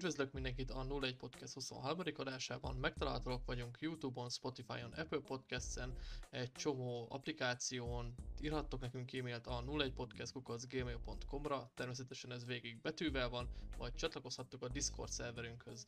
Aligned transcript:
Üdvözlök 0.00 0.32
mindenkit 0.32 0.70
a 0.70 0.86
01 1.00 1.16
Podcast 1.16 1.52
23. 1.52 1.98
adásában. 2.16 2.76
Megtalálhatóak 2.76 3.44
vagyunk 3.44 3.80
Youtube-on, 3.80 4.28
Spotify-on, 4.28 4.92
Apple 4.92 5.18
Podcasts-en, 5.18 5.96
egy 6.30 6.52
csomó 6.52 7.06
applikáción. 7.10 8.14
Írhattok 8.40 8.80
nekünk 8.80 9.12
e-mailt 9.12 9.46
a 9.46 9.64
01podcast.gmail.com-ra, 9.66 11.70
természetesen 11.74 12.32
ez 12.32 12.46
végig 12.46 12.80
betűvel 12.80 13.28
van, 13.28 13.48
vagy 13.78 13.94
csatlakozhattok 13.94 14.62
a 14.62 14.68
Discord 14.68 15.10
szerverünkhöz. 15.10 15.86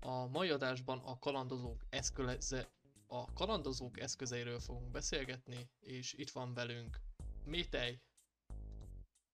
A 0.00 0.26
mai 0.26 0.50
adásban 0.50 0.98
a 0.98 1.18
kalandozók 1.18 1.84
eszköze, 1.90 2.70
a 3.06 3.32
kalandozók 3.32 4.00
eszközeiről 4.00 4.60
fogunk 4.60 4.90
beszélgetni, 4.90 5.68
és 5.80 6.12
itt 6.12 6.30
van 6.30 6.54
velünk 6.54 7.00
Métej, 7.44 8.00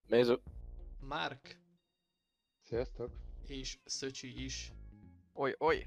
Nézzük. 0.08 0.42
Márk 1.00 1.60
Sziasztok! 2.62 3.31
És 3.46 3.78
Szöcsi 3.84 4.44
is. 4.44 4.72
Oly, 5.34 5.54
oly. 5.58 5.86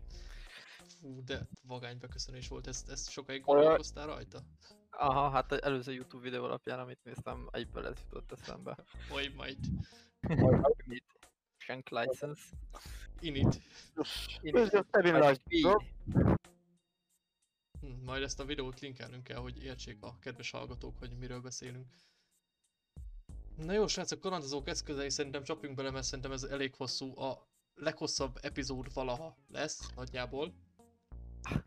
Fú, 1.00 1.24
de 1.24 1.48
vagány 1.68 1.98
beköszönés 1.98 2.48
volt, 2.48 2.68
ezt, 2.68 2.90
ezt 2.90 3.10
sokáig 3.10 3.42
gondolkoztál 3.42 4.06
rajta? 4.06 4.42
Aha, 4.90 5.30
hát 5.30 5.52
az 5.52 5.62
előző 5.64 5.94
YouTube 5.94 6.24
videó 6.24 6.44
alapján, 6.44 6.80
amit 6.80 7.04
néztem, 7.04 7.50
egyből 7.52 7.88
ez 7.88 7.98
jutott 8.04 8.32
eszembe. 8.32 8.78
Vagy 9.10 9.34
majd 9.34 9.58
Mit? 10.86 11.04
Shank 11.58 11.90
license. 11.90 12.42
init. 13.20 13.62
Ez 14.42 14.74
a 14.74 14.86
Terminal 14.92 15.36
Hm, 17.80 18.04
Majd 18.04 18.24
ezt 18.24 18.40
a 18.40 18.46
videót 18.46 18.80
linkelnünk 18.80 19.24
kell, 19.24 19.38
hogy 19.40 19.64
értsék 19.64 20.02
a 20.02 20.18
kedves 20.20 20.52
hallgatók, 20.52 20.98
hogy 20.98 21.18
miről 21.18 21.42
beszélünk. 21.42 21.86
Na 23.58 23.74
jó, 23.74 23.88
srácok, 23.88 24.20
kalandozók 24.20 24.68
eszközei 24.68 25.10
szerintem 25.10 25.44
csapjunk 25.44 25.76
bele, 25.76 25.92
mert 25.92 26.06
szerintem 26.06 26.32
ez 26.32 26.44
elég 26.44 26.76
hosszú. 26.76 27.20
A 27.20 27.48
leghosszabb 27.76 28.38
epizód 28.42 28.94
valaha 28.94 29.38
lesz, 29.48 29.90
nagyjából. 29.96 30.54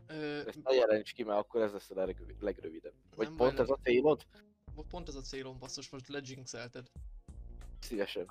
Ö, 0.07 0.47
Ezt 0.47 0.63
ne 0.63 0.73
jelentsd 0.73 1.13
ki, 1.13 1.23
mert 1.23 1.39
akkor 1.39 1.61
ez 1.61 1.71
lesz 1.71 1.89
a 1.89 1.95
legrövid- 1.95 2.41
legrövidebb. 2.41 2.93
Vagy 3.15 3.27
Nem 3.27 3.35
pont 3.35 3.55
baj, 3.55 3.63
ez 3.63 3.69
a 3.69 3.77
célod? 3.83 4.25
pont 4.89 5.07
ez 5.07 5.15
a 5.15 5.21
célom, 5.21 5.59
basszus, 5.59 5.89
most 5.89 6.07
lejinxelted. 6.07 6.91
Szívesen. 7.79 8.25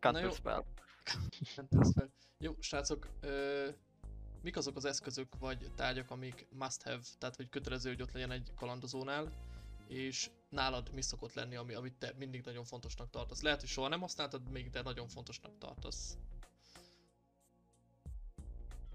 Counter 0.00 0.22
jó. 0.22 0.30
spell. 0.30 0.64
Counter-Spell. 1.54 2.08
Jó, 2.38 2.54
srácok, 2.60 3.08
ö, 3.20 3.68
mik 4.42 4.56
azok 4.56 4.76
az 4.76 4.84
eszközök 4.84 5.38
vagy 5.38 5.70
tárgyak, 5.76 6.10
amik 6.10 6.46
must 6.50 6.82
have, 6.82 7.00
tehát 7.18 7.36
hogy 7.36 7.48
kötelező, 7.48 7.90
hogy 7.90 8.02
ott 8.02 8.12
legyen 8.12 8.30
egy 8.30 8.52
kalandozónál, 8.56 9.32
és 9.92 10.30
nálad 10.48 10.92
mi 10.92 11.02
szokott 11.02 11.34
lenni, 11.34 11.56
ami, 11.56 11.74
amit 11.74 11.94
te 11.98 12.12
mindig 12.18 12.44
nagyon 12.44 12.64
fontosnak 12.64 13.10
tartasz. 13.10 13.42
Lehet, 13.42 13.60
hogy 13.60 13.68
soha 13.68 13.88
nem 13.88 14.00
használtad 14.00 14.50
még, 14.50 14.70
de 14.70 14.82
nagyon 14.82 15.08
fontosnak 15.08 15.58
tartasz. 15.58 16.18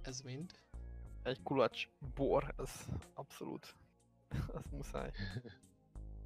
Ez 0.01 0.21
mind. 0.21 0.51
Egy 1.23 1.43
kulacs 1.43 1.89
bor, 2.15 2.53
ez 2.57 2.85
abszolút. 3.13 3.75
Az 4.53 4.63
muszáj. 4.71 5.11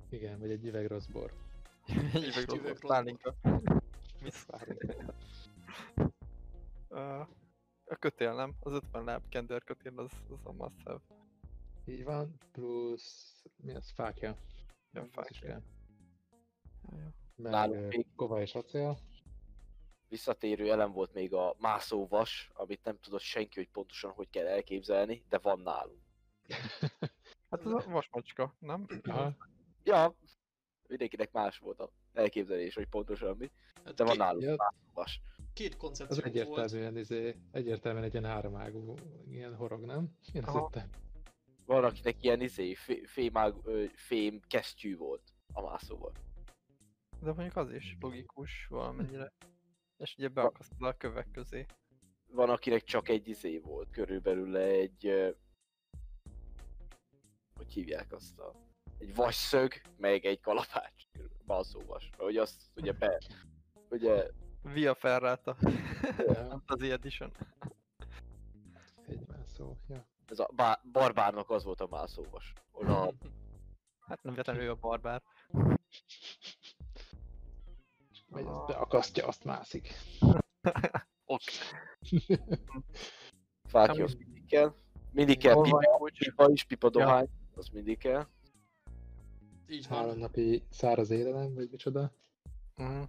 Igen, 0.09 0.39
vagy 0.39 0.52
egy 0.52 0.66
üveg 0.66 0.88
rossz 0.88 1.06
bor. 1.06 1.33
Egy 2.13 2.28
üveg 2.28 2.50
rossz 2.50 2.59
bor. 2.61 2.80
pálinka. 2.80 3.35
Mit? 4.22 4.45
Ö, 6.88 7.22
A 7.85 7.95
kötél 8.00 8.33
nem? 8.33 8.56
Az 8.59 8.73
50 8.73 9.03
láb 9.03 9.30
kender 9.30 9.63
kötél 9.63 10.00
az, 10.00 10.11
az 10.30 10.39
a 10.44 10.52
must 10.52 10.81
have. 10.83 11.02
Így 11.85 12.03
van, 12.03 12.38
plusz 12.52 13.44
mi 13.56 13.73
az? 13.73 13.91
Fákja. 13.91 14.38
Jó. 14.94 15.02
Meg 17.35 17.52
Nálunk 17.52 17.88
még- 17.88 18.07
kova 18.16 18.41
és 18.41 18.56
acél. 18.56 18.97
Visszatérő 20.09 20.72
elem 20.72 20.91
volt 20.91 21.13
még 21.13 21.34
a 21.34 21.56
mászóvas, 21.59 22.50
amit 22.53 22.84
nem 22.84 23.00
tudott 23.00 23.22
senki, 23.22 23.59
hogy 23.59 23.69
pontosan 23.69 24.12
hogy 24.12 24.30
kell 24.30 24.46
elképzelni, 24.47 25.24
de 25.30 25.38
van 25.38 25.59
nálunk. 25.59 26.00
Hát 27.50 27.59
ez 27.66 27.72
a 27.72 27.84
vasmacska, 27.88 28.56
nem? 28.59 28.85
Aha, 29.03 29.35
Ja, 29.84 30.16
mindenkinek 30.88 31.31
más 31.31 31.57
volt 31.57 31.80
a 31.80 31.91
elképzelés, 32.13 32.75
hogy 32.75 32.88
pontosan 32.88 33.35
mi, 33.38 33.51
Hát 33.85 33.94
de 33.94 34.03
van 34.03 34.12
két, 34.13 34.22
nálunk 34.22 34.44
Ja. 34.44 34.56
mászóvas. 34.57 35.22
két 35.53 35.72
az 35.74 35.80
koncepció 35.80 36.16
volt. 36.24 36.25
egyértelműen, 36.35 36.97
izé, 36.97 37.35
egyértelműen 37.51 38.03
egy 38.06 38.12
ilyen 38.13 38.25
háromágú 38.25 38.94
ilyen 39.30 39.56
horog, 39.56 39.85
nem? 39.85 40.16
Én 40.34 40.44
öttem. 40.47 40.90
Van 41.71 41.83
akinek 41.83 42.23
ilyen 42.23 42.41
izé, 42.41 42.73
fé- 42.73 43.07
fémág, 43.07 43.53
fém 43.95 44.41
kesztyű 44.47 44.97
volt 44.97 45.33
a 45.53 45.61
mászóval. 45.61 46.11
De 47.19 47.33
mondjuk 47.33 47.55
az 47.55 47.71
is 47.71 47.97
logikus 47.99 48.67
valamennyire. 48.69 49.33
És 49.97 50.15
ugye 50.17 50.27
beakasztod 50.27 50.83
a 50.87 50.97
kövek 50.97 51.31
közé. 51.31 51.65
Van 52.31 52.49
akinek 52.49 52.83
csak 52.83 53.09
egy 53.09 53.27
izé 53.27 53.57
volt, 53.57 53.89
körülbelül 53.89 54.57
egy... 54.57 55.35
Hogy 57.55 57.73
hívják 57.73 58.11
azt 58.13 58.39
a... 58.39 58.55
Egy 58.97 59.15
vasszög, 59.15 59.73
meg 59.97 60.25
egy 60.25 60.39
kalapács. 60.39 61.03
Mászóvas. 61.45 62.09
Mert 62.09 62.21
hogy 62.21 62.38
azt 62.38 62.61
ugye 62.75 62.91
be... 62.91 63.21
Ugye 63.89 64.31
Via 64.61 64.95
Ferrata. 64.95 65.57
Ja, 66.17 66.47
Fantasy 66.49 66.91
Edition. 66.91 67.31
egy 69.07 69.27
mászó. 69.27 69.77
Ja. 69.89 70.10
Ez 70.31 70.40
a 70.40 70.50
bá- 70.56 70.92
barbárnak 70.92 71.50
az 71.50 71.64
volt 71.64 71.81
a 71.81 71.88
mászóvas. 71.90 72.53
Oda 72.72 73.14
Hát 74.08 74.24
nem 74.24 74.34
véletlenül 74.34 74.64
ő 74.64 74.69
a 74.69 74.75
barbár. 74.75 75.22
Megy, 78.28 78.46
azt 78.46 78.66
beakasztja, 78.66 79.28
azt 79.28 79.44
mászik. 79.44 79.94
Ok. 81.25 81.42
fákja 83.64 84.03
az 84.03 84.14
mindig 84.14 84.46
kell. 84.46 84.75
Mindig 85.12 85.38
kell 85.38 85.62
pipa, 85.62 86.09
pipa 86.19 86.50
is, 86.52 86.63
pipa 86.63 86.90
dohány. 86.90 87.28
Az 87.56 87.68
mindig 87.68 87.98
kell. 87.98 88.28
Így 89.68 89.88
Három 89.88 90.18
napi 90.18 90.63
száraz 90.69 91.09
élelem, 91.09 91.53
vagy 91.53 91.69
micsoda. 91.69 92.12
Mhm. 92.75 93.02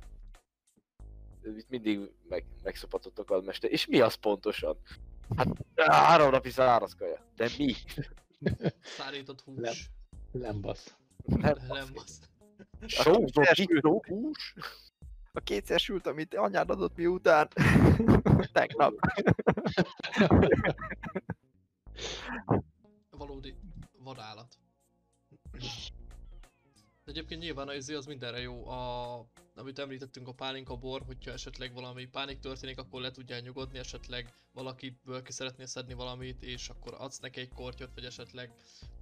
Itt 1.43 1.69
mindig 1.69 2.11
meg, 2.29 2.45
megszopatottak 2.63 3.31
a 3.31 3.41
mester. 3.41 3.73
És 3.73 3.87
mi 3.87 4.01
az 4.01 4.15
pontosan? 4.15 4.77
Hát 5.37 5.49
három 5.77 6.31
napi 6.31 6.51
száraz 6.51 6.95
kaja. 6.95 7.27
De 7.37 7.49
mi? 7.59 7.75
Szárított 8.99 9.41
hús. 9.41 9.61
Nem. 9.61 9.75
Lembasz. 10.33 10.95
Nem, 11.25 11.57
Nem, 11.69 11.87
az. 11.95 12.21
Sózott 12.87 13.53
kitló 13.53 14.05
hús? 14.07 14.55
A 15.33 15.41
kétszer 15.41 15.81
sült, 15.81 16.07
amit 16.07 16.35
anyád 16.35 16.71
adott 16.71 16.97
miután. 16.97 17.49
Tegnap. 18.53 18.93
valódi 23.11 23.55
vadállat. 23.99 24.59
De 27.05 27.11
egyébként 27.11 27.41
nyilván 27.41 27.69
az, 27.69 27.89
az 27.89 28.07
mindenre 28.07 28.41
jó, 28.41 28.69
a, 28.69 29.27
amit 29.55 29.79
említettünk 29.79 30.29
a 30.29 30.33
pálinka 30.33 30.77
bor, 30.77 31.03
hogyha 31.07 31.31
esetleg 31.31 31.73
valami 31.73 32.07
pánik 32.07 32.39
történik, 32.39 32.79
akkor 32.79 33.01
le 33.01 33.11
tudjál 33.11 33.41
nyugodni, 33.41 33.79
esetleg 33.79 34.35
valakiből 34.53 35.23
ki 35.23 35.33
szeretnél 35.33 35.67
szedni 35.67 35.95
valamit, 35.95 36.43
és 36.43 36.69
akkor 36.69 36.95
adsz 36.99 37.19
neki 37.19 37.41
egy 37.41 37.53
kortyot, 37.53 37.95
vagy 37.95 38.05
esetleg 38.05 38.51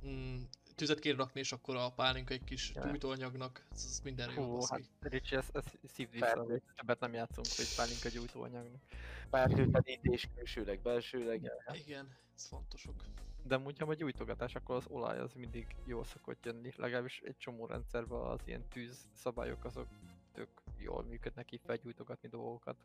mm, 0.07 0.41
tüzet 0.75 0.99
kér 0.99 1.17
rakni, 1.17 1.41
és 1.41 1.53
akkor 1.53 1.77
a 1.77 1.93
pálinka 1.93 2.35
egy 2.35 2.45
kis 2.45 2.73
Ja. 2.75 2.87
gyújtóanyagnak, 2.87 3.67
ez, 3.71 3.85
ez 3.91 4.01
mindenre 4.05 4.33
jó, 4.35 4.45
Hú, 4.45 4.57
baszki. 4.57 4.85
hát 5.01 5.13
Ricsi, 5.13 5.37
ezt, 5.37 5.57
ezt 5.57 5.79
szívd 5.83 6.11
vissza, 6.13 6.43
hogy 6.43 6.63
többet 6.77 7.01
nem 7.01 7.13
játszunk, 7.13 7.47
hogy 7.57 7.75
pálinka 7.77 8.09
gyújtóanyagnak. 8.09 8.83
Fertőtlenítés 9.31 10.29
külsőleg, 10.35 10.81
belsőleg. 10.81 11.51
Igen, 11.73 12.17
ez 12.35 12.47
fontosok. 12.47 13.05
De 13.43 13.55
amúgy, 13.55 13.79
ha 13.79 13.87
a 13.87 13.95
gyújtogatás, 13.95 14.55
akkor 14.55 14.77
az 14.77 14.87
olaj 14.89 15.19
az 15.19 15.33
mindig 15.33 15.77
jól 15.85 16.05
szokott 16.05 16.45
jönni. 16.45 16.73
Legalábbis 16.77 17.21
egy 17.21 17.37
csomó 17.37 17.67
rendszerben 17.67 18.21
az 18.21 18.41
ilyen 18.45 18.69
tűz 18.69 19.09
szabályok 19.13 19.65
azok 19.65 19.89
tök 20.33 20.63
jól 20.79 21.05
működnek 21.05 21.53
így 21.53 21.61
felgyújtogatni 21.65 22.29
dolgokat. 22.29 22.85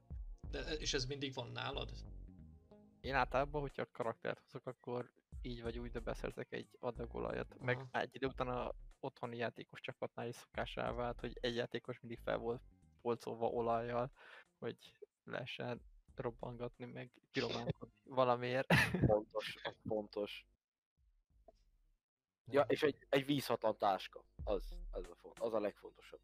De, 0.52 0.60
és 0.60 0.94
ez 0.94 1.06
mindig 1.06 1.34
van 1.34 1.48
nálad? 1.48 1.92
Én 3.02 3.13
általában, 3.13 3.62
hogyha 3.62 3.81
a 3.81 3.90
karaktert 3.92 4.40
hozok, 4.40 4.66
akkor 4.68 5.12
így 5.42 5.62
vagy 5.62 5.78
úgy, 5.78 5.92
de 5.92 6.00
beszerzek 6.00 6.52
egy 6.52 6.78
adag 6.80 7.16
olajat. 7.16 7.56
Meg 7.60 7.78
Aha. 7.78 8.02
egy 8.02 8.16
idő 8.16 8.28
után 8.28 8.48
a 8.48 8.72
otthoni 9.00 9.38
játékos 9.38 9.80
csapatnál 9.80 10.28
is 10.28 10.36
szokásá 10.36 10.92
vált, 10.92 11.19
hogy 11.19 11.38
egy 11.42 11.56
játékos 11.56 12.00
mindig 12.00 12.19
fel 12.24 12.38
volt 12.38 12.62
polcolva 13.02 13.48
olajjal, 13.48 14.12
hogy 14.60 14.78
lehessen 15.24 15.81
robbangatni, 16.16 16.86
meg 16.86 17.12
kirobbantani 17.31 17.92
valamiért. 18.04 18.74
Fontos, 19.06 19.56
az 19.63 19.75
fontos. 20.25 20.45
Ja, 22.48 22.62
és 22.62 22.83
egy, 22.83 23.06
egy 23.10 23.25
vízhatlan 23.25 23.77
táska. 23.77 24.24
Az, 24.44 24.77
az, 24.92 25.10
a, 25.10 25.16
font, 25.16 25.39
az 25.39 25.54
a 25.54 25.60
legfontosabb. 25.60 26.19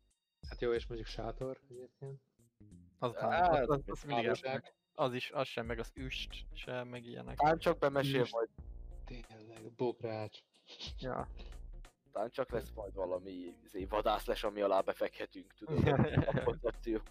Hát 0.49 0.61
jó, 0.61 0.73
és 0.73 0.87
mondjuk 0.87 1.07
sátor 1.09 1.59
egyébként. 1.69 2.21
Az, 2.99 3.15
Á, 3.15 3.49
az, 3.49 3.69
az, 3.69 3.81
az 3.85 4.03
mindig 4.03 4.29
az, 4.93 5.13
is, 5.13 5.31
az 5.31 5.47
sem, 5.47 5.65
meg 5.65 5.79
az 5.79 5.91
üst 5.93 6.45
sem, 6.53 6.87
meg 6.87 7.05
ilyenek. 7.05 7.37
Tán 7.37 7.59
csak 7.59 7.77
bemesél 7.77 8.21
Üst. 8.21 8.33
majd, 8.33 8.49
Tényleg, 9.05 9.71
bókrács. 9.71 10.39
Ja. 10.97 11.27
tán 12.11 12.29
csak 12.29 12.49
lesz 12.49 12.71
majd 12.71 12.93
valami 12.93 13.31
izé, 13.63 13.85
vadász 13.85 14.25
les, 14.25 14.43
ami 14.43 14.61
alá 14.61 14.81
befekhetünk, 14.81 15.53
tudod. 15.53 15.87
A 15.87 16.43
koncepció. 16.43 17.01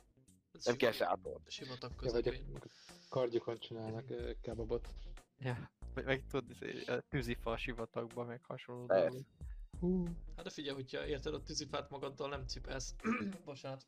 Ez 0.53 0.65
Nem 0.65 0.77
kell 0.77 0.93
sátor. 0.93 1.41
Sivatag 1.47 1.91
Ja, 1.91 2.13
vagy 2.13 2.23
közepén. 2.23 2.57
a 2.61 2.67
kardjukon 3.09 3.59
csinálnak 3.59 4.05
kebabot. 4.41 4.89
Ja. 5.39 5.71
Vagy 5.95 6.05
meg 6.05 6.25
tudod, 6.31 6.57
a 6.87 7.01
tűzifa 7.09 7.51
a 7.51 7.57
sivatagban, 7.57 8.27
meg 8.27 8.45
hasonló 8.45 8.87
dolgok. 8.87 9.25
Hú, 9.81 10.05
Hát 10.37 10.45
de 10.45 10.51
figyelj, 10.51 10.75
hogyha 10.75 11.07
érted 11.07 11.35
a 11.35 11.43
tűzifát 11.43 11.91
magaddal 11.91 12.29
nem 12.29 12.47
cipelsz. 12.47 12.95
Bocsánat. 13.45 13.87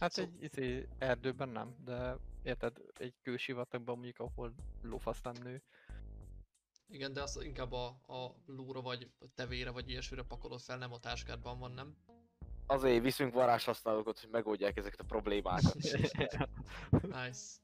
Hát 0.00 0.12
Szó- 0.12 0.22
egy 0.22 0.42
izé, 0.42 0.88
erdőben 0.98 1.48
nem, 1.48 1.74
de 1.84 2.16
érted, 2.42 2.76
egy 2.98 3.14
kősivatagban 3.22 3.94
mondjuk, 3.94 4.18
ahol 4.18 4.54
lófasz 4.82 5.20
nem 5.22 5.34
nő. 5.42 5.62
Igen, 6.88 7.12
de 7.12 7.22
azt 7.22 7.42
inkább 7.42 7.72
a, 7.72 7.86
a 8.06 8.34
lóra 8.46 8.80
vagy 8.80 9.10
a 9.18 9.26
tevére 9.34 9.70
vagy 9.70 9.88
ilyesmire 9.90 10.22
pakolod 10.22 10.60
fel, 10.60 10.78
nem 10.78 10.92
a 10.92 10.98
táskádban 10.98 11.58
van, 11.58 11.72
nem? 11.72 11.96
Azért 12.66 13.02
viszünk 13.02 13.34
varázshasználókat, 13.34 14.20
hogy 14.20 14.30
megoldják 14.30 14.76
ezeket 14.76 15.00
a 15.00 15.04
problémákat. 15.04 15.74
Nice. 16.90 17.58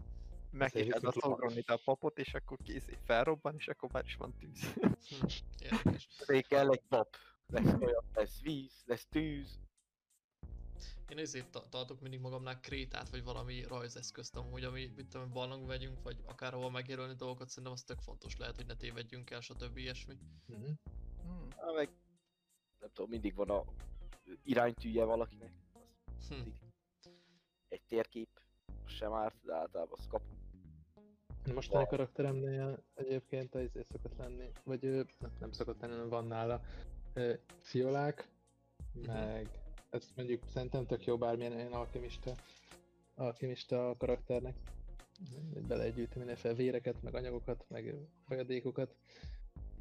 Megkísérd 0.58 0.90
a 0.90 0.94
viszont 0.94 1.14
lovas. 1.14 1.38
szogronit 1.38 1.70
a 1.70 1.80
papot, 1.84 2.18
és 2.18 2.34
akkor 2.34 2.58
kész, 2.64 2.88
felrobban, 3.04 3.54
és 3.56 3.68
akkor 3.68 3.92
már 3.92 4.04
is 4.04 4.16
van 4.16 4.34
tűz. 4.38 4.72
Hm, 5.08 5.26
érdekes. 5.62 6.08
Azért 6.20 6.46
kell 6.46 6.70
egy 6.70 6.82
pap. 6.88 7.16
Lesz 7.46 7.74
olyan, 7.80 8.04
lesz 8.14 8.40
víz, 8.40 8.82
lesz 8.86 9.06
tűz. 9.10 9.60
Én 11.08 11.18
ezért 11.18 11.50
ta- 11.50 11.68
tartok 11.70 12.00
mindig 12.00 12.20
magamnál 12.20 12.60
krétát, 12.60 13.08
vagy 13.08 13.24
valami 13.24 13.62
rajzeszközt 13.62 14.36
amúgy, 14.36 14.64
ami, 14.64 14.92
mit 14.96 15.06
tudom, 15.06 15.32
barlang 15.32 15.66
vegyünk, 15.66 16.02
vagy 16.02 16.16
akárhol 16.26 16.70
megjelölni 16.70 17.14
dolgokat, 17.14 17.48
szerintem 17.48 17.72
az 17.72 17.82
tök 17.82 18.00
fontos 18.00 18.36
lehet, 18.36 18.56
hogy 18.56 18.66
ne 18.66 18.74
tévedjünk 18.74 19.30
el, 19.30 19.40
stb. 19.40 19.76
ilyesmi. 19.76 20.14
mhm. 20.46 20.70
Hmm. 21.22 21.50
Hát 21.56 21.74
meg 21.74 21.88
nem 22.80 22.90
tudom, 22.92 23.10
mindig 23.10 23.34
van 23.34 23.50
a 23.50 23.64
iránytűje 24.42 25.04
valakinek. 25.04 25.52
Az 26.18 26.28
Hm. 26.28 26.48
Egy 27.68 27.82
térkép, 27.82 28.28
az 28.84 28.92
sem 28.92 29.12
árt, 29.12 29.36
de 29.44 29.54
általában 29.54 29.98
azt 29.98 30.08
kapunk. 30.08 30.37
Mostani 31.54 31.78
Van. 31.84 31.86
karakteremnél 31.86 32.82
egyébként 32.94 33.54
az 33.54 33.62
izé 33.62 33.82
szokott 33.90 34.16
lenni, 34.18 34.50
vagy 34.64 35.06
nem, 35.38 35.52
szokott 35.52 35.80
lenni, 35.80 36.08
van 36.08 36.26
nála 36.26 36.60
fiolák, 37.60 38.28
meg 39.06 39.48
ez 39.90 40.12
mondjuk 40.16 40.42
szerintem 40.46 40.86
tök 40.86 41.04
jó 41.04 41.18
bármilyen 41.18 41.52
ilyen 41.52 41.72
alkimista, 41.72 42.34
alkimista 43.14 43.94
karakternek. 43.98 44.54
Belegyűjti 45.68 46.18
mindenféle 46.18 46.54
véreket, 46.54 47.02
meg 47.02 47.14
anyagokat, 47.14 47.64
meg 47.68 47.94
folyadékokat, 48.26 48.94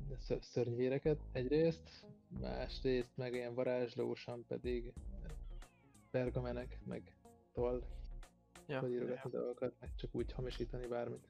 de 0.08 0.16
ször- 0.19 0.44
szörnyvéreket 0.44 1.19
egyrészt, 1.31 2.06
másrészt 2.42 3.18
meg 3.18 3.34
ilyen 3.34 3.54
varázslósan 3.54 4.46
pedig 4.48 4.94
pergamenek, 6.12 6.80
meg 6.86 7.16
toll, 7.54 7.84
Ja, 8.68 8.80
hogy 8.80 8.90
ja. 8.92 8.96
írogatni 8.96 9.30
dolgokat, 9.31 9.74
meg 9.80 9.96
csak 9.96 10.16
úgy 10.16 10.31
hamisítani 10.31 10.88
bármit. 10.88 11.28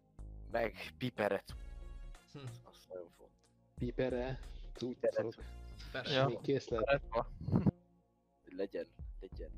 Meg 0.52 0.76
piperet, 0.98 1.56
Hm. 2.34 2.40
az 2.64 2.86
nagyon 2.90 3.10
fontos. 3.18 3.36
Pipere, 3.76 4.40
cuccok, 4.74 5.34
Persze. 5.92 6.14
Ja. 6.14 6.28
mi 6.28 6.38
készlet. 6.42 7.02
Legyen, 8.44 8.88
legyen. 9.20 9.52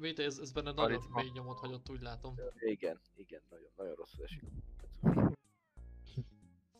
Mit, 0.00 0.18
ez, 0.18 0.38
ez 0.38 0.52
benne 0.52 0.72
nagyon 0.72 1.02
mély 1.10 1.30
nyomot 1.34 1.58
hagyott, 1.58 1.90
úgy 1.90 2.00
látom. 2.00 2.34
Igen, 2.58 3.00
igen, 3.14 3.40
nagyon, 3.50 3.70
nagyon 3.76 3.94
rosszul 3.94 4.24
esik. 4.24 4.42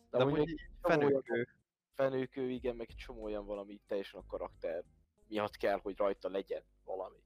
De 0.09 0.17
De 0.17 0.23
mondjuk 0.23 0.59
fenőkő. 0.81 1.47
fenőkő, 1.95 2.49
igen, 2.49 2.75
meg 2.75 2.89
egy 2.89 2.95
csomó 2.95 3.23
olyan 3.23 3.45
valami 3.45 3.79
teljesen 3.87 4.19
a 4.19 4.25
karakter 4.25 4.83
miatt 5.27 5.57
kell, 5.57 5.79
hogy 5.81 5.97
rajta 5.97 6.29
legyen 6.29 6.63
valami. 6.83 7.23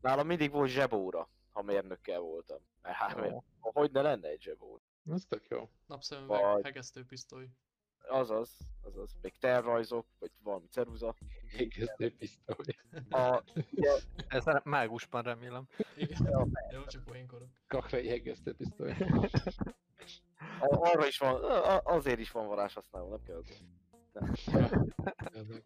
Nálam 0.00 0.26
mindig 0.26 0.50
volt 0.50 0.70
zsebóra, 0.70 1.28
ha 1.52 1.62
mérnökkel 1.62 2.20
voltam. 2.20 2.58
Mert 2.82 2.96
hát, 2.96 3.32
hogy 3.60 3.90
ne 3.90 4.02
lenne 4.02 4.28
egy 4.28 4.40
zsebóra. 4.42 4.82
Az 5.10 5.24
tök 5.28 5.46
jó. 5.48 5.68
Napszemüveg, 5.86 6.40
Vagy- 6.40 6.64
hegesztő 6.64 7.04
pisztoly. 7.04 7.48
Azaz, 8.08 8.56
azaz, 8.82 9.16
még 9.22 9.38
tervrajzok, 9.38 10.06
vagy 10.18 10.30
valami 10.42 10.66
ceruza. 10.66 11.14
Ékeztő 11.56 12.14
pisztoly. 12.16 12.64
A, 13.10 13.42
Ez 14.28 14.46
a 14.46 14.60
mágusban 14.64 15.22
remélem. 15.22 15.68
Igen. 15.96 16.18
Jó, 16.72 16.84
csak 16.84 17.04
poénkorok. 17.04 17.48
Kakvei 17.66 18.08
hegesztő 18.08 18.54
pisztoly. 18.54 18.90
a, 20.60 20.88
arra 20.88 21.06
is 21.06 21.18
van, 21.18 21.44
a, 21.44 21.74
a- 21.76 21.82
azért 21.84 22.18
is 22.18 22.30
van 22.30 22.46
varázshasználó, 22.46 23.08
nem 23.08 23.22
kell 23.22 23.42
Ezek. 25.32 25.64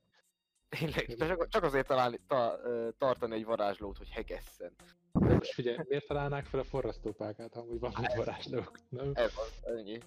Tényleg, 0.79 1.17
csak, 1.17 1.49
csak 1.49 1.63
azért 1.63 1.87
találni, 1.87 2.21
ta, 2.27 2.61
tartani 2.99 3.35
egy 3.35 3.45
varázslót, 3.45 3.99
hogy 3.99 4.09
hegesszen. 4.09 4.73
Most 5.13 5.53
figyelj, 5.53 5.77
miért 5.89 6.07
találnák 6.07 6.47
fel 6.47 6.61
a 6.61 6.65
forrasztópákát, 6.65 7.53
ha 7.55 7.61
amúgy 7.61 7.79
van 7.79 7.93
egy 8.05 8.17
varázslók? 8.17 8.79
Nem? 8.89 9.11
Ez 9.15 9.33
az, 9.37 9.67
ennyi. 9.77 9.99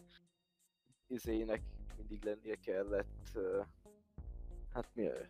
Izének 1.08 1.62
mindig 1.98 2.24
lennie 2.24 2.56
kellett. 2.56 3.30
ö, 3.34 3.62
Hát 4.74 4.90
mi 4.94 5.04
ő? 5.04 5.30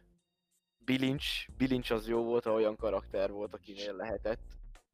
Bilincs. 0.86 1.46
Bilincs 1.58 1.92
az 1.92 2.08
jó 2.08 2.24
volt, 2.24 2.44
ha 2.44 2.54
olyan 2.54 2.76
karakter 2.76 3.32
volt, 3.32 3.54
akinél 3.54 3.96
lehetett. 3.96 4.42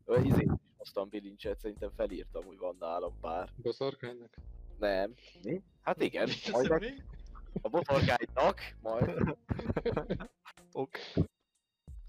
Ö, 0.06 0.20
Izét 0.22 0.42
is 0.44 0.60
hoztam 0.78 1.10
bilincset, 1.10 1.60
szerintem 1.60 1.90
felírtam, 1.96 2.44
hogy 2.46 2.58
van 2.58 2.76
nálam 2.80 3.20
pár. 3.20 3.50
Boszorkánynak? 3.56 4.34
Nem. 4.80 5.14
Mi? 5.44 5.62
Hát 5.82 6.02
igen, 6.02 6.30
majd 6.52 6.70
meg 6.70 6.80
mi? 6.80 7.04
A 7.62 7.70
botorkáidnak, 7.70 8.60
majd. 8.82 9.22
Ok. 10.76 10.98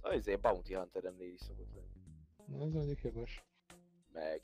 A 0.00 0.12
izé 0.14 0.36
Bounty 0.36 0.74
Hunteremnél 0.74 1.32
is 1.32 1.40
szokott 1.40 1.74
lenni. 1.74 2.58
Na, 2.58 2.64
az 2.64 2.72
mondjuk 2.72 3.02
jogos. 3.02 3.44
Meg... 4.12 4.42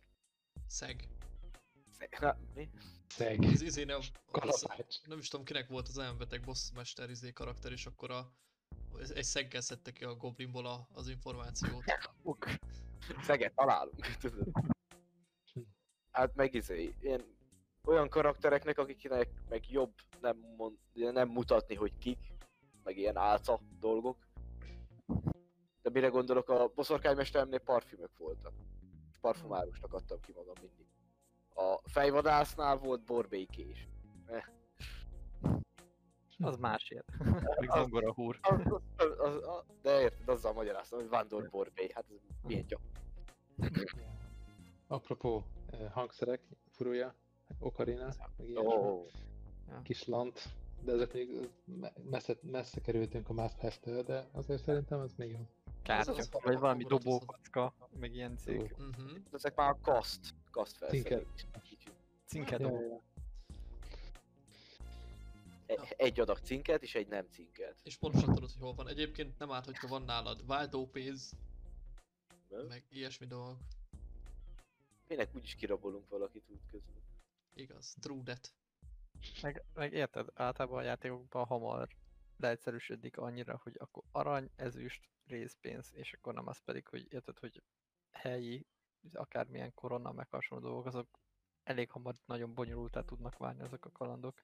Szeg. 0.66 1.08
Na, 2.20 2.36
mi? 2.54 2.70
Szeg. 3.08 3.42
Az 3.42 3.60
izéne, 3.62 3.96
az, 3.96 4.66
nem 5.06 5.18
is 5.18 5.28
tudom 5.28 5.44
kinek 5.46 5.68
volt 5.68 5.88
az 5.88 5.98
elmbeteg 5.98 6.40
bossmester 6.44 7.10
izé 7.10 7.32
karakter, 7.32 7.72
és 7.72 7.86
akkor 7.86 8.10
a, 8.10 8.32
ez- 8.98 9.10
egy 9.10 9.24
szeggel 9.24 9.60
szedte 9.60 9.92
ki 9.92 10.04
a 10.04 10.14
goblinból 10.16 10.66
a, 10.66 10.88
az 10.92 11.08
információt. 11.08 11.84
Ok. 12.22 12.46
Szeget 13.22 13.54
találunk, 13.54 14.06
tudod. 14.06 14.48
Hát 16.10 16.34
meg 16.34 16.54
izé, 16.54 16.94
ilyen 17.00 17.24
olyan 17.86 18.08
karaktereknek, 18.08 18.78
akiknek 18.78 19.28
meg 19.48 19.70
jobb 19.70 19.92
nem, 20.20 20.36
mond, 20.56 20.76
nem 20.92 21.28
mutatni, 21.28 21.74
hogy 21.74 21.98
kik, 21.98 22.18
meg 22.84 22.96
ilyen 22.96 23.16
álca 23.16 23.60
dolgok. 23.80 24.16
De 25.82 25.90
mire 25.90 26.08
gondolok, 26.08 26.48
a 26.48 26.72
boszorkánymesteremnél 26.74 27.58
parfümök 27.58 28.10
voltak. 28.18 28.52
És 29.10 29.18
parfumárusnak 29.20 29.94
adtam 29.94 30.20
ki 30.20 30.32
magam 30.36 30.54
mindig. 30.60 30.86
A 31.54 31.80
fejvadásznál 31.84 32.76
volt 32.76 33.04
borbékés. 33.04 33.88
Az 36.42 36.56
másért. 36.56 37.06
Még 37.60 37.70
zongora 37.70 38.12
húr. 38.12 38.38
Az, 38.42 38.60
az, 38.96 39.18
az, 39.18 39.34
az, 39.34 39.64
de 39.82 40.00
érted, 40.00 40.28
azzal 40.28 40.52
magyaráztam, 40.52 40.98
hogy 40.98 41.08
Vándor 41.08 41.48
Borbé, 41.48 41.90
hát 41.94 42.04
ez 42.10 42.16
milyen 42.42 42.66
gyak. 42.66 42.80
Apropó 44.86 45.44
eh, 45.70 45.90
hangszerek, 45.92 46.40
furúja, 46.70 47.14
okarina, 47.58 48.14
meg 48.36 48.48
ilyen 48.48 48.66
Ó, 48.66 49.06
kis 49.82 50.04
lant, 50.06 50.48
de 50.84 50.92
ezek 50.92 51.12
még 51.12 51.48
me- 51.64 52.10
messze, 52.10 52.36
messze 52.42 52.80
kerültünk 52.80 53.28
a 53.28 53.32
Have-től, 53.58 54.02
de 54.02 54.28
azért 54.32 54.62
szerintem 54.62 55.00
az 55.00 55.12
még 55.16 55.30
jó. 55.30 55.46
Kártya. 55.82 56.12
az 56.12 56.28
Vagy 56.30 56.58
valami 56.58 56.84
dobókocka, 56.84 57.74
meg 58.00 58.14
ilyen 58.14 58.36
cég. 58.36 58.74
Mhm. 58.78 59.16
ezek 59.32 59.54
már 59.54 59.70
a 59.70 59.78
kaszt, 59.82 60.34
kaszt 60.50 60.76
felszerelés. 60.76 61.46
Cinkedó. 62.26 62.68
Ja, 62.80 63.02
E- 65.66 65.94
Egy 65.96 66.20
adag 66.20 66.38
cinket 66.38 66.82
és 66.82 66.94
egy 66.94 67.08
nem 67.08 67.26
cinket. 67.30 67.76
És 67.82 67.96
pontosan 67.96 68.34
tudod, 68.34 68.50
hogy 68.50 68.60
hol 68.60 68.74
van. 68.74 68.88
Egyébként 68.88 69.38
nem 69.38 69.50
árt, 69.52 69.64
hogyha 69.64 69.88
van 69.88 70.02
nálad 70.02 70.46
váltópénz, 70.46 71.32
meg 72.68 72.84
ilyesmi 72.88 73.26
dolgok. 73.26 73.56
Minek 75.08 75.34
úgyis 75.34 75.54
kirabolunk 75.54 76.08
valakit 76.08 76.42
út 76.48 76.60
közben. 76.70 76.99
Igaz, 77.54 77.96
that. 78.24 78.52
Meg, 79.42 79.64
meg 79.74 79.92
érted, 79.92 80.28
általában 80.34 80.78
a 80.78 80.82
játékokban 80.82 81.44
hamar 81.44 81.88
leegyszerűsödik 82.36 83.16
annyira, 83.16 83.60
hogy 83.62 83.76
akkor 83.78 84.02
arany, 84.12 84.50
ezüst, 84.56 85.08
részpénz, 85.26 85.90
és 85.94 86.12
akkor 86.12 86.34
nem 86.34 86.46
az 86.46 86.58
pedig, 86.58 86.86
hogy 86.86 87.12
érted, 87.12 87.38
hogy 87.38 87.62
helyi, 88.10 88.66
akármilyen 89.12 89.74
korona, 89.74 90.12
meg 90.12 90.28
hasonló 90.30 90.64
dolgok, 90.64 90.86
azok 90.86 91.18
elég 91.62 91.90
hamar 91.90 92.14
nagyon 92.26 92.54
bonyolultá 92.54 93.00
tudnak 93.00 93.38
válni 93.38 93.62
azok 93.62 93.84
a 93.84 93.90
kalandok. 93.90 94.42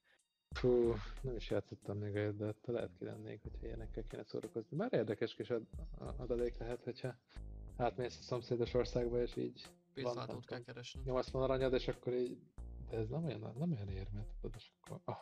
Fú, 0.51 0.95
nem 1.21 1.37
is 1.37 1.51
játszottam 1.51 1.99
még 1.99 2.15
olyat, 2.15 2.37
de 2.37 2.55
lehet 2.65 2.97
kilennék, 2.99 3.43
hogyha 3.43 3.67
ilyenekkel 3.67 4.07
kéne 4.07 4.25
szórakozni. 4.25 4.77
Bár 4.77 4.93
érdekes 4.93 5.35
kis 5.35 5.51
ad- 5.51 5.67
adalék 6.17 6.59
lehet, 6.59 6.85
hogyha 6.85 7.17
átmész 7.77 8.19
a 8.19 8.23
szomszédos 8.23 8.75
országba, 8.75 9.23
és 9.23 9.37
így 9.37 9.71
Pénzváltót 9.95 10.47
kell 10.47 10.63
keresni. 10.63 11.01
80 11.05 11.43
aranyad, 11.43 11.73
és 11.73 11.89
akkor 11.89 12.13
így, 12.13 12.39
ez 12.91 13.09
nem 13.09 13.25
olyan, 13.25 13.55
nem 13.59 13.73
olyan 13.73 13.89
érmet, 13.89 14.27
tudod, 14.41 14.55
és 14.57 14.71
akkor 14.81 15.01
ah, 15.05 15.17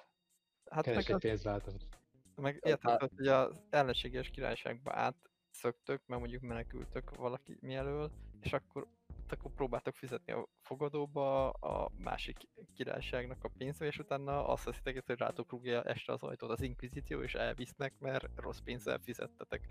Hát 0.71 0.85
keres 0.85 1.07
meg, 1.07 1.15
egy 1.15 1.21
pénzváltót. 1.21 1.87
meg 2.35 2.61
érted, 2.63 2.91
hát- 2.91 3.13
hogy 3.17 3.27
az 3.27 3.61
ellenséges 3.71 4.31
királyságba 4.31 4.93
átszöktök, 4.95 6.03
meg 6.07 6.19
mondjuk 6.19 6.43
menekültök 6.43 7.17
valaki 7.17 7.59
mielől, 7.61 8.11
és 8.41 8.53
akkor 8.53 8.87
akkor 9.29 9.51
próbáltok 9.51 9.95
fizetni 9.95 10.33
a 10.33 10.49
fogadóba 10.61 11.51
a 11.51 11.91
másik 11.97 12.37
királyságnak 12.75 13.45
a 13.45 13.51
pénzbe, 13.59 13.87
és 13.87 13.99
utána 13.99 14.47
azt 14.47 14.65
hiszitek, 14.65 15.07
hogy 15.07 15.19
rátok 15.19 15.51
rúgja 15.51 15.83
este 15.83 16.13
az 16.13 16.23
ajtót 16.23 16.51
az 16.51 16.61
inkvizíció, 16.61 17.23
és 17.23 17.35
elvisznek, 17.35 17.95
mert 17.99 18.29
rossz 18.37 18.59
pénzzel 18.59 18.99
fizettetek, 18.99 19.67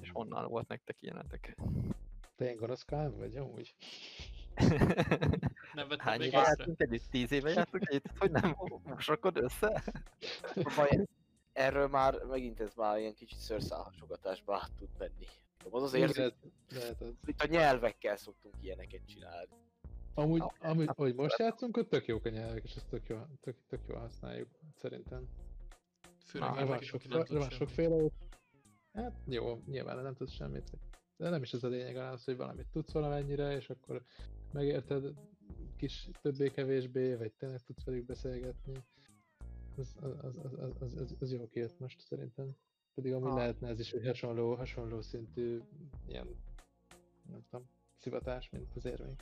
és 0.00 0.10
onnan 0.12 0.48
volt 0.48 0.68
nektek 0.68 0.96
ilyenetek. 1.02 1.56
Te 2.36 2.44
ilyen 2.44 2.56
gonosz 2.56 2.84
vagy 2.88 3.36
amúgy? 3.36 3.74
Nem 5.74 5.88
vettem 5.88 6.06
Hány 6.06 6.18
még 6.18 6.28
éve 6.28 6.38
észre. 6.38 6.54
jártunk 6.56 6.80
együtt? 6.80 7.10
Tíz 7.10 7.32
éve 7.32 7.50
jártunk 7.50 7.88
együtt? 7.88 8.18
Hogy 8.18 8.30
nem 8.30 8.56
mosakod 8.84 9.36
össze? 9.36 9.82
Erről 11.52 11.88
már 11.88 12.22
megint 12.24 12.60
ez 12.60 12.74
már 12.74 12.98
ilyen 12.98 13.14
kicsit 13.14 13.38
szőrszálhasogatásba 13.38 14.54
át 14.54 14.70
tud 14.78 14.88
menni. 14.98 15.26
Az 15.70 15.82
az 15.82 15.94
érzés, 15.94 16.32
itt 17.26 17.40
a 17.40 17.46
nyelvekkel 17.46 18.16
szoktunk 18.16 18.54
ilyeneket 18.60 19.06
csinálni. 19.06 19.52
Amúgy, 20.14 20.40
Ah, 20.40 20.70
amúgy, 20.70 20.86
hát 20.86 20.96
hogy 20.96 21.14
most 21.14 21.38
játszunk, 21.38 21.76
ott 21.76 21.88
tök 21.88 22.06
jók 22.06 22.24
a 22.24 22.28
nyelvek, 22.28 22.64
és 22.64 22.74
ezt 22.74 22.86
tök 22.86 23.08
jól, 23.08 23.28
tök, 23.40 23.56
tök 23.68 23.80
jól 23.88 23.98
használjuk, 23.98 24.48
szerintem. 24.76 25.28
Főleg 26.26 26.48
én 26.50 26.56
De 26.56 26.64
van, 27.38 27.50
sokféle. 27.50 28.10
Hát 28.92 29.12
jó, 29.26 29.62
nyilván 29.66 30.02
nem 30.02 30.14
tudsz 30.14 30.32
semmit. 30.32 30.70
De 31.16 31.28
nem 31.28 31.42
is 31.42 31.52
ez 31.52 31.64
a 31.64 31.68
lényeg, 31.68 31.96
hanem 31.96 32.12
az, 32.12 32.24
hogy 32.24 32.36
valamit 32.36 32.66
tudsz 32.72 32.92
valamennyire, 32.92 33.56
és 33.56 33.70
akkor 33.70 34.02
megérted 34.52 35.14
kis 35.76 36.08
többé-kevésbé, 36.22 37.14
vagy 37.14 37.32
tényleg 37.32 37.62
tudsz 37.62 37.84
velük 37.84 38.06
beszélgetni. 38.06 38.84
Az, 39.76 39.96
az, 40.00 40.14
az, 40.22 40.36
az, 40.36 40.76
az, 40.80 40.94
az, 40.94 41.16
az 41.20 41.32
jó 41.32 41.48
kijött 41.48 41.78
most 41.78 42.00
szerintem. 42.00 42.56
Pedig 42.94 43.12
amúgy 43.12 43.28
Ah. 43.30 43.36
lehetne 43.36 43.68
ez 43.68 43.80
is 43.80 43.92
egy 43.92 44.06
hasonló, 44.06 44.54
hasonló 44.54 45.00
szintű 45.00 45.60
ilyen, 46.06 46.26
nem 47.30 47.42
tudom, 47.50 47.66
szivatás, 47.96 48.50
mint 48.50 48.76
az 48.76 48.84
érvény. 48.84 49.16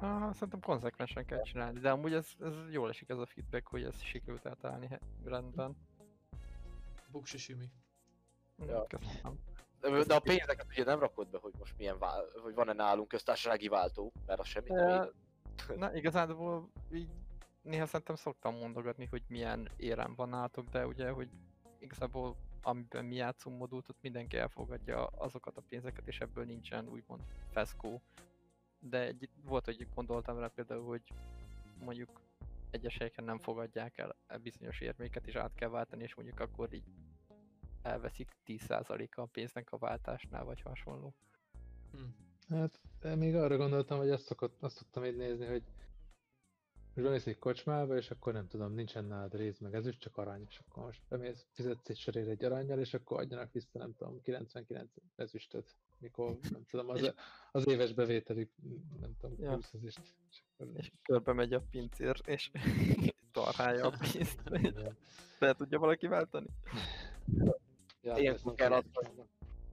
Ah, 0.00 0.32
szerintem 0.32 0.60
konzekvensen 0.60 1.24
kell 1.24 1.42
csinálni, 1.42 1.80
de 1.80 1.90
amúgy 1.90 2.12
ez, 2.12 2.28
ez 2.40 2.52
jól 2.70 2.88
esik 2.88 3.08
ez 3.08 3.18
a 3.18 3.26
feedback, 3.26 3.66
hogy 3.66 3.82
ez 3.82 4.00
sikerült 4.02 4.42
he- 4.88 5.02
rendben. 5.24 5.76
Buksi 7.10 7.38
simi. 7.38 7.70
Mm, 8.62 8.68
Ja. 8.68 8.86
Köszönöm. 8.86 9.38
De 10.06 10.14
a 10.14 10.20
pénzeket 10.20 10.66
ugye 10.70 10.84
nem 10.84 10.98
rakod 10.98 11.28
be, 11.28 11.38
hogy 11.38 11.52
most 11.58 11.74
milyen 11.76 11.98
vál, 11.98 12.24
hogy 12.42 12.54
van-e 12.54 12.72
nálunk 12.72 13.08
köztársasági 13.08 13.68
váltó, 13.68 14.12
mert 14.26 14.40
az 14.40 14.46
semmit 14.46 14.72
nem 14.72 14.88
ér. 14.88 15.12
Na 15.76 15.94
igazából 15.94 16.70
így 16.92 17.08
néha 17.62 17.86
szerintem 17.86 18.16
szoktam 18.16 18.56
mondogatni, 18.56 19.06
hogy 19.10 19.22
milyen 19.28 19.68
érem 19.76 20.14
van 20.14 20.28
nálatok, 20.28 20.68
de 20.68 20.86
ugye, 20.86 21.10
hogy 21.10 21.28
igazából 21.78 22.36
amiben 22.62 23.04
mi 23.04 23.14
játszunk 23.14 23.58
modult, 23.58 23.88
ott 23.88 23.98
mindenki 24.00 24.36
elfogadja 24.36 25.06
azokat 25.06 25.56
a 25.56 25.62
pénzeket, 25.68 26.06
és 26.06 26.20
ebből 26.20 26.44
nincsen 26.44 26.88
úgymond 26.88 27.20
feszkó. 27.50 28.02
De 28.78 28.98
egy, 28.98 29.28
volt, 29.44 29.64
hogy 29.64 29.86
gondoltam 29.94 30.38
rá 30.38 30.46
például, 30.46 30.86
hogy 30.86 31.02
mondjuk 31.78 32.20
egyes 32.70 32.96
helyeken 32.96 33.24
nem 33.24 33.38
fogadják 33.38 33.98
el 33.98 34.16
e 34.26 34.38
bizonyos 34.38 34.80
érméket, 34.80 35.26
és 35.26 35.34
át 35.34 35.54
kell 35.54 35.68
váltani, 35.68 36.02
és 36.02 36.14
mondjuk 36.14 36.40
akkor 36.40 36.72
így 36.72 36.84
elveszik 37.84 38.36
10%-a 38.46 39.20
a 39.20 39.26
pénznek 39.26 39.72
a 39.72 39.78
váltásnál, 39.78 40.44
vagy 40.44 40.60
hasonló. 40.60 41.14
Hm. 41.92 42.54
Hát 42.54 42.80
még 43.16 43.34
arra 43.34 43.56
gondoltam, 43.56 43.98
hogy 43.98 44.10
azt, 44.10 44.24
szokott, 44.24 44.62
azt 44.62 44.76
szoktam 44.76 45.04
így 45.04 45.16
nézni, 45.16 45.46
hogy 45.46 45.62
most 46.94 47.06
bemész 47.06 47.26
egy 47.26 47.38
kocsmába, 47.38 47.96
és 47.96 48.10
akkor 48.10 48.32
nem 48.32 48.48
tudom, 48.48 48.74
nincsen 48.74 49.04
nálad 49.04 49.34
rész, 49.34 49.58
meg 49.58 49.74
ezüst, 49.74 50.00
csak 50.00 50.16
arany, 50.16 50.44
és 50.48 50.60
akkor 50.66 50.84
most 50.84 51.00
bemész, 51.08 51.46
fizetsz 51.52 51.88
egy 51.88 51.96
sörért 51.96 52.28
egy 52.28 52.44
aranyjal, 52.44 52.78
és 52.78 52.94
akkor 52.94 53.20
adjanak 53.20 53.52
vissza, 53.52 53.78
nem 53.78 53.94
tudom, 53.94 54.20
99 54.22 54.90
ezüstöt, 55.16 55.74
mikor, 55.98 56.38
nem 56.50 56.64
tudom, 56.66 56.88
az, 56.88 57.14
az 57.52 57.66
éves 57.66 57.92
bevételük, 57.92 58.50
nem 59.00 59.16
tudom, 59.18 59.36
Ja. 59.40 59.54
20 59.54 59.72
ezüst. 59.72 60.00
És 60.30 60.42
akkor, 60.52 60.72
És 60.76 60.92
körbe 61.02 61.32
megy 61.32 61.52
a 61.52 61.62
pincér, 61.70 62.20
és 62.24 62.50
tarhálja 63.32 63.86
a 63.86 63.96
pénzt. 63.98 64.40
Fel 65.38 65.54
tudja 65.54 65.78
valaki 65.78 66.06
váltani? 66.06 66.46
Ja, 68.04 68.16
Ilyen 68.16 68.34
ezt 68.34 68.44
nem 68.44 68.54
kell 68.54 68.72
adni. 68.72 68.90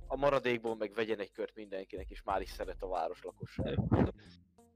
A 0.08 0.16
maradékból 0.16 0.76
meg 0.76 0.94
vegyen 0.94 1.20
egy 1.20 1.32
kört 1.32 1.56
mindenkinek, 1.56 2.10
és 2.10 2.24
már 2.24 2.42
is 2.42 2.50
szeret 2.50 2.82
a 2.82 2.88
város 2.88 3.22
lakosság. 3.22 3.80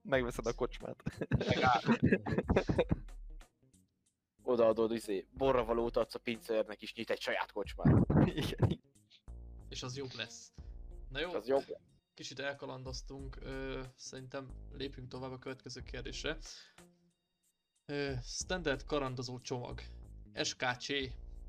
Megveszed 0.01 0.45
a 0.45 0.53
kocsmát. 0.53 1.03
Odaadod, 4.43 4.91
izé, 4.91 5.27
borravalót 5.31 5.97
adsz 5.97 6.15
a 6.15 6.19
pincérnek 6.19 6.81
is, 6.81 6.93
nyit 6.93 7.09
egy 7.09 7.21
saját 7.21 7.51
kocsmát. 7.51 8.05
Igen, 8.25 8.81
És 9.69 9.83
az 9.83 9.97
jobb 9.97 10.13
lesz. 10.13 10.53
Na 11.09 11.19
jó, 11.19 11.27
És 11.29 11.33
az 11.33 11.47
jobb. 11.47 11.63
kicsit 12.13 12.39
elkalandoztunk, 12.39 13.37
ö, 13.41 13.81
szerintem 13.95 14.49
lépjünk 14.71 15.09
tovább 15.09 15.31
a 15.31 15.37
következő 15.37 15.81
kérdésre. 15.81 16.37
Ö, 17.85 18.11
standard 18.23 18.85
karandozó 18.85 19.39
csomag. 19.39 19.81
SKC. 20.43 20.87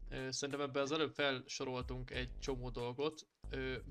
Szerintem 0.08 0.60
ebben 0.60 0.82
az 0.82 0.92
előbb 0.92 1.12
felsoroltunk 1.12 2.10
egy 2.10 2.38
csomó 2.38 2.70
dolgot. 2.70 3.26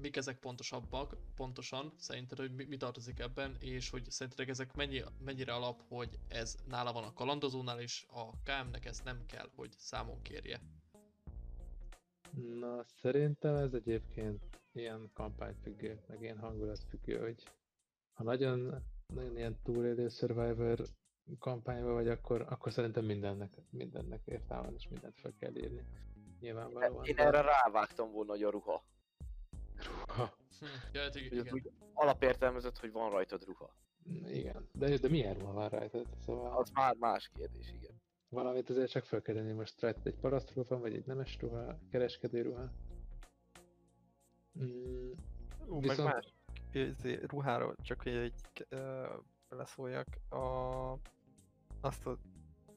Mik 0.01 0.15
ezek 0.15 0.39
pontosabbak, 0.39 1.17
pontosan, 1.35 1.93
szerinted, 1.97 2.37
hogy 2.37 2.51
mi, 2.51 2.77
tartozik 2.77 3.19
ebben, 3.19 3.55
és 3.59 3.89
hogy 3.89 4.11
szerinted 4.11 4.49
ezek 4.49 4.75
mennyi, 4.75 5.03
mennyire 5.19 5.53
alap, 5.53 5.81
hogy 5.87 6.19
ez 6.27 6.55
nála 6.67 6.91
van 6.91 7.03
a 7.03 7.13
kalandozónál, 7.13 7.79
és 7.79 8.05
a 8.09 8.29
KM-nek 8.29 8.85
ezt 8.85 9.03
nem 9.03 9.25
kell, 9.25 9.49
hogy 9.55 9.71
számon 9.77 10.21
kérje. 10.21 10.61
Na, 12.59 12.83
szerintem 13.01 13.55
ez 13.55 13.73
egyébként 13.73 14.43
ilyen 14.71 15.09
kampányfüggő, 15.13 16.03
meg 16.07 16.21
ilyen 16.21 16.37
hangulatfüggő, 16.37 17.17
hogy 17.19 17.43
ha 18.13 18.23
nagyon, 18.23 18.83
nagyon 19.13 19.37
ilyen 19.37 19.57
túlélő 19.63 20.07
Survivor 20.09 20.85
kampányban 21.39 21.93
vagy, 21.93 22.07
akkor, 22.07 22.45
akkor 22.49 22.71
szerintem 22.71 23.05
mindennek, 23.05 23.51
mindennek 23.69 24.21
értelme 24.25 24.63
van, 24.65 24.73
és 24.75 24.87
mindent 24.89 25.19
fel 25.19 25.33
kell 25.39 25.55
írni. 25.55 25.85
Nyilvánvalóan. 26.39 27.05
Én 27.05 27.15
de- 27.15 27.23
erre 27.23 27.41
rávágtam 27.41 28.11
volna, 28.11 28.31
hogy 28.31 28.43
a 28.43 28.49
ruha. 28.49 28.83
Ha, 30.07 30.37
Hm, 30.59 30.65
ja, 30.93 31.01
hát 31.01 31.15
igen, 31.15 31.39
igen. 31.39 31.53
úgy 31.53 31.71
alapértelmezett, 31.93 32.77
hogy 32.77 32.91
van 32.91 33.09
rajtad 33.09 33.43
ruha. 33.43 33.73
igen, 34.27 34.69
de, 34.71 34.97
de 34.97 35.09
milyen 35.09 35.33
ruha 35.33 35.53
van 35.53 35.69
rajtad? 35.69 36.05
Szóval 36.19 36.57
Az 36.57 36.69
már 36.69 36.95
más 36.95 37.29
kérdés, 37.33 37.71
igen. 37.73 38.01
valamit 38.29 38.69
azért 38.69 38.89
csak 38.89 39.03
fel 39.05 39.21
kell 39.21 39.53
most 39.53 39.81
rajtad 39.81 40.07
egy 40.07 40.15
parasztruha 40.15 40.67
van, 40.67 40.79
vagy 40.81 40.93
egy 40.93 41.05
nemes 41.05 41.37
ruha, 41.39 41.77
kereskedő 41.91 42.41
ruha. 42.41 42.71
Mm, 44.59 45.11
Ú, 45.67 45.73
meg 45.79 45.81
Viszont- 45.89 46.13
más 46.13 46.33
izé, 46.71 47.19
ruháról, 47.27 47.75
csak 47.81 48.01
hogy 48.01 48.13
egy 48.13 48.65
ö, 48.69 49.05
beleszóljak, 49.49 50.07
a, 50.29 50.37
azt, 51.85 52.05
a, 52.05 52.17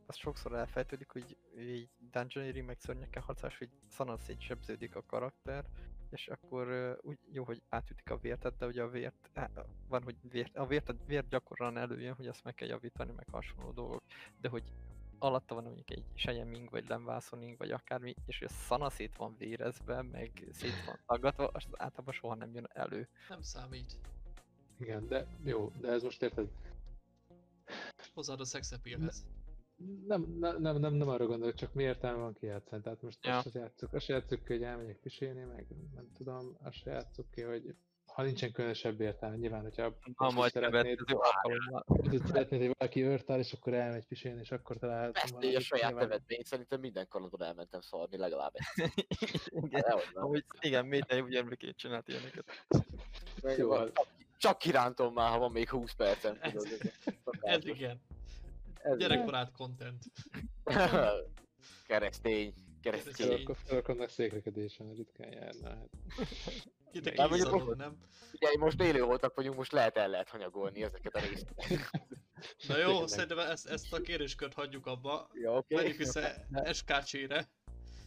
azt 0.06 0.18
sokszor 0.18 0.54
elfejtődik, 0.54 1.10
hogy 1.10 1.36
egy 1.56 1.88
dungeoneering 1.98 2.66
meg 2.66 2.78
szörnyekkel 2.80 3.22
harcás, 3.22 3.58
hogy 3.58 3.70
szanaszét 3.88 4.40
sebződik 4.40 4.96
a 4.96 5.04
karakter, 5.06 5.64
és 6.10 6.28
akkor 6.28 6.96
úgy 7.02 7.18
jó, 7.32 7.44
hogy 7.44 7.62
átütik 7.68 8.10
a 8.10 8.18
vértet, 8.18 8.56
de 8.56 8.66
ugye 8.66 8.82
a 8.82 8.88
vért, 8.88 9.30
á, 9.34 9.50
van, 9.88 10.02
hogy 10.02 10.16
vért, 10.22 10.56
a 10.56 10.66
vért, 10.66 10.94
vért 11.06 11.28
gyakran 11.28 11.76
előjön, 11.76 12.14
hogy 12.14 12.26
azt 12.26 12.44
meg 12.44 12.54
kell 12.54 12.68
javítani, 12.68 13.12
meg 13.12 13.26
hasonló 13.30 13.70
dolgok, 13.70 14.02
de 14.40 14.48
hogy 14.48 14.72
alatta 15.18 15.54
van 15.54 15.64
mondjuk 15.64 15.90
egy 15.90 16.04
sejeming, 16.14 16.70
vagy 16.70 16.88
lemvászoning, 16.88 17.56
vagy 17.56 17.70
akármi, 17.70 18.14
és 18.26 18.38
hogy 18.38 18.48
a 18.50 18.52
szanaszét 18.52 19.16
van 19.16 19.36
vérezve, 19.38 20.02
meg 20.02 20.30
szét 20.52 20.84
van 20.86 20.98
tagadva, 21.06 21.46
az 21.46 21.66
általában 21.72 22.14
soha 22.14 22.34
nem 22.34 22.54
jön 22.54 22.68
elő. 22.72 23.08
Nem 23.28 23.42
számít. 23.42 23.98
igen, 24.78 25.08
de 25.08 25.26
jó, 25.44 25.72
de 25.80 25.88
ez 25.88 26.02
most 26.02 26.22
érted, 26.22 26.48
Hozzáad 28.18 28.40
a 28.40 28.44
sex 28.44 28.72
appealhez. 28.72 29.26
Nem, 30.06 30.36
nem, 30.38 30.60
nem, 30.60 30.76
nem, 30.76 30.94
nem 30.94 31.08
arra 31.08 31.26
gondolok, 31.26 31.54
csak 31.54 31.72
mi 31.74 31.82
értelme 31.82 32.18
van 32.20 32.34
kijátszani. 32.34 32.82
Tehát 32.82 33.02
most 33.02 33.24
Ja. 33.26 33.36
azt 33.36 33.50
se 33.52 33.58
játszuk, 33.58 33.92
azt 33.92 34.06
játszuk 34.06 34.44
ki, 34.44 34.52
hogy 34.52 34.62
elmegyek 34.62 34.96
pisélni, 34.96 35.44
meg 35.44 35.66
nem 35.94 36.10
tudom, 36.16 36.56
azt 36.62 36.76
se 36.76 36.90
játszuk 36.90 37.30
ki, 37.30 37.40
hogy 37.42 37.74
ha 38.06 38.22
nincsen 38.22 38.52
különösebb 38.52 39.00
értelme, 39.00 39.36
nyilván, 39.36 39.62
hogyha 39.62 39.98
Ha 40.14 40.30
majd 40.30 40.52
szeretnéd, 40.52 40.98
hogy 41.86 42.20
szeretnéd, 42.26 42.60
hogy 42.60 42.74
valaki 42.78 43.02
őrtál, 43.02 43.38
és 43.38 43.52
akkor 43.52 43.74
elmegy 43.74 44.06
pisélni, 44.06 44.40
és 44.40 44.50
akkor 44.50 44.78
találhatom 44.78 45.22
Ezt 45.22 45.44
így 45.44 45.54
a 45.54 45.60
saját 45.60 45.94
nevedbe, 45.94 46.34
én 46.34 46.42
szerintem 46.44 46.80
minden 46.80 47.08
kalandon 47.08 47.42
elmentem 47.42 47.80
szarni 47.80 48.16
legalább 48.16 48.52
egy. 48.54 48.92
igen, 49.66 49.82
nem. 49.86 49.98
amúgy 50.14 50.44
igen, 50.60 50.86
Métei 50.86 51.20
úgy 51.20 51.34
emlékét 51.34 51.76
csinált 51.76 52.08
ilyeneket. 52.08 52.44
Jó, 53.56 53.74
Csak- 53.76 54.06
Csak 54.38 54.58
kirántom 54.58 55.12
már, 55.12 55.30
ha 55.30 55.38
van 55.38 55.52
még 55.52 55.68
20 55.68 55.92
percem. 55.94 56.38
tudod, 56.40 56.66
Ez 57.40 57.64
igen. 57.66 58.00
Ez 58.82 58.98
Gyerekbarát 58.98 59.52
content. 59.52 60.04
Keresztény. 61.86 62.54
Keresztény. 62.82 63.42
Akkor 63.42 63.56
felakadnak 63.64 64.08
székrekedésen, 64.08 64.94
ritkán 64.94 65.32
járna. 65.32 65.68
Hát. 65.68 65.88
Itt 66.92 67.16
Nem, 67.16 67.26
a 67.26 67.28
mondjuk 67.28 67.76
nem? 67.76 67.96
Ugye 68.32 68.48
most 68.58 68.82
élő 68.82 69.02
voltak 69.02 69.34
vagyunk, 69.34 69.56
most 69.56 69.72
lehet 69.72 69.96
el 69.96 70.08
lehet 70.08 70.28
hanyagolni 70.28 70.82
ezeket 70.82 71.14
a 71.14 71.20
részeket. 71.20 71.90
Na 72.68 72.78
jó, 72.78 72.86
Tényleg. 72.86 73.08
szerintem 73.08 73.38
ezt, 73.38 73.66
ezt 73.66 73.92
a 73.92 74.00
kérdéskört 74.00 74.54
hagyjuk 74.54 74.86
abba. 74.86 75.30
Ja, 75.32 75.56
oké. 75.56 75.74
Menjünk 75.74 75.96
vissza 75.96 76.20
SKC-re. 76.72 77.48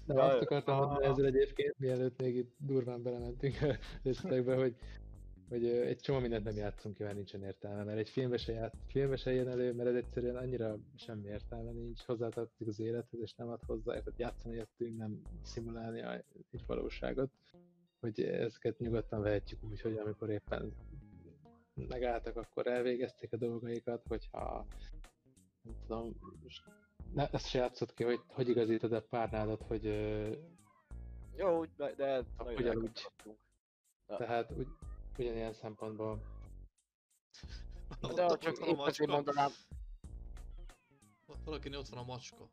De 0.06 0.22
azt 0.22 0.42
akartam 0.42 0.78
mondani 0.78 1.06
ezzel 1.06 1.26
egyébként, 1.26 1.76
mielőtt 1.78 2.22
még 2.22 2.36
itt 2.36 2.56
durván 2.58 3.04
belementünk 3.04 3.62
a 3.62 3.78
részletekbe, 4.04 4.56
hogy 4.56 4.76
hogy 5.52 5.66
egy 5.66 6.00
csomó 6.00 6.20
mindent 6.20 6.44
nem 6.44 6.56
játszunk 6.56 6.96
ki, 6.96 7.04
mert 7.04 7.16
nincsen 7.16 7.44
értelme, 7.44 7.84
mert 7.84 7.98
egy 7.98 8.10
filmbe 8.10 8.38
se, 8.38 8.52
ját, 8.52 8.74
filmbe 8.88 9.16
se 9.16 9.32
jön 9.32 9.48
elő, 9.48 9.74
mert 9.74 9.90
ez 9.90 9.96
egyszerűen 9.96 10.36
annyira 10.36 10.78
semmi 10.96 11.28
értelme 11.28 11.72
nincs, 11.72 12.02
hozzátartozik 12.02 12.68
az 12.68 12.80
élethez, 12.80 13.20
és 13.20 13.34
nem 13.34 13.48
ad 13.50 13.64
hozzá, 13.66 13.92
tehát 13.92 14.20
játszani 14.20 14.56
jöttünk, 14.56 14.98
nem 14.98 15.22
szimulálni 15.44 16.02
a, 16.02 16.14
egy 16.52 16.66
valóságot, 16.66 17.32
hogy 18.00 18.22
ezeket 18.22 18.80
nyugodtan 18.80 19.22
vehetjük 19.22 19.64
úgy, 19.64 19.82
hogy 19.82 19.98
amikor 19.98 20.30
éppen 20.30 20.74
megálltak, 21.88 22.36
akkor 22.36 22.68
elvégezték 22.68 23.34
a 23.34 23.38
dolgaikat, 23.38 24.04
hogyha 24.08 24.66
nem 25.62 25.76
tudom, 25.88 26.16
ne, 27.14 27.30
ezt 27.30 27.48
se 27.48 27.60
játszott 27.60 27.94
ki, 27.94 28.04
hogy 28.04 28.20
hogy 28.28 28.50
igazítod 28.50 28.94
a 28.94 29.02
párnádat, 29.02 29.64
hogy 29.68 29.86
Jó, 31.36 31.60
úgy, 31.60 31.70
de, 31.78 31.94
de 31.96 32.24
nagyon. 32.38 32.92
Na. 34.08 34.18
tehát 34.18 34.52
ugy, 34.52 34.68
ugyanilyen 35.18 35.54
szempontból 35.54 36.22
Ott, 38.02 38.14
De 38.16 38.26
ott, 38.26 38.40
csak 38.40 38.52
ott 38.54 38.60
van 38.60 38.68
a 38.68 38.72
én 38.72 38.78
azért 38.80 39.10
macska. 39.10 39.16
mondanám, 39.16 39.50
Valakinél 41.46 41.80
ott 41.80 41.88
van 41.88 42.00
a 42.00 42.04
macska. 42.06 42.50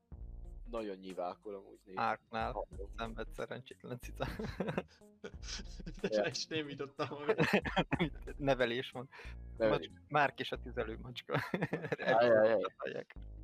nagyon 0.70 0.96
nyilválkolom 0.96 1.64
úgy 1.64 1.78
néz. 1.84 1.96
Árknál 1.96 2.66
szenved 2.96 3.28
szerencsétlen 3.32 3.98
cica. 4.00 4.26
De 6.00 6.28
is 6.28 6.46
nem 6.46 6.68
jutottam 6.68 7.08
magam. 7.10 7.36
Nevelés 8.36 8.90
van. 8.90 9.08
Macs- 9.58 9.90
Márk 10.08 10.40
és 10.40 10.52
a 10.52 10.58
tüzelő 10.60 10.98
macska. 11.02 11.40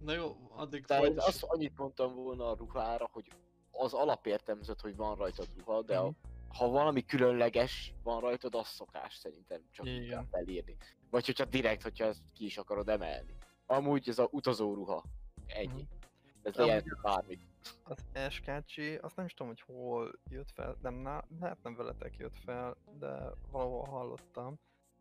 Na 0.00 0.12
jó, 0.12 0.36
addig 0.50 0.86
Tehát 0.86 1.02
folytassuk. 1.04 1.28
azt 1.28 1.42
annyit 1.42 1.76
mondtam 1.76 2.14
volna 2.14 2.50
a 2.50 2.54
ruhára, 2.56 3.08
hogy 3.12 3.28
az 3.70 3.92
alapértelmezett, 3.92 4.80
hogy 4.80 4.96
van 4.96 5.16
rajtad 5.16 5.48
ruha, 5.58 5.82
de 5.82 5.98
a, 5.98 6.04
Mhm. 6.04 6.14
Ha 6.56 6.68
valami 6.68 7.04
különleges 7.04 7.94
van 8.02 8.20
rajtad, 8.20 8.54
az 8.54 8.66
szokás 8.66 9.14
szerintem 9.14 9.60
csak 9.70 9.86
Igen. 9.86 10.02
inkább 10.02 10.26
felírni. 10.30 10.76
Vagy 11.10 11.26
hogyha 11.26 11.44
direkt, 11.44 11.82
hogyha 11.82 12.04
ezt 12.04 12.22
ki 12.32 12.44
is 12.44 12.58
akarod 12.58 12.88
emelni. 12.88 13.34
Amúgy 13.66 14.08
ez 14.08 14.18
a 14.18 14.28
utazó 14.30 14.74
ruha. 14.74 15.04
Ennyi. 15.46 15.82
Mhm. 15.82 16.02
Ez 16.42 16.54
lehet 16.54 17.00
bármit. 17.02 17.40
Az 17.82 18.04
SKC, 18.30 18.76
azt 19.00 19.16
nem 19.16 19.26
is 19.26 19.34
tudom, 19.34 19.52
hogy 19.52 19.60
hol 19.60 20.18
jött 20.30 20.50
fel, 20.50 20.76
nem, 20.82 20.94
ná, 20.94 21.24
hát 21.40 21.62
nem 21.62 21.76
veletek 21.76 22.16
jött 22.16 22.38
fel, 22.44 22.76
de 22.98 23.30
valahol 23.50 23.84
hallottam. 23.84 24.58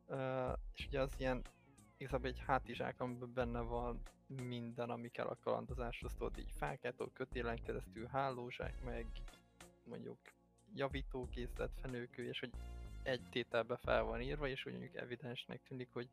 Uh, 0.07 0.53
és 0.74 0.86
ugye 0.88 1.01
az 1.01 1.13
ilyen, 1.17 1.41
igazából 1.98 2.27
egy 2.27 2.43
hátizsák, 2.45 3.01
amiben 3.01 3.33
benne 3.33 3.60
van 3.60 4.01
minden, 4.27 4.89
ami 4.89 5.10
kell 5.10 5.27
a 5.27 5.38
kalandozáshoz, 5.43 6.13
tudod, 6.13 6.38
így 6.38 6.51
fákától, 6.57 7.12
kötélen 7.13 7.63
keresztül, 7.63 8.05
hálózsák, 8.05 8.83
meg 8.83 9.05
mondjuk 9.83 10.17
javítókészlet, 10.75 11.72
fenőkő, 11.82 12.27
és 12.27 12.39
hogy 12.39 12.51
egy 13.03 13.22
tételbe 13.30 13.77
fel 13.77 14.03
van 14.03 14.22
írva, 14.22 14.48
és 14.48 14.65
úgy 14.65 14.74
mondjuk 14.74 14.96
evidensnek 14.96 15.62
tűnik, 15.63 15.89
hogy 15.92 16.08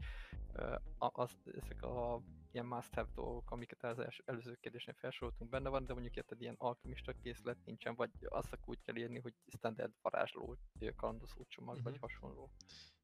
az, 0.98 1.36
ezek 1.62 1.82
a 1.82 2.22
ilyen 2.52 2.66
must 2.66 2.94
have 2.94 3.08
dolgok, 3.14 3.50
amiket 3.50 3.84
az 3.84 3.98
els, 3.98 4.22
előző 4.24 4.58
kérdésnél 4.60 4.94
felsoroltunk 4.94 5.50
benne 5.50 5.68
van, 5.68 5.84
de 5.86 5.92
mondjuk 5.92 6.16
érted 6.16 6.40
ilyen 6.40 6.54
alkimista 6.58 7.12
készlet 7.12 7.64
nincsen, 7.64 7.94
vagy 7.94 8.10
azt 8.28 8.58
úgy 8.64 8.80
kell 8.82 8.96
írni, 8.96 9.18
hogy 9.18 9.34
standard 9.56 9.92
varázsló 10.02 10.56
kalandozó 10.96 11.44
csomag, 11.48 11.76
uh-huh. 11.76 11.84
vagy 11.84 11.92
Mhm. 11.92 12.02
hasonló. 12.02 12.50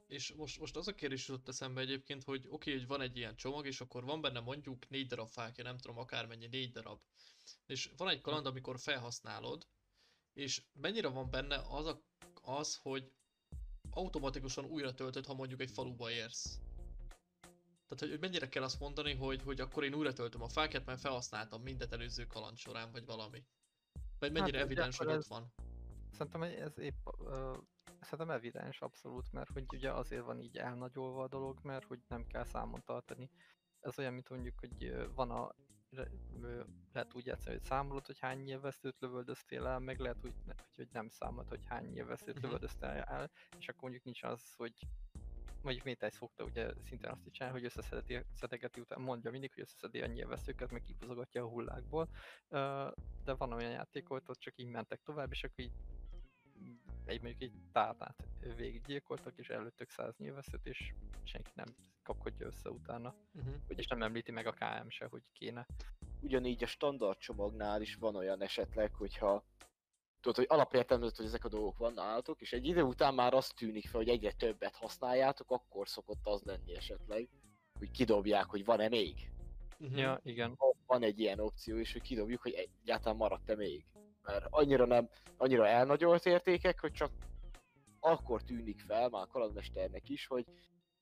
És 0.06 0.32
most, 0.32 0.58
most 0.58 0.76
az 0.76 0.88
a 0.88 0.94
kérdés 0.94 1.28
jutott 1.28 1.48
eszembe 1.48 1.80
egyébként, 1.80 2.22
hogy 2.22 2.38
oké, 2.38 2.50
okay, 2.50 2.72
hogy 2.72 2.86
van 2.86 3.00
egy 3.00 3.16
ilyen 3.16 3.36
csomag, 3.36 3.66
és 3.66 3.80
akkor 3.80 4.04
van 4.04 4.20
benne 4.20 4.40
mondjuk 4.40 4.88
négy 4.88 5.06
darab 5.06 5.28
fákja, 5.28 5.64
nem 5.64 5.78
tudom, 5.78 5.98
akármennyi, 5.98 6.46
négy 6.46 6.72
darab. 6.72 7.00
És 7.66 7.90
van 7.96 8.08
egy 8.08 8.20
kaland, 8.20 8.46
amikor 8.46 8.78
felhasználod, 8.78 9.66
és 10.36 10.62
mennyire 10.72 11.08
van 11.08 11.30
benne 11.30 11.56
az, 11.68 11.86
a, 11.86 12.02
az 12.42 12.76
hogy 12.76 13.12
automatikusan 13.90 14.64
újra 14.64 14.94
töltöd, 14.94 15.26
ha 15.26 15.34
mondjuk 15.34 15.60
egy 15.60 15.70
faluba 15.70 16.10
érsz. 16.10 16.60
Tehát, 17.86 17.98
hogy, 18.14 18.20
mennyire 18.20 18.48
kell 18.48 18.62
azt 18.62 18.80
mondani, 18.80 19.14
hogy, 19.14 19.42
hogy 19.42 19.60
akkor 19.60 19.84
én 19.84 19.94
újra 19.94 20.12
töltöm 20.12 20.42
a 20.42 20.48
fákját, 20.48 20.84
mert 20.86 21.00
felhasználtam 21.00 21.62
mindet 21.62 21.92
előző 21.92 22.26
kaland 22.26 22.56
során, 22.56 22.92
vagy 22.92 23.04
valami. 23.06 23.44
Vagy 24.18 24.32
mennyire 24.32 24.56
Hát, 24.58 24.66
evidens, 24.66 24.96
hogy 24.96 25.06
akkor 25.06 25.18
ott 25.18 25.24
ez- 25.24 25.30
van. 25.30 25.52
Szerintem 26.10 26.42
ez 26.42 26.78
épp, 26.78 27.06
ö, 27.20 27.56
szerintem 28.00 28.36
evidens 28.36 28.80
abszolút, 28.80 29.32
mert 29.32 29.50
hogy 29.50 29.64
ugye 29.72 29.92
azért 29.92 30.24
van 30.24 30.40
így 30.40 30.56
elnagyolva 30.56 31.22
a 31.22 31.28
dolog, 31.28 31.58
mert 31.62 31.84
hogy 31.84 32.00
nem 32.08 32.26
kell 32.26 32.44
számon 32.44 32.82
tartani. 32.84 33.30
Ez 33.80 33.98
olyan, 33.98 34.12
mint 34.12 34.28
mondjuk, 34.28 34.58
hogy 34.58 34.94
van 35.14 35.30
a 35.30 35.54
lehet 36.92 37.14
úgy 37.14 37.26
játszani, 37.26 37.56
hogy 37.56 37.64
számolod, 37.64 38.06
hogy 38.06 38.18
hány 38.18 38.38
nyilvesztőt 38.38 39.00
lövöldöztél 39.00 39.66
el, 39.66 39.78
meg 39.78 39.98
lehet 39.98 40.24
úgy, 40.24 40.34
hogy, 40.44 40.54
hogy 40.76 40.88
nem 40.92 41.08
számolod, 41.08 41.48
hogy 41.48 41.64
hány 41.66 41.84
nyilvesztőt 41.84 42.34
Mhm. 42.34 42.44
lövöldöztél 42.44 42.88
el, 42.88 43.30
és 43.58 43.68
akkor 43.68 43.82
mondjuk 43.82 44.04
nincs 44.04 44.22
az, 44.22 44.54
hogy 44.56 44.72
mondjuk 45.62 45.84
Métály 45.84 46.10
szokta 46.10 46.44
ugye 46.44 46.72
szintén 46.84 47.10
azt 47.10 47.26
is 47.26 47.32
csinálni, 47.32 47.58
hogy 47.58 47.66
összeszedeti, 47.66 48.24
szedegeti 48.34 48.80
után 48.80 49.00
mondja 49.00 49.30
mindig, 49.30 49.52
hogy 49.54 49.62
összeszedi 49.62 50.00
a 50.02 50.06
nyilvesztőket, 50.06 50.70
meg 50.70 50.82
kipuzogatja 50.82 51.42
a 51.42 51.48
hullákból, 51.48 52.08
de 53.24 53.34
van 53.36 53.52
olyan 53.52 53.70
játék, 53.70 54.06
hogy 54.06 54.22
ott 54.26 54.38
csak 54.38 54.58
így 54.58 54.68
mentek 54.68 55.00
tovább, 55.02 55.30
és 55.30 55.44
akkor 55.44 55.64
így 55.64 55.72
egy 57.06 57.22
mondjuk 57.22 57.42
egy 57.42 57.52
tárnát 57.72 58.28
végiggyilkoltak, 58.56 59.38
és 59.38 59.48
előttök 59.48 59.90
száz 59.90 60.16
nyilveszőt, 60.16 60.66
és 60.66 60.94
senki 61.22 61.50
nem 61.54 61.66
kapkodja 62.02 62.46
össze 62.46 62.70
utána. 62.70 63.14
Uh-huh. 63.34 63.54
És 63.68 63.86
nem 63.86 64.02
említi 64.02 64.30
meg 64.30 64.46
a 64.46 64.52
KM 64.52 64.88
se, 64.88 65.06
hogy 65.06 65.22
kéne. 65.32 65.66
Ugyanígy 66.20 66.62
a 66.62 66.66
standard 66.66 67.18
csomagnál 67.18 67.80
is 67.80 67.94
van 67.94 68.16
olyan 68.16 68.42
esetleg, 68.42 68.94
hogyha 68.94 69.44
tudod, 70.20 70.36
hogy 70.36 70.58
alapértelmezett, 70.58 71.16
hogy 71.16 71.26
ezek 71.26 71.44
a 71.44 71.48
dolgok 71.48 71.78
van 71.78 71.92
nálatok, 71.92 72.40
és 72.40 72.52
egy 72.52 72.66
idő 72.66 72.82
után 72.82 73.14
már 73.14 73.34
azt 73.34 73.54
tűnik 73.54 73.88
fel, 73.88 74.00
hogy 74.00 74.08
egyre 74.08 74.32
többet 74.32 74.76
használjátok, 74.76 75.50
akkor 75.50 75.88
szokott 75.88 76.26
az 76.26 76.42
lenni 76.42 76.76
esetleg, 76.76 77.28
hogy 77.78 77.90
kidobják, 77.90 78.44
hogy 78.44 78.64
van-e 78.64 78.88
még. 78.88 79.30
Uh-huh. 79.78 79.98
Ja, 79.98 80.20
igen. 80.22 80.58
Van 80.86 81.02
egy 81.02 81.20
ilyen 81.20 81.40
opció 81.40 81.76
is, 81.76 81.92
hogy 81.92 82.02
kidobjuk, 82.02 82.42
hogy 82.42 82.52
egyáltalán 82.82 83.16
maradt-e 83.16 83.54
még. 83.54 83.84
Mert 84.26 84.46
annyira 84.50 84.86
nem, 84.86 85.08
annyira 85.36 85.66
elnagyolt 85.66 86.26
értékek, 86.26 86.80
hogy 86.80 86.92
csak 86.92 87.10
akkor 88.00 88.42
tűnik 88.42 88.80
fel, 88.80 89.08
már 89.08 89.22
a 89.22 89.26
kalandmesternek 89.26 90.08
is, 90.08 90.26
hogy 90.26 90.44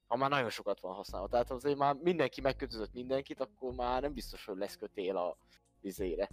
ha 0.07 0.17
már 0.17 0.31
nagyon 0.31 0.51
sokat 0.51 0.81
van 0.81 0.95
használva. 0.95 1.29
Tehát 1.29 1.51
azért 1.51 1.77
már 1.79 1.95
mindenki 1.95 2.41
megkötözött 2.41 2.93
mindenkit, 2.93 3.41
akkor 3.41 3.75
már 3.75 4.03
nem 4.03 4.13
biztos, 4.13 4.45
hogy 4.45 4.57
lesz 4.57 4.77
kötél 4.77 5.17
a 5.17 5.37
vizére. 5.81 6.29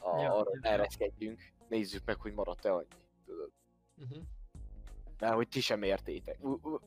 A, 0.00 0.20
Ja, 0.20 0.34
arra 0.34 0.50
ereszkedjünk, 0.60 1.40
nézzük 1.68 2.04
meg, 2.04 2.20
hogy 2.20 2.32
maradt-e 2.32 2.72
annyi. 2.72 2.86
Tudod? 3.24 3.50
Uh-huh. 3.96 4.22
Mert 5.18 5.34
hogy 5.34 5.48
ti 5.48 5.60
sem 5.60 5.82
értétek. 5.82 6.38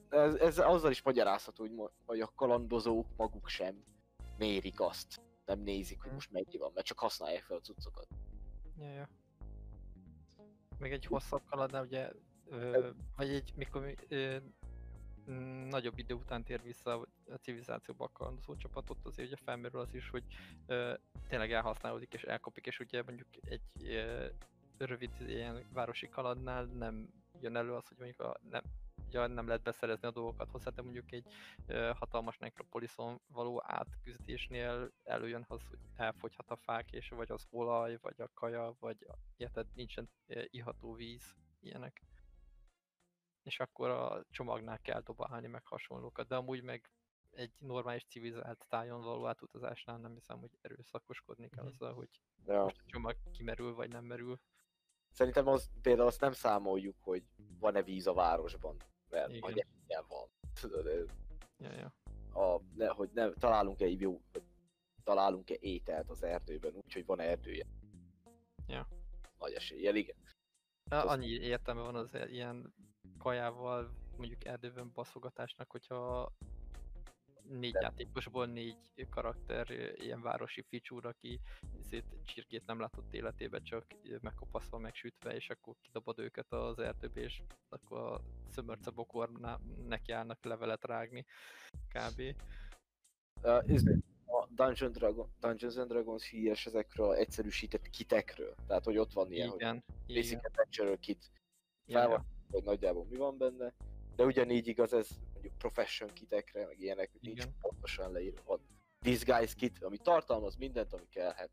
Ez, 0.10 0.36
ez 0.36 0.60
azzal 0.60 0.92
is 0.92 1.02
magyarázható, 1.02 1.64
hogy, 1.68 1.90
hogy 2.06 2.20
a 2.20 2.32
kalandozók 2.36 3.08
maguk 3.18 3.48
sem 3.48 3.84
mérik 4.38 4.80
azt. 4.80 5.22
Nem 5.46 5.60
nézik, 5.60 6.00
hogy 6.00 6.08
Hm. 6.10 6.14
most 6.14 6.32
mennyi 6.32 6.58
van, 6.58 6.72
mert 6.74 6.86
csak 6.86 7.00
használják 7.00 7.44
fel 7.44 7.58
a 7.58 7.62
cuccokat. 7.62 8.08
Ja, 8.78 8.88
ja. 8.88 9.10
Meg 10.80 10.92
egy 10.92 11.06
hosszabb 11.06 11.42
kalandnál 11.50 11.84
ugye, 11.84 12.12
ö, 12.50 12.90
vagy 13.16 13.30
egy, 13.30 13.54
mikor 13.56 13.82
mi- 13.82 13.96
ö, 14.08 14.38
nagyobb 15.70 15.98
idő 15.98 16.14
után 16.14 16.44
tér 16.44 16.62
vissza 16.62 17.08
a 17.30 17.36
civilizációba 17.36 18.06
a 18.06 18.12
kalandozó 18.12 18.56
csapat, 18.56 18.90
ott 18.90 19.06
azért 19.06 19.28
ugye 19.28 19.38
felmerül 19.44 19.80
az 19.80 19.94
is, 19.94 20.10
hogy 20.10 20.24
ö, 20.66 20.94
tényleg 21.28 21.52
elhasználódik 21.52 22.14
és 22.14 22.24
elkopik, 22.24 22.66
és 22.66 22.80
ugye 22.80 23.04
mondjuk 23.04 23.28
egy 23.42 23.62
ö, 23.84 24.26
rövid 24.78 25.12
ilyen 25.28 25.66
városi 25.74 26.10
kalandnál 26.10 26.66
nem 26.66 27.10
jön 27.42 27.56
elő 27.56 27.74
az, 27.74 27.88
hogy 27.88 27.98
mondjuk 27.98 28.20
a, 28.20 28.40
nem, 28.50 28.64
ugye 29.10 29.28
nem 29.28 29.48
lehet 29.48 29.62
beszerezni 29.64 30.08
a 30.08 30.12
dolgokat 30.12 30.50
hozzá, 30.52 30.70
de 30.72 30.82
mondjuk 30.82 31.12
egy 31.12 31.26
ö, 31.68 31.92
hatalmas 31.96 32.38
nekropoliszon 32.38 33.22
való 33.28 33.62
átküzdésnél 33.66 34.92
előjön 35.04 35.46
az, 35.48 35.62
hogy 35.70 35.80
elfogyhat 35.96 36.50
a 36.52 36.56
fák, 36.56 36.92
és 36.92 37.10
vagy 37.10 37.32
az 37.32 37.48
olaj, 37.50 37.98
vagy 38.02 38.22
a 38.22 38.30
kaja, 38.34 38.76
vagy 38.80 39.08
érted, 39.38 39.68
nincsen 39.74 40.10
iható 40.28 40.94
víz, 40.94 41.36
ilyenek. 41.60 42.02
És 43.44 43.60
akkor 43.60 43.90
a 43.90 44.24
csomagnál 44.30 44.80
kell 44.80 45.02
dobálni 45.02 45.48
meg 45.48 45.66
hasonlókat, 45.66 46.28
de 46.28 46.36
amúgy 46.36 46.64
meg 46.64 46.92
egy 47.32 47.52
normális 47.58 48.06
civilizált 48.06 48.66
tájon 48.70 49.02
való 49.02 49.28
átutazásnál 49.28 49.98
nem 49.98 50.14
hiszem, 50.14 50.40
hogy 50.40 50.58
erőszakoskodni 50.62 51.50
kell 51.50 51.64
Mhm. 51.64 51.74
azzal, 51.74 51.94
hogy 51.94 52.10
Ja. 52.46 52.64
most 52.64 52.80
a 52.80 52.84
csomag 52.86 53.16
kimerül 53.32 53.74
vagy 53.74 53.90
nem 53.90 54.06
merül. 54.06 54.40
Szerintem 55.12 55.48
az, 55.48 55.70
például 55.82 56.08
azt 56.08 56.22
nem 56.22 56.32
számoljuk, 56.32 56.96
hogy 57.02 57.24
van-e 57.60 57.82
víz 57.84 58.08
a 58.08 58.14
városban, 58.14 58.84
mert 59.10 59.30
Igen. 59.30 59.42
vagy 59.42 59.66
ilyen 59.88 60.06
van. 60.08 60.28
Tudod, 60.62 61.10
Ja, 61.58 61.72
ja. 61.72 61.94
a, 62.42 62.62
ne, 62.76 62.88
hogy 62.88 63.10
nem, 63.14 63.34
találunk-e 63.34 63.88
jó, 63.88 64.22
vagy 64.32 64.44
találunk-e 65.04 65.56
ételt 65.60 66.10
az 66.10 66.24
erdőben, 66.24 66.74
úgyhogy 66.76 67.06
van 67.06 67.20
erdője. 67.20 67.66
Ja. 68.68 68.88
Nagy 69.40 69.54
eséllyel, 69.54 69.96
igen. 69.96 70.16
Annyi 70.90 71.28
értelme 71.28 71.82
van 71.82 71.96
az 71.96 72.18
ilyen 72.28 72.74
kajával, 73.18 73.92
mondjuk 74.18 74.46
erdőben 74.46 74.92
baszogatásnak, 74.94 75.72
hogyha 75.72 76.32
négy 77.50 77.72
De- 77.72 77.82
játékosból 77.82 78.46
négy 78.46 79.08
karakter, 79.10 79.70
ilyen 79.96 80.22
városi 80.22 80.62
ficsúr, 80.62 81.06
aki 81.06 81.40
ezért 81.80 82.06
csirkét 82.26 82.66
nem 82.66 82.80
látott 82.80 83.14
életébe, 83.14 83.62
csak 83.62 83.86
megkopaszva, 84.22 84.78
megsütve, 84.78 85.36
és 85.36 85.50
akkor 85.50 85.76
kidobod 85.82 86.20
őket 86.20 86.52
az 86.54 86.80
erdőbe, 86.80 87.22
és 87.22 87.42
akkor 87.70 88.00
a 88.00 88.22
szömörce 88.48 88.90
bokorná 88.90 89.60
nekiállnak 89.88 90.44
levelet 90.44 90.86
rágni, 90.86 91.26
kb. 91.88 92.22
Uh, 93.42 93.64
a 94.32 94.48
Dungeon 94.50 94.92
Dragon, 94.92 95.30
Dungeons 95.40 95.76
and 95.76 95.90
Dragons 95.90 96.30
híres 96.30 96.66
ezekről 96.66 97.10
a 97.10 97.16
egyszerűsített 97.16 97.90
kitekről. 97.90 98.56
Tehát, 98.68 98.84
hogy 98.86 98.98
ott 98.98 99.14
van 99.14 99.32
ilyen, 99.32 99.50
hogy 99.50 99.62
Igen, 99.62 99.84
Basic 100.08 100.32
igen. 100.32 100.42
Adventure 100.44 100.96
kit, 100.96 101.32
fel 101.88 102.08
van, 102.08 102.26
hogy 102.52 102.64
nagyjából 102.64 103.06
mi 103.10 103.18
van 103.18 103.38
benne. 103.38 103.74
De 104.16 104.26
ugyanígy 104.26 104.68
igaz 104.68 104.94
ez 104.94 105.10
mondjuk 105.40 105.58
profession 105.58 106.14
kitekre, 106.14 106.66
meg 106.66 106.80
ilyenek, 106.80 107.12
hogy 107.12 107.22
nincs 107.22 107.46
pontosan 107.62 108.12
leírva. 108.12 108.42
Van 108.46 108.60
disguise 109.00 109.54
kit, 109.56 109.84
ami 109.84 109.98
tartalmaz 109.98 110.56
mindent, 110.56 110.94
ami 110.94 111.08
kellhet 111.10 111.52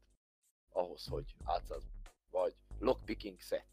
ahhoz, 0.69 1.07
hogy 1.07 1.35
átszáz. 1.45 1.83
Vagy 2.31 2.55
lockpicking 2.79 3.41
set. 3.41 3.67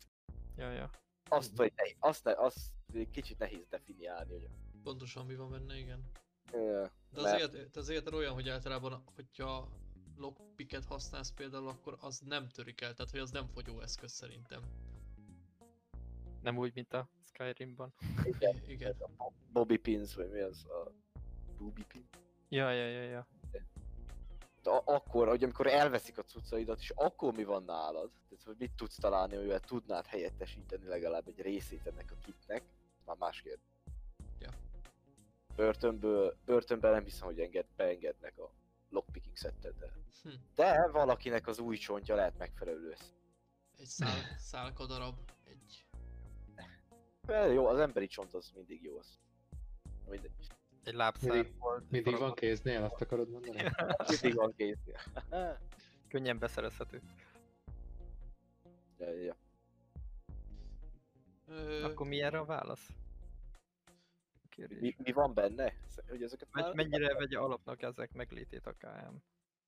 Ja, 0.55 0.71
ja. 0.71 0.89
Azt, 1.29 1.57
hogy 1.57 1.73
azt, 1.99 2.23
ne, 2.23 2.31
azt 2.31 2.71
egy 2.93 3.09
kicsit 3.09 3.37
nehéz 3.37 3.67
definiálni, 3.69 4.31
hogy 4.31 4.47
Pontosan 4.83 5.25
mi 5.25 5.35
van 5.35 5.49
benne, 5.49 5.77
igen. 5.77 6.11
ö, 6.51 6.85
De 7.11 7.21
mert- 7.21 7.43
azért, 7.43 7.69
de 7.71 7.79
azért 7.79 8.11
olyan, 8.13 8.33
hogy 8.33 8.49
általában, 8.49 9.03
hogyha 9.15 9.69
lockpicket 10.17 10.85
használsz 10.85 11.31
például, 11.31 11.67
akkor 11.67 11.97
az 11.99 12.19
nem 12.19 12.49
törik 12.49 12.81
el, 12.81 12.93
tehát 12.93 13.11
hogy 13.11 13.19
az 13.19 13.31
nem 13.31 13.47
fogyó 13.47 13.79
eszköz 13.81 14.11
szerintem. 14.11 14.61
Nem 16.43 16.57
úgy, 16.57 16.73
mint 16.73 16.93
a 16.93 17.09
Skyrimban. 17.23 17.93
igen, 18.23 18.61
igen. 18.67 18.89
ez 18.91 19.01
a 19.01 19.09
bo- 19.17 19.33
Bobby 19.51 19.77
pins, 19.77 20.15
vagy 20.15 20.29
mi 20.29 20.39
az 20.39 20.65
a 20.65 20.91
booby 21.57 21.83
pin. 21.85 22.07
Ja, 22.49 22.71
ja, 22.71 22.87
ja, 22.87 23.01
ja. 23.01 23.27
De 24.63 24.69
akkor, 24.69 25.27
hogy 25.27 25.43
amikor 25.43 25.67
elveszik 25.67 26.17
a 26.17 26.23
cuccaidat, 26.23 26.79
és 26.79 26.89
akkor 26.89 27.33
mi 27.33 27.43
van 27.43 27.63
nálad? 27.63 28.11
Tehát, 28.29 28.43
hogy 28.45 28.55
mit 28.57 28.71
tudsz 28.75 28.95
találni, 28.95 29.35
amivel 29.35 29.59
tudnád 29.59 30.05
helyettesíteni 30.05 30.85
legalább 30.85 31.27
egy 31.27 31.41
részét 31.41 31.87
ennek 31.87 32.11
a 32.11 32.15
kitnek? 32.25 32.63
Már 33.05 33.15
más 33.17 33.41
kérdés. 33.41 33.65
Ja. 34.39 34.49
Börtönből, 35.55 36.37
börtönben 36.45 36.91
nem 36.91 37.03
hiszem, 37.03 37.27
hogy 37.27 37.39
enged, 37.39 37.65
beengednek 37.75 38.37
a 38.39 38.51
lockpicking 38.89 39.35
szettet, 39.37 39.77
de... 39.77 39.91
Hm. 40.23 40.29
De 40.55 40.87
valakinek 40.91 41.47
az 41.47 41.59
új 41.59 41.77
csontja 41.77 42.15
lehet 42.15 42.37
megfelelő 42.37 42.89
lesz. 42.89 43.13
Egy 43.77 43.85
szál, 43.85 44.37
szálka 44.37 44.85
darab, 44.85 45.15
egy... 45.17 45.25
De 45.25 45.32
jó, 47.27 47.65
az 47.67 47.79
emberi 47.79 48.07
csont 48.07 48.33
az 48.33 48.51
mindig 48.55 48.83
jó. 48.83 48.97
Az. 48.97 49.19
Mindegy. 50.09 50.31
Egy 50.83 50.93
lábszár 50.93 51.31
Mindig- 51.31 51.57
volt. 51.59 51.89
Mindig 51.91 52.17
van 52.17 52.33
kéznél, 52.33 52.83
azt 52.83 53.01
akarod 53.01 53.29
mondani? 53.29 53.63
Mindig 54.09 54.33
van 54.35 54.53
kéznél. 54.55 54.99
Könnyen 56.09 56.39
beszerezhető. 56.39 57.01
ja, 58.97 59.09
ja. 59.13 59.35
Ö, 61.47 61.83
Akkor 61.83 62.07
mi 62.07 62.21
erre 62.21 62.39
a 62.39 62.45
válasz? 62.45 62.89
Kérdés. 64.49 64.79
Mi, 64.79 64.95
mi, 64.97 65.11
van 65.11 65.33
benne? 65.33 65.73
Hogy 66.09 66.23
ezeket 66.23 66.47
már- 66.51 66.73
mennyire 66.73 67.13
vegye 67.13 67.37
alapnak 67.39 67.81
ezek 67.81 68.13
meglétét 68.13 68.65
a 68.67 68.71
KM? 68.73 69.15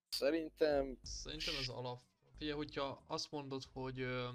Szerintem 0.09 0.97
Szerintem 1.01 1.53
ez 1.59 1.67
alap. 1.67 1.99
Figyelj, 2.37 2.57
hogyha 2.57 3.03
azt 3.07 3.31
mondod, 3.31 3.63
hogy 3.73 3.99
ö, 3.99 4.27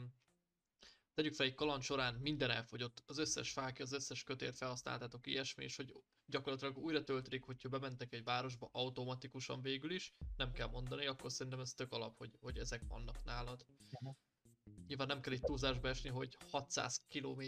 tegyük 1.14 1.34
fel 1.34 1.46
egy 1.46 1.54
kaland 1.54 1.82
során 1.82 2.14
minden 2.14 2.50
elfogyott, 2.50 3.02
az 3.06 3.18
összes 3.18 3.52
fákja, 3.52 3.84
az 3.84 3.92
összes 3.92 4.22
kötért 4.22 4.56
felhasználtátok 4.56 5.26
ilyesmi, 5.26 5.64
és 5.64 5.76
hogy 5.76 5.94
gyakorlatilag 6.26 6.78
újra 6.78 7.04
töltelik, 7.04 7.44
hogyha 7.44 7.68
bementek 7.68 8.12
egy 8.12 8.24
városba 8.24 8.68
automatikusan 8.72 9.62
végül 9.62 9.90
is, 9.90 10.14
nem 10.36 10.52
kell 10.52 10.68
mondani, 10.68 11.06
akkor 11.06 11.32
szerintem 11.32 11.60
ez 11.60 11.72
tök 11.72 11.92
alap, 11.92 12.16
hogy, 12.18 12.30
hogy 12.40 12.58
ezek 12.58 12.82
vannak 12.88 13.24
nálad. 13.24 13.66
Nyilván 14.86 15.06
nem 15.06 15.20
kell 15.20 15.32
itt 15.32 15.42
túlzásba 15.42 15.88
esni, 15.88 16.08
hogy 16.08 16.36
600 16.50 17.02
km 17.08 17.42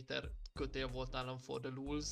kötél 0.52 0.88
volt 0.88 1.10
nálam 1.10 1.38
for 1.38 1.60
the 1.60 1.70
rules, 1.70 2.06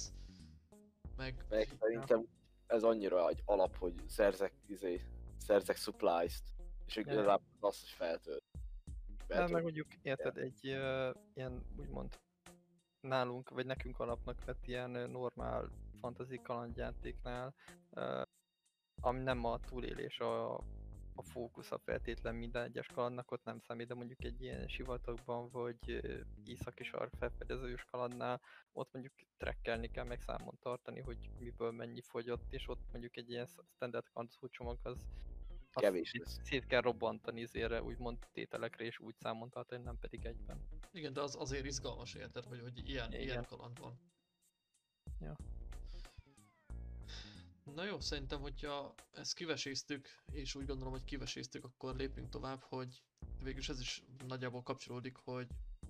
meg, 1.17 1.45
Meg 1.49 1.69
szerintem 1.79 2.27
ez 2.67 2.83
annyira 2.83 3.29
egy 3.29 3.43
alap, 3.45 3.77
hogy 3.77 3.95
szerzek, 4.07 4.53
izé, 4.67 5.01
szerzek 5.39 5.77
supplies-t, 5.77 6.43
és 6.87 6.97
igazából 6.97 7.47
az, 7.61 7.81
hogy 7.81 7.89
feltölt. 7.89 8.50
Feltölt. 9.31 9.53
meg 9.53 9.63
mondjuk, 9.63 9.95
érted, 10.03 10.37
egy 10.37 10.67
uh, 10.67 11.15
ilyen 11.35 11.63
úgymond 11.77 12.19
nálunk, 13.01 13.51
vagy 13.51 13.67
nekünk 13.67 13.99
alapnak 13.99 14.45
vett 14.45 14.67
ilyen 14.67 14.91
normál 14.91 15.71
fantasy 16.01 16.41
kalandjátéknál, 16.43 17.55
uh, 17.91 18.23
ami 19.01 19.21
nem 19.21 19.45
a 19.45 19.61
túlélés 19.61 20.19
a, 20.19 20.55
a 21.15 21.23
fókusz 21.23 21.71
a 21.71 21.79
feltétlen 21.79 22.35
minden 22.35 22.63
egyes 22.63 22.87
kalandnak, 22.87 23.31
ott 23.31 23.45
nem 23.45 23.59
számít, 23.59 23.87
de 23.87 23.95
mondjuk 23.95 24.25
egy 24.25 24.43
ilyen 24.43 24.69
sivatagban, 24.69 25.51
vagy 25.51 26.01
északi 26.45 26.85
sark 26.85 27.13
felfedezős 27.19 27.85
kalandnál, 27.91 28.41
ott 28.73 28.93
mondjuk 28.93 29.15
trekkelni 29.37 29.91
kell, 29.91 30.05
meg 30.05 30.21
számon 30.21 30.59
tartani, 30.61 31.01
hogy 31.01 31.31
miből 31.39 31.71
mennyi 31.71 32.01
fogyott, 32.01 32.53
és 32.53 32.69
ott 32.69 32.83
mondjuk 32.93 33.17
egy 33.17 33.31
ilyen 33.31 33.49
standard 33.75 34.09
kalandszó 34.13 34.49
csomag 34.49 34.79
az 34.83 35.07
Kevés 35.73 36.09
szét- 36.09 36.23
lesz. 36.23 36.41
Szét 36.43 36.67
kell 36.67 36.81
robbantani 36.81 37.47
zére, 37.47 37.83
úgymond 37.83 38.19
tételekre, 38.33 38.85
és 38.85 38.99
úgy 38.99 39.15
számon 39.19 39.51
tartani, 39.51 39.83
nem 39.83 39.99
pedig 39.99 40.25
egyben. 40.25 40.67
Igen, 40.93 41.13
de 41.13 41.21
az 41.21 41.37
azért 41.39 41.65
izgalmas 41.65 42.15
érted, 42.15 42.45
hogy, 42.45 42.61
hogy 42.61 42.89
ilyen, 42.89 43.13
ilyen 43.13 43.23
Igen. 43.23 43.45
kaland 43.45 43.79
van. 43.79 44.01
Ja. 45.21 45.37
Na 47.75 47.85
jó, 47.85 48.01
szerintem, 48.01 48.41
hogyha 48.41 48.95
ezt 49.13 49.35
kiveséztük, 49.35 50.09
és 50.33 50.55
úgy 50.55 50.67
gondolom, 50.67 50.93
hogy 50.93 51.05
kiveséztük, 51.05 51.65
akkor 51.65 51.97
lépjünk 51.97 52.29
tovább, 52.29 52.63
hogy 52.63 53.03
végülis 53.43 53.69
ez 53.69 53.81
is 53.81 54.03
nagyjából 54.27 54.63
kapcsolódik, 54.63 55.17
hogy 55.17 55.49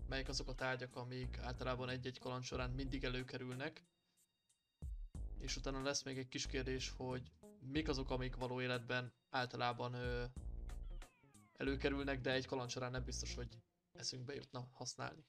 melyik 0.09 0.29
azok 0.29 0.49
a 0.49 0.55
tárgyak, 0.55 0.97
amik 0.97 1.38
általában 1.38 1.88
egy-egy 1.88 2.19
kaland 2.19 2.43
során 2.43 2.71
mindig 2.71 3.05
előkerülnek. 3.05 3.85
És 5.38 5.57
utána 5.57 5.83
lesz 5.83 6.03
még 6.03 6.19
egy 6.19 6.29
kis 6.29 6.47
kérdés, 6.47 6.93
hogy 6.97 7.33
mik 7.61 7.88
azok, 7.88 8.11
amik 8.11 8.37
való 8.37 8.61
életben 8.61 9.12
általában 9.31 9.95
ö, 9.95 10.25
előkerülnek, 11.53 12.21
de 12.21 12.33
egy 12.33 12.47
kaland 12.47 12.71
során 12.71 12.90
nem 12.90 13.05
biztos, 13.05 13.35
hogy 13.35 13.59
eszünkbe 13.93 14.35
jutna 14.35 14.69
használni. 14.73 15.25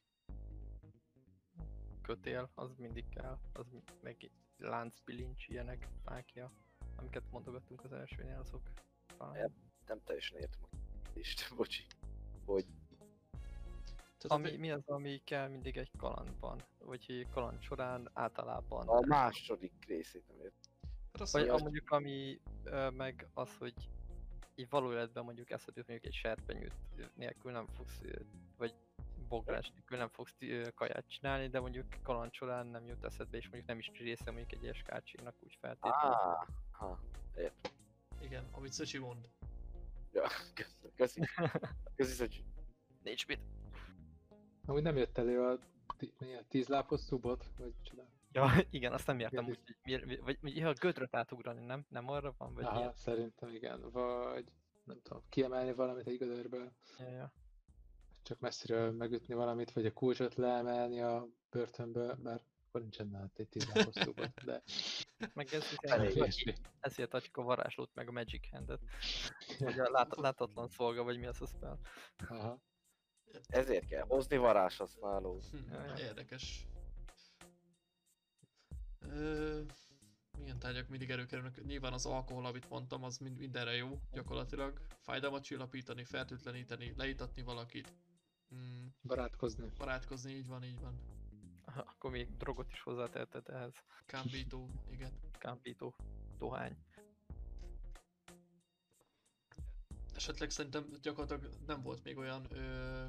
Kötél, 2.02 2.52
az 2.56 2.76
mindig 2.78 3.10
kell, 3.10 3.40
az 3.54 3.66
meg 4.02 4.32
láncbilincs, 4.58 5.48
ilyenek, 5.48 5.88
fákja, 6.04 6.52
amiket 6.96 7.32
mondogattunk 7.32 7.84
az 7.84 7.94
elsőnél, 7.94 8.40
azok 8.40 8.70
fáj. 9.18 9.40
Ja. 9.40 9.50
Nem 9.88 10.02
teljesen 10.04 10.38
értem 10.38 10.62
a 10.64 10.68
kérdést, 11.04 11.56
bocsi. 11.56 11.86
Hogy 12.46 12.66
Tehát 14.18 14.46
Ami, 14.48 14.58
mi 14.58 14.72
az, 14.72 14.88
ami 14.88 15.22
kell 15.24 15.48
mindig 15.48 15.78
egy 15.78 15.92
kalandban? 15.98 16.64
Vagy 16.78 17.06
egy 17.08 17.28
kaland 17.34 17.62
során 17.62 18.10
általában? 18.14 18.88
a 18.88 19.02
második 19.06 19.86
részét 19.88 20.28
nem 20.28 20.38
értem. 20.38 20.70
Azt 21.21 21.31
Vagy 21.31 21.41
mondja, 21.47 21.60
a, 21.60 21.63
mondjuk 21.63 21.91
ami 21.91 22.39
ö, 22.63 22.89
meg 22.89 23.27
az, 23.34 23.55
hogy 23.57 23.73
így 24.55 24.69
való 24.69 24.93
életben 24.93 25.23
mondjuk 25.23 25.49
eszedbe 25.49 25.79
jut 25.79 25.88
mondjuk 25.88 26.13
egy 26.13 26.19
serpenyőt 26.19 26.73
nélkül 27.15 27.51
nem 27.51 27.67
fogsz, 27.67 28.01
vagy 28.57 28.73
bográs 29.27 29.69
nélkül 29.71 29.97
nem 29.97 30.10
fogsz 30.10 30.36
ö, 30.39 30.67
kaját 30.75 31.07
csinálni, 31.07 31.47
de 31.47 31.60
mondjuk 31.60 31.86
kaland 32.03 32.34
során 32.34 32.67
nem 32.67 32.86
jut 32.86 33.03
eszedbe, 33.03 33.38
és 33.38 33.43
mondjuk 33.43 33.67
nem 33.67 33.77
is 33.79 33.91
része 33.97 34.31
mondjuk 34.31 34.51
egy 34.51 34.67
eskácsinak 34.67 35.36
úgy 35.39 35.57
feltétlenül. 35.62 36.12
Ah, 36.17 36.47
ha, 36.71 36.99
értem. 37.36 37.71
igen, 38.21 38.47
amit 38.51 38.71
Szöcsi 38.71 38.97
mond. 38.97 39.29
Ja, 40.13 40.27
köszönöm, 40.53 40.91
köszi. 40.95 41.21
Köszi, 41.95 42.13
Szöcsi. 42.13 42.43
Nincs 43.03 43.27
mit. 43.27 43.39
Amúgy 44.65 44.81
nem 44.84 44.97
jött 44.97 45.17
elő 45.17 45.41
a 45.43 45.57
ti- 45.97 46.13
milyen, 46.19 46.45
tízlápos 46.47 46.99
szubot, 46.99 47.49
vagy 47.57 47.73
csinál. 47.81 48.10
Ja, 48.32 48.52
igen, 48.70 48.94
azt 48.94 49.08
nem 49.08 49.20
értem 49.20 49.48
úgy, 49.48 49.60
hogy 49.65 49.76
miért, 49.84 50.06
mi- 50.06 50.17
vagy, 50.17 50.38
vagy 50.41 50.56
ja, 50.56 50.70
a 50.70 50.74
gödröt 50.74 51.15
átugrani, 51.15 51.65
nem? 51.65 51.86
Nem 51.89 52.10
arra 52.10 52.34
van, 52.38 52.54
vagy 52.54 52.63
Aha, 52.63 52.80
ilyen? 52.80 52.94
szerintem 52.96 53.50
igen. 53.50 53.89
Vagy 53.91 54.46
nem 54.84 55.00
tudom, 55.04 55.24
kiemelni 55.30 55.74
valamit 55.74 56.08
egy 56.08 56.17
gödörből, 56.17 56.72
Ja, 56.98 57.10
ja. 57.10 57.34
csak 58.24 58.39
messziről 58.39 58.91
megütni 58.91 59.34
valamit, 59.34 59.72
vagy 59.72 59.86
a 59.86 59.94
kulcsot 59.94 60.36
leemelni 60.36 61.02
a 61.02 61.28
börtönből, 61.50 62.15
mert 62.24 62.44
akkor 62.67 62.82
nincsen 62.82 63.08
nálad 63.08 63.30
egy 63.36 63.48
tízlápos 63.48 63.94
szubot, 63.96 64.44
de 64.46 64.62
Meg 65.34 65.48
ez, 65.54 65.63
ezért 66.80 67.13
adjuk 67.13 67.38
a 67.38 67.41
varázslót, 67.41 67.89
meg 67.94 68.08
a 68.08 68.12
Magic 68.12 68.50
Handet. 68.52 68.80
Vagy 69.60 69.80
a 69.80 69.89
lát, 69.89 70.15
látatlan 70.15 70.67
szolga, 70.67 71.04
vagy 71.04 71.17
mi 71.20 71.26
az 71.26 71.41
a 71.41 71.46
spell. 71.46 71.78
Aha. 72.30 72.60
Ezért 73.48 73.86
kell 73.88 74.06
hozni 74.08 74.38
varázshasználó. 74.38 75.39
Hm, 75.52 75.74
Ja, 75.74 75.86
ja. 75.86 76.06
érdekes. 76.06 76.65
Ö, 79.10 79.62
milyen 80.38 80.60
tárgyak 80.60 80.88
mindig 80.88 81.10
előkerülnek? 81.10 81.64
Nyilván 81.66 81.94
az 81.94 82.06
alkohol, 82.06 82.46
amit 82.46 82.70
mondtam, 82.70 83.04
az 83.04 83.18
mind, 83.18 83.38
mindenre 83.38 83.76
jó, 83.76 84.02
gyakorlatilag. 84.12 84.82
Fájdalmat 85.00 85.44
csillapítani, 85.44 86.04
fertőtleníteni, 86.04 86.94
leítatni 86.98 87.42
valakit. 87.42 87.94
Mm, 88.56 88.86
Barátkozni. 89.04 89.72
barátkozni, 89.78 90.32
így 90.34 90.48
van, 90.48 90.64
így 90.64 90.80
van. 90.80 91.00
Akkor 91.66 92.12
még 92.12 92.38
drogot 92.38 92.72
is 92.72 92.82
hozzáteheted 92.82 93.50
ehhez. 93.50 93.74
Kámbító, 94.06 94.70
igen. 94.90 95.12
Kámpító, 95.38 95.96
dohány. 96.38 96.78
esetleg 100.22 100.50
szerintem 100.50 100.86
gyakorlatilag 101.02 101.54
nem 101.66 101.82
volt 101.82 102.04
még 102.04 102.18
olyan 102.18 102.46
ö, 102.50 103.06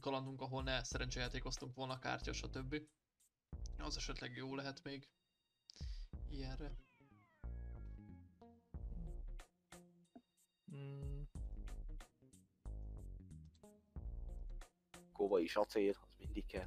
kalandunk, 0.00 0.40
ahol 0.40 0.62
ne 0.62 0.84
szerencsejátékoztunk 0.84 1.74
volna 1.74 1.98
kártya, 1.98 2.32
stb. 2.32 2.82
Az 3.82 3.96
esetleg 3.96 4.36
jó 4.36 4.54
lehet 4.54 4.82
még 4.84 5.08
ilyenre. 6.30 6.70
Mm, 10.74 11.20
Kova 15.12 15.38
is 15.40 15.56
acél, 15.56 15.90
az 15.90 16.08
mindig 16.18 16.46
kell. 16.46 16.66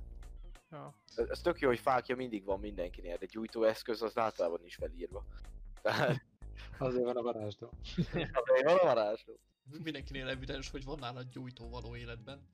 ja. 0.71 0.95
Ez, 1.15 1.27
ez 1.29 1.41
tök 1.41 1.59
jó, 1.59 1.67
hogy 1.67 1.79
fákja 1.79 2.15
mindig 2.15 2.43
van 2.43 2.59
mindenkinél, 2.59 3.17
de 3.17 3.25
gyújtóeszköz 3.25 4.01
az 4.01 4.17
általában 4.17 4.59
nincs 4.59 4.75
felírva. 4.75 5.25
Tehát 5.81 6.25
Azért 6.77 7.03
van 7.03 7.17
a 7.17 7.21
varázsdó. 7.21 7.69
azért 8.43 8.63
van 8.63 8.77
a 8.77 8.83
varázsló. 8.83 9.39
Mindenkinél 9.83 10.27
evidens, 10.29 10.69
hogy 10.69 10.83
van 10.83 10.99
nálad 10.99 11.29
gyújtó 11.29 11.69
való 11.69 11.95
életben. 11.95 12.47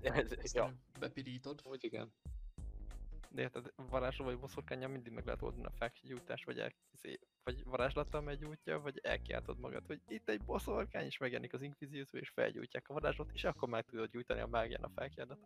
Ez- 0.00 0.52
Ja. 0.54 0.74
bepirítod. 0.98 1.60
Úgy 1.64 1.84
igen. 1.84 2.12
De 3.36 3.42
érted, 3.42 3.72
varázsló 3.90 4.24
vagy 4.24 4.38
boszorkányjal 4.38 4.90
mindig 4.90 5.12
meg 5.12 5.24
lehet 5.24 5.42
oldani 5.42 5.64
a 5.64 5.70
fákgyújtás, 5.70 6.44
vagy, 6.44 6.58
el, 6.58 6.72
izé, 6.94 7.18
vagy 7.44 7.64
varázslattal 7.64 8.20
meggyújtja, 8.20 8.80
vagy 8.80 9.00
elkiáltod 9.02 9.58
magad, 9.58 9.86
hogy 9.86 10.00
itt 10.08 10.28
egy 10.28 10.42
boszorkány, 10.42 11.04
és 11.04 11.18
megjelenik 11.18 11.52
az 11.52 11.62
inkvizíció, 11.62 12.20
és 12.20 12.28
felgyújtják 12.28 12.88
a 12.88 12.92
varázslót, 12.92 13.30
és 13.32 13.44
akkor 13.44 13.68
meg 13.68 13.84
tudod 13.84 14.10
gyújtani 14.10 14.40
a 14.40 14.46
mágián 14.46 14.82
a 14.82 14.88
fákjádat. 14.88 15.38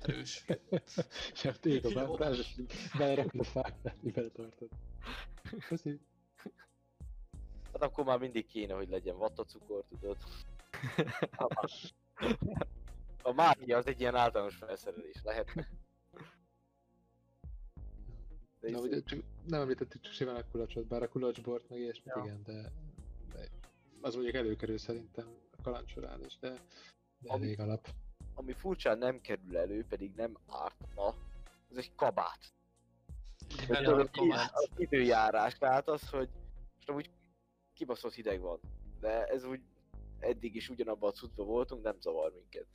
Erős. 0.00 0.44
Sem 1.32 1.54
ég 1.62 1.86
a 1.86 2.06
varázs, 2.06 2.54
belerakod 2.98 3.40
a 3.40 3.44
fákját, 3.44 3.96
így 4.04 4.12
beletartod. 4.12 4.68
Köszi. 5.68 6.00
Hát 7.72 7.82
akkor 7.82 8.04
már 8.04 8.18
mindig 8.18 8.46
kéne, 8.46 8.74
hogy 8.74 8.88
legyen 8.88 9.16
vattacukor, 9.16 9.84
tudod. 9.88 10.16
A 13.26 13.32
mágia 13.32 13.76
az 13.76 13.86
egy 13.86 14.00
ilyen 14.00 14.14
általános 14.14 14.56
felszerelés 14.56 15.22
lehet. 15.22 15.52
De 18.64 18.70
Na, 18.70 18.80
ugye, 18.80 19.02
csak 19.02 19.18
nem 19.46 19.60
említettük 19.60 20.00
csak 20.00 20.12
simán 20.12 20.36
a 20.36 20.48
kulacsot, 20.50 20.86
bár 20.86 21.02
a 21.02 21.08
kulacsbort 21.08 21.68
meg 21.68 21.78
ilyesmit 21.78 22.14
Ja. 22.16 22.22
igen, 22.24 22.42
de, 22.42 22.72
de 23.32 23.48
az 24.00 24.14
mondjuk 24.14 24.34
előkerül 24.34 24.78
szerintem 24.78 25.26
a 25.58 25.62
kaland 25.62 25.88
során 25.88 26.24
is, 26.24 26.38
de, 26.38 26.48
de 27.18 27.32
Ami- 27.32 27.44
elég 27.44 27.60
alap. 27.60 27.88
ami 28.34 28.52
furcsán 28.52 28.98
nem 28.98 29.20
kerül 29.20 29.56
elő, 29.56 29.84
pedig 29.88 30.14
nem 30.14 30.36
ártna, 30.46 31.06
az 31.70 31.76
egy 31.76 31.94
kabát. 31.94 32.38
A 33.68 33.76
az, 33.76 34.08
kabát. 34.12 34.50
az 34.52 34.68
időjárás, 34.76 35.58
tehát 35.58 35.88
az, 35.88 36.08
hogy 36.10 36.28
most 36.74 36.88
amúgy 36.88 37.10
kibaszott 37.74 38.14
hideg 38.14 38.40
van, 38.40 38.60
de 39.00 39.24
ez 39.26 39.44
úgy 39.44 39.60
eddig 40.18 40.54
is 40.54 40.68
ugyanabban 40.68 41.10
a 41.10 41.12
cuccban 41.12 41.46
voltunk, 41.46 41.82
nem 41.82 42.00
zavar 42.00 42.32
minket. 42.32 42.66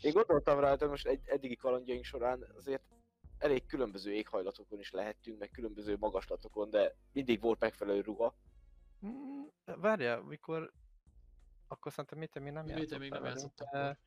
Én 0.00 0.12
gondoltam 0.12 0.60
rá, 0.60 0.76
hogy 0.76 0.88
most 0.88 1.06
egy 1.06 1.20
eddigi 1.24 1.56
kalandjaink 1.56 2.04
során 2.04 2.46
azért 2.56 2.82
elég 3.42 3.66
különböző 3.66 4.12
éghajlatokon 4.12 4.78
is 4.78 4.90
lehettünk, 4.90 5.38
meg 5.38 5.50
különböző 5.50 5.96
magaslatokon, 5.96 6.70
de 6.70 6.94
mindig 7.12 7.40
volt 7.40 7.60
megfelelő 7.60 8.00
ruha. 8.00 8.34
Mm, 9.06 9.42
várjál, 9.64 10.20
mikor... 10.22 10.72
Akkor 11.68 11.92
szerintem 11.92 12.18
Méte 12.18 12.40
még 12.40 12.52
nem 12.52 12.66
játszott 12.66 12.98
még 12.98 13.10
nem 13.10 13.24
játszott 13.24 13.56
de, 13.72 13.98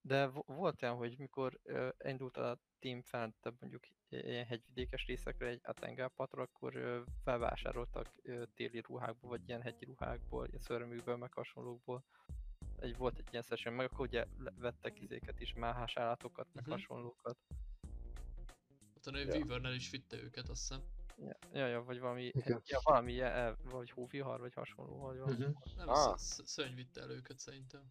de 0.00 0.26
vo- 0.26 0.46
volt 0.46 0.82
olyan, 0.82 0.96
hogy 0.96 1.18
mikor 1.18 1.60
uh, 1.64 1.88
indult 2.04 2.36
a 2.36 2.58
team 2.78 3.02
fentebb 3.02 3.54
mondjuk 3.60 3.82
ilyen 4.08 4.44
hegyvidékes 4.46 5.06
részekre 5.06 5.46
egy 5.46 5.60
Atengel 5.62 6.08
patra, 6.08 6.42
akkor 6.42 6.76
uh, 6.76 7.00
felvásároltak 7.24 8.12
uh, 8.24 8.42
téli 8.54 8.80
ruhákból, 8.80 9.30
vagy 9.30 9.48
ilyen 9.48 9.62
hegyi 9.62 9.84
ruhákból, 9.84 10.46
ilyen 10.46 10.60
szörmükből, 10.60 11.16
meg 11.16 11.32
hasonlókból. 11.32 12.04
Egy, 12.78 12.96
volt 12.96 13.18
egy 13.18 13.28
ilyen 13.30 13.42
session, 13.42 13.74
meg 13.74 13.86
akkor 13.92 14.06
ugye 14.06 14.24
vettek 14.56 15.00
izéket 15.00 15.40
is, 15.40 15.52
máhás 15.52 15.96
állatokat, 15.96 16.46
meg 16.52 16.62
Mhm. 16.62 16.72
hasonlókat. 16.72 17.36
Ott 19.06 19.14
a 19.14 19.18
Ja. 19.18 19.26
Weavernel 19.26 19.74
is 19.74 19.90
vitte 19.90 20.16
őket, 20.22 20.48
azt 20.48 20.60
hiszem. 20.68 20.82
Ja, 21.18 21.36
ja, 21.52 21.66
ja 21.66 21.82
vagy 21.82 22.00
valami, 22.00 22.24
Igen. 22.24 22.62
ja, 22.66 22.80
valami 22.82 23.12
ilyen, 23.12 23.32
el- 23.32 23.56
vagy 23.64 23.90
hóvihar, 23.90 24.40
vagy 24.40 24.54
hasonló, 24.54 24.98
vagy 24.98 25.18
valami. 25.18 25.36
Mhm. 25.44 25.50
Nem, 25.76 25.88
Ah. 25.88 26.16
szörny 26.16 26.74
vitte 26.74 27.00
el 27.00 27.10
őket 27.10 27.38
szerintem. 27.38 27.82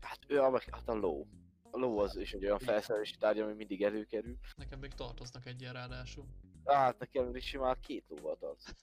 Hát 0.00 0.18
ő 0.26 0.40
a, 0.40 0.60
hát 0.70 0.88
a 0.88 0.94
ló. 0.94 1.26
A 1.70 1.78
ló 1.78 1.98
az 1.98 2.16
is 2.16 2.32
egy 2.32 2.44
olyan 2.44 2.58
felszerelési 2.58 3.16
tárgy, 3.16 3.38
ami 3.38 3.52
mindig 3.52 3.82
előkerül. 3.82 4.36
Nekem 4.56 4.78
még 4.78 4.92
tartoznak 4.94 5.46
egy 5.46 5.60
ilyen 5.60 5.72
ráadásul. 5.72 6.26
Hát 6.64 6.98
nekem 6.98 7.36
is 7.36 7.44
simán 7.46 7.76
két 7.80 8.04
lóval 8.08 8.36
tartozik. 8.36 8.76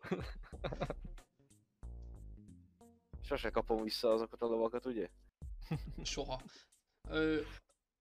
Sose 3.22 3.50
kapom 3.50 3.82
vissza 3.82 4.12
azokat 4.12 4.42
a 4.42 4.46
lovakat, 4.46 4.86
ugye? 4.86 5.08
Soha. 6.02 6.40
Ö, 7.08 7.40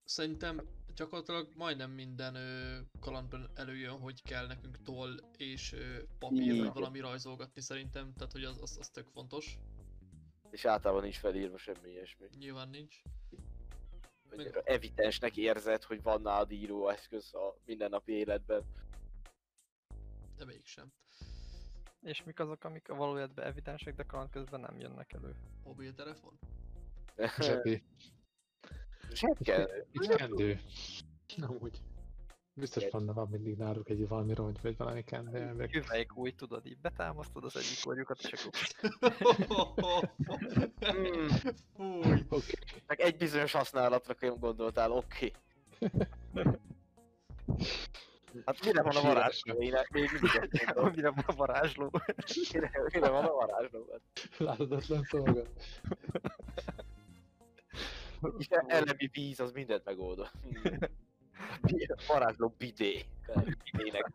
szerintem 0.03 0.61
gyakorlatilag 0.95 1.47
majdnem 1.55 1.91
minden 1.91 2.35
ö, 2.35 2.77
kalandban 2.99 3.49
előjön, 3.53 3.99
hogy 3.99 4.23
kell 4.23 4.47
nekünk 4.47 4.81
toll 4.83 5.19
és 5.37 5.73
ö, 5.73 6.03
papír, 6.19 6.41
Igen. 6.41 6.57
vagy 6.57 6.73
valami 6.73 6.99
rajzolgatni 6.99 7.61
szerintem, 7.61 8.13
tehát 8.13 8.31
hogy 8.31 8.43
az, 8.43 8.61
az, 8.61 8.77
az 8.79 8.89
tök 8.89 9.07
fontos. 9.07 9.57
És 10.49 10.65
általában 10.65 11.03
nincs 11.03 11.17
felírva 11.17 11.57
semmi 11.57 11.89
ilyesmi. 11.89 12.27
Nyilván 12.37 12.69
nincs. 12.69 13.01
Annyira 14.31 14.61
evidensnek 14.61 15.37
érzed, 15.37 15.83
hogy 15.83 16.01
van 16.01 16.21
nálad 16.21 16.51
íróeszköz 16.51 17.33
a 17.33 17.57
mindennapi 17.65 18.11
életben. 18.11 18.63
De 20.37 20.45
mégsem. 20.45 20.93
És 22.01 22.23
mik 22.23 22.39
azok, 22.39 22.63
amik 22.63 22.89
a 22.89 22.95
valójában 22.95 23.45
evidensek, 23.45 23.95
de 23.95 24.03
kaland 24.03 24.29
közben 24.29 24.59
nem 24.59 24.79
jönnek 24.79 25.13
elő? 25.13 25.35
Mobiltelefon? 25.63 26.39
Zsepi. 27.39 27.83
Zsebkel. 29.13 29.69
Egy 29.91 30.07
kendő. 30.07 30.59
Amúgy. 31.41 31.81
Biztos 32.53 32.83
van, 32.91 33.05
van 33.05 33.27
mindig 33.29 33.57
náluk 33.57 33.89
egy 33.89 34.07
valami 34.07 34.33
rongy, 34.33 34.61
vagy 34.61 34.77
valami 34.77 35.03
kendő. 35.03 35.53
Meg... 35.53 35.71
Hüvelyk 35.71 36.17
új, 36.17 36.31
tudod, 36.31 36.65
így 36.65 36.77
betámasztod 36.77 37.43
az 37.43 37.55
egyik 37.55 37.79
orjukat, 37.85 38.19
és 38.19 38.45
akkor 38.45 38.61
Hmm, 40.79 41.27
Fúj! 41.75 42.23
Oké. 42.29 42.53
csak 42.87 42.99
egy 42.99 43.17
bizonyos 43.17 43.51
használatra 43.51 44.15
gondoltál, 44.37 44.91
oké. 44.91 45.31
Hát 48.45 48.65
mire 48.65 48.81
van 48.81 48.95
a 48.95 49.01
varázsló? 49.01 49.61
Én 49.61 49.73
még 49.89 50.09
mire 50.95 51.09
van 51.09 51.23
a 51.27 51.33
varázsló. 51.35 51.91
Mire, 52.53 52.71
mire 52.93 53.09
van 53.09 53.25
a 53.25 53.31
varázsló? 53.31 53.99
Láthatatlan 54.37 55.03
szolga. 55.03 55.41
És 58.37 58.47
elemi 58.47 59.09
víz 59.11 59.39
az 59.39 59.51
mindent 59.51 59.85
megoldott. 59.85 60.31
Hmm. 60.41 60.77
Varázsló 62.07 62.55
bidé. 62.57 63.05
Bidének. 63.71 64.11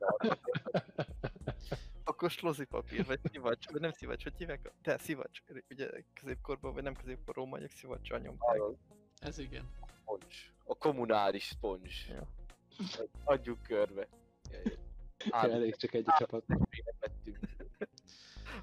Akkor 2.04 2.30
slozi 2.30 2.64
papír, 2.64 3.06
vagy 3.06 3.20
szivacs, 3.30 3.70
vagy 3.70 3.80
nem 3.80 3.92
szivacs, 3.92 4.22
hogy 4.22 4.36
hívják? 4.36 4.72
De 4.82 4.98
szivacs, 4.98 5.42
ugye 5.70 5.90
középkorban, 6.14 6.74
vagy 6.74 6.82
nem 6.82 6.94
középkor 6.94 7.34
rómaiak 7.34 7.70
szivacsal 7.70 8.18
nyomták. 8.18 8.60
Ez 9.18 9.38
igen. 9.38 9.68
Sponge. 10.00 10.26
A 10.64 10.76
kommunális 10.76 11.44
sponge. 11.44 11.90
Ja. 12.08 12.28
Adjuk 13.24 13.62
körbe. 13.62 14.08
Elég 15.30 15.76
csak 15.76 15.94
egy 15.94 16.04
csapat. 16.18 16.44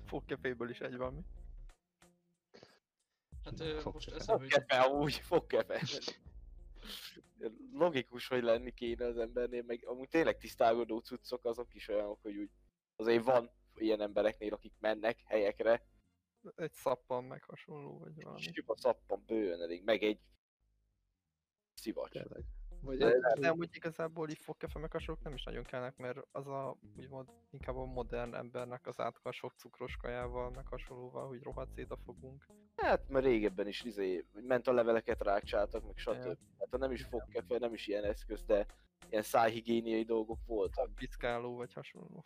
Fogkeféből 0.05 0.69
is 0.69 0.79
egy 0.79 0.97
valami. 0.97 1.21
Hát 3.47 3.57
Na, 3.57 3.65
ö, 3.65 3.79
fog 3.79 3.93
most 3.93 4.09
eszembe 4.09 4.79
amúgy, 4.79 5.13
fogkefe. 5.13 5.81
Logikus, 7.71 8.27
hogy 8.27 8.43
lenni 8.43 8.73
kéne 8.73 9.05
az 9.05 9.17
embernél, 9.17 9.63
meg 9.63 9.83
amúgy 9.85 10.09
tényleg 10.09 10.37
tisztálkodó 10.37 10.99
cuccok 10.99 11.45
azok 11.45 11.73
is 11.75 11.87
olyanok, 11.87 12.21
hogy 12.21 12.35
úgy 12.37 12.49
azért 12.95 13.23
van 13.23 13.51
ilyen 13.75 14.01
embereknél, 14.01 14.53
akik 14.53 14.73
mennek 14.79 15.19
helyekre, 15.25 15.85
Egy 16.55 16.73
szappan 16.73 17.23
meg 17.23 17.43
hasonló, 17.43 17.97
vagy 17.97 18.23
valami. 18.23 18.41
és 18.41 18.63
a 18.65 18.77
szappan 18.77 19.23
bőven 19.25 19.61
elég, 19.61 19.83
meg 19.83 20.03
egy 20.03 20.19
szivacs. 21.73 22.11
Tényleg. 22.11 22.43
Vagy 22.87 22.97
De- 22.97 23.33
De 23.39 23.49
amúgy 23.49 23.75
igazából 23.75 24.29
így 24.29 24.37
fogkefe 24.37 24.79
meg 24.79 24.91
hasonlók 24.91 25.23
nem 25.23 25.33
is 25.33 25.43
nagyon 25.43 25.63
kellnek, 25.63 25.97
mert 25.97 26.19
az 26.31 26.47
a 26.47 26.77
úgymond 26.97 27.29
inkább 27.51 27.75
a 27.75 27.85
modern 27.85 28.33
embernek 28.35 28.87
az 28.87 28.99
átkal 28.99 29.31
sok 29.31 29.53
cukros 29.57 29.97
kajával, 29.97 30.49
meg 30.49 30.67
hasonlóval, 30.67 31.27
hogy 31.27 31.43
rohadt 31.43 31.73
szét 31.73 31.91
a 31.91 31.97
fogunk. 32.05 32.45
Hát, 32.75 33.09
mert 33.09 33.25
régebben 33.25 33.67
is 33.67 33.83
izé, 33.83 34.25
ment 34.33 34.67
a 34.67 34.73
leveleket 34.73 35.21
rákcsáltak, 35.21 35.85
meg 35.85 35.97
stb. 35.97 36.25
Ja. 36.25 36.37
Hát 36.59 36.79
nem 36.79 36.91
is 36.91 37.03
fogkefe, 37.03 37.57
nem 37.57 37.73
is 37.73 37.87
ilyen 37.87 38.03
eszköz, 38.03 38.43
de 38.43 38.65
ilyen 39.09 39.23
szájhigiéniai 39.23 40.03
dolgok 40.03 40.39
voltak. 40.45 40.95
Piszkáló 40.95 41.55
vagy 41.55 41.73
hasonló. 41.73 42.25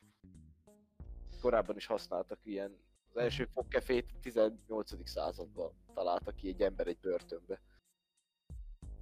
Korábban 1.42 1.76
is 1.76 1.86
használtak 1.86 2.40
ilyen. 2.44 2.78
Az 3.14 3.18
első 3.18 3.46
fogkefét 3.46 4.14
18. 4.22 5.10
században 5.10 5.74
találtak 5.94 6.36
ki 6.36 6.48
egy 6.48 6.62
ember 6.62 6.88
egy 6.88 7.00
börtönbe. 7.00 7.62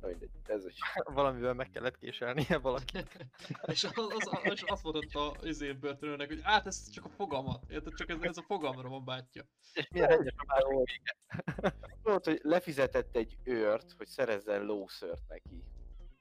Na 0.02 0.08
mindegy, 0.08 0.30
ez 0.46 0.66
is. 0.66 0.80
Valamivel 1.14 1.54
meg 1.54 1.70
kellett 1.70 1.98
késelnie 1.98 2.58
valaki. 2.58 2.98
és, 3.72 3.84
az, 3.84 3.92
az, 3.96 4.28
az, 4.32 4.40
és 4.44 4.62
azt 4.62 4.84
mondott 4.84 5.14
a 5.14 5.36
izé 5.44 5.72
börtönőrnek, 5.72 6.28
hogy 6.28 6.42
hát 6.44 6.66
ez 6.66 6.90
csak 6.90 7.06
a 7.06 7.10
fogama, 7.10 7.60
érted? 7.70 7.94
Csak 7.94 8.10
ez, 8.10 8.18
ez 8.22 8.38
a 8.38 8.42
fogamra 8.42 8.90
van 8.90 9.06
bátyja. 9.06 9.44
És 9.74 9.88
milyen 9.90 10.10
hegyes 10.10 10.34
a. 10.38 10.84
Tudod, 12.04 12.26
hogy 12.26 12.40
lefizetett 12.44 13.16
egy 13.16 13.38
őrt, 13.44 13.92
hogy 13.98 14.08
szerezzen 14.08 14.64
lószört 14.64 15.28
neki. 15.28 15.64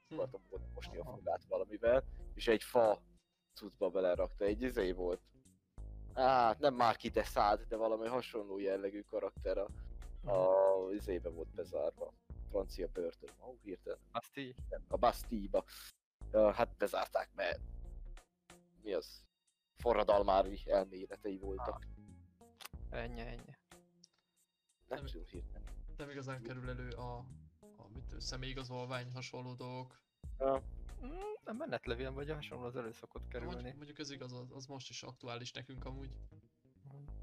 Hm. 0.09 0.19
Akartam 0.19 0.41
volna 0.49 0.65
mosni 0.73 0.97
a 0.97 1.03
fogát 1.03 1.45
valamivel, 1.47 2.03
és 2.33 2.47
egy 2.47 2.63
fa 2.63 3.01
cuccba 3.53 3.89
belerakta, 3.89 4.45
egy 4.45 4.61
izé 4.61 4.91
volt. 4.91 5.21
Hát 6.13 6.59
nem 6.59 6.73
már 6.73 6.95
de 7.13 7.23
szád, 7.23 7.65
de 7.67 7.75
valami 7.75 8.07
hasonló 8.07 8.59
jellegű 8.59 9.01
karakter 9.01 9.57
a, 9.57 9.67
a 10.31 10.93
izébe 10.93 11.29
volt 11.29 11.49
bezárva. 11.55 12.13
Francia 12.49 12.87
börtön. 12.93 13.29
Ó, 13.41 13.47
oh, 13.47 13.57
hirtelen. 13.61 13.99
Nem, 14.69 14.85
a 14.87 14.97
Bastille-ba. 14.97 15.63
Hát 16.31 16.77
bezárták, 16.77 17.29
mert 17.35 17.59
mi 18.81 18.93
az? 18.93 19.27
Forradalmári 19.77 20.59
elméletei 20.65 21.37
voltak. 21.37 21.87
Ennyi, 22.89 23.19
ennyi. 23.19 23.57
Nem 24.87 25.05
tudom 25.05 25.25
hirtelen. 25.25 25.63
Nem 25.97 26.09
igazán 26.09 26.41
kerül 26.41 26.69
elő 26.69 26.89
a, 26.89 27.17
a 27.77 27.87
mit, 27.93 28.03
tudom, 28.03 28.19
személyigazolvány 28.19 29.11
hasonló 29.11 29.53
dolgok. 29.53 30.01
Ja, 30.39 30.63
Mm, 31.03 31.33
a 31.43 31.53
menetlevél 31.53 32.11
vagy 32.11 32.31
hasonló 32.31 32.65
az 32.65 32.75
elő 32.75 32.91
szokott 32.91 33.27
kerülni. 33.27 33.53
Mondjuk, 33.53 33.75
mondjuk 33.75 33.99
ez 33.99 34.11
igaz, 34.11 34.33
az, 34.33 34.51
az 34.51 34.65
most 34.65 34.89
is 34.89 35.03
aktuális 35.03 35.51
nekünk 35.51 35.85
amúgy. 35.85 36.11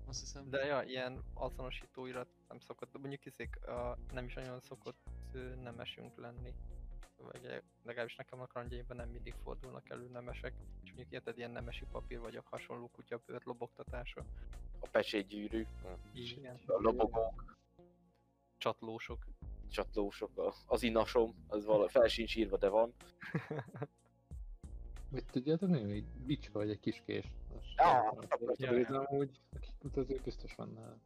Azt 0.07 0.21
hiszem. 0.21 0.51
De 0.51 0.65
ja, 0.65 0.83
ilyen 0.83 1.23
azonosítóirat 1.35 2.29
nem 2.49 2.59
szokott, 2.59 2.93
de 2.93 2.99
mondjuk 2.99 3.25
izék, 3.25 3.67
a, 3.67 3.99
nem 4.13 4.25
is 4.25 4.35
nagyon 4.35 4.61
szokott 4.61 5.11
nemesünk 5.63 6.17
lenni. 6.19 6.55
Vagy 7.17 7.63
legalábbis 7.83 8.17
nekem 8.17 8.41
a 8.41 8.47
kalandjaimban 8.47 8.97
nem 8.97 9.09
mindig 9.09 9.35
fordulnak 9.43 9.89
elő 9.91 10.09
nemesek. 10.09 10.53
És 10.83 10.89
mondjuk 10.89 11.13
érted, 11.13 11.39
ilyen 11.39 11.51
nemesi 11.51 11.85
papír 11.93 12.21
vagy 12.21 12.37
a 12.37 12.43
hasonló 12.51 12.89
kutyabőr 12.89 13.41
lobogtatása. 13.45 14.25
a 14.81 14.89
pecsétgyűrű, 14.89 15.67
Igen. 16.13 16.61
a 16.67 16.81
lobogók, 16.81 17.57
Csatlósok. 18.59 19.27
csatlósok, 19.71 20.55
az 20.67 20.83
inasom, 20.83 21.35
az 21.49 21.65
vala, 21.65 21.89
fel 21.89 22.09
sincs 22.09 22.37
írva, 22.37 22.57
de 22.57 22.69
van. 22.69 22.93
Vagy 25.11 25.25
tudjátok 25.25 25.69
mi, 25.69 25.83
hogy 25.83 26.05
bicska 26.05 26.59
vagy 26.59 26.71
egy 26.71 26.81
kis 26.81 27.03
kés. 27.07 27.33
Ja, 27.77 28.15
ja. 28.57 29.01
amúgy, 29.01 29.41
akik 29.53 29.73
utazók 29.83 30.21
biztos 30.23 30.55
van 30.55 30.69
nála. 30.69 30.97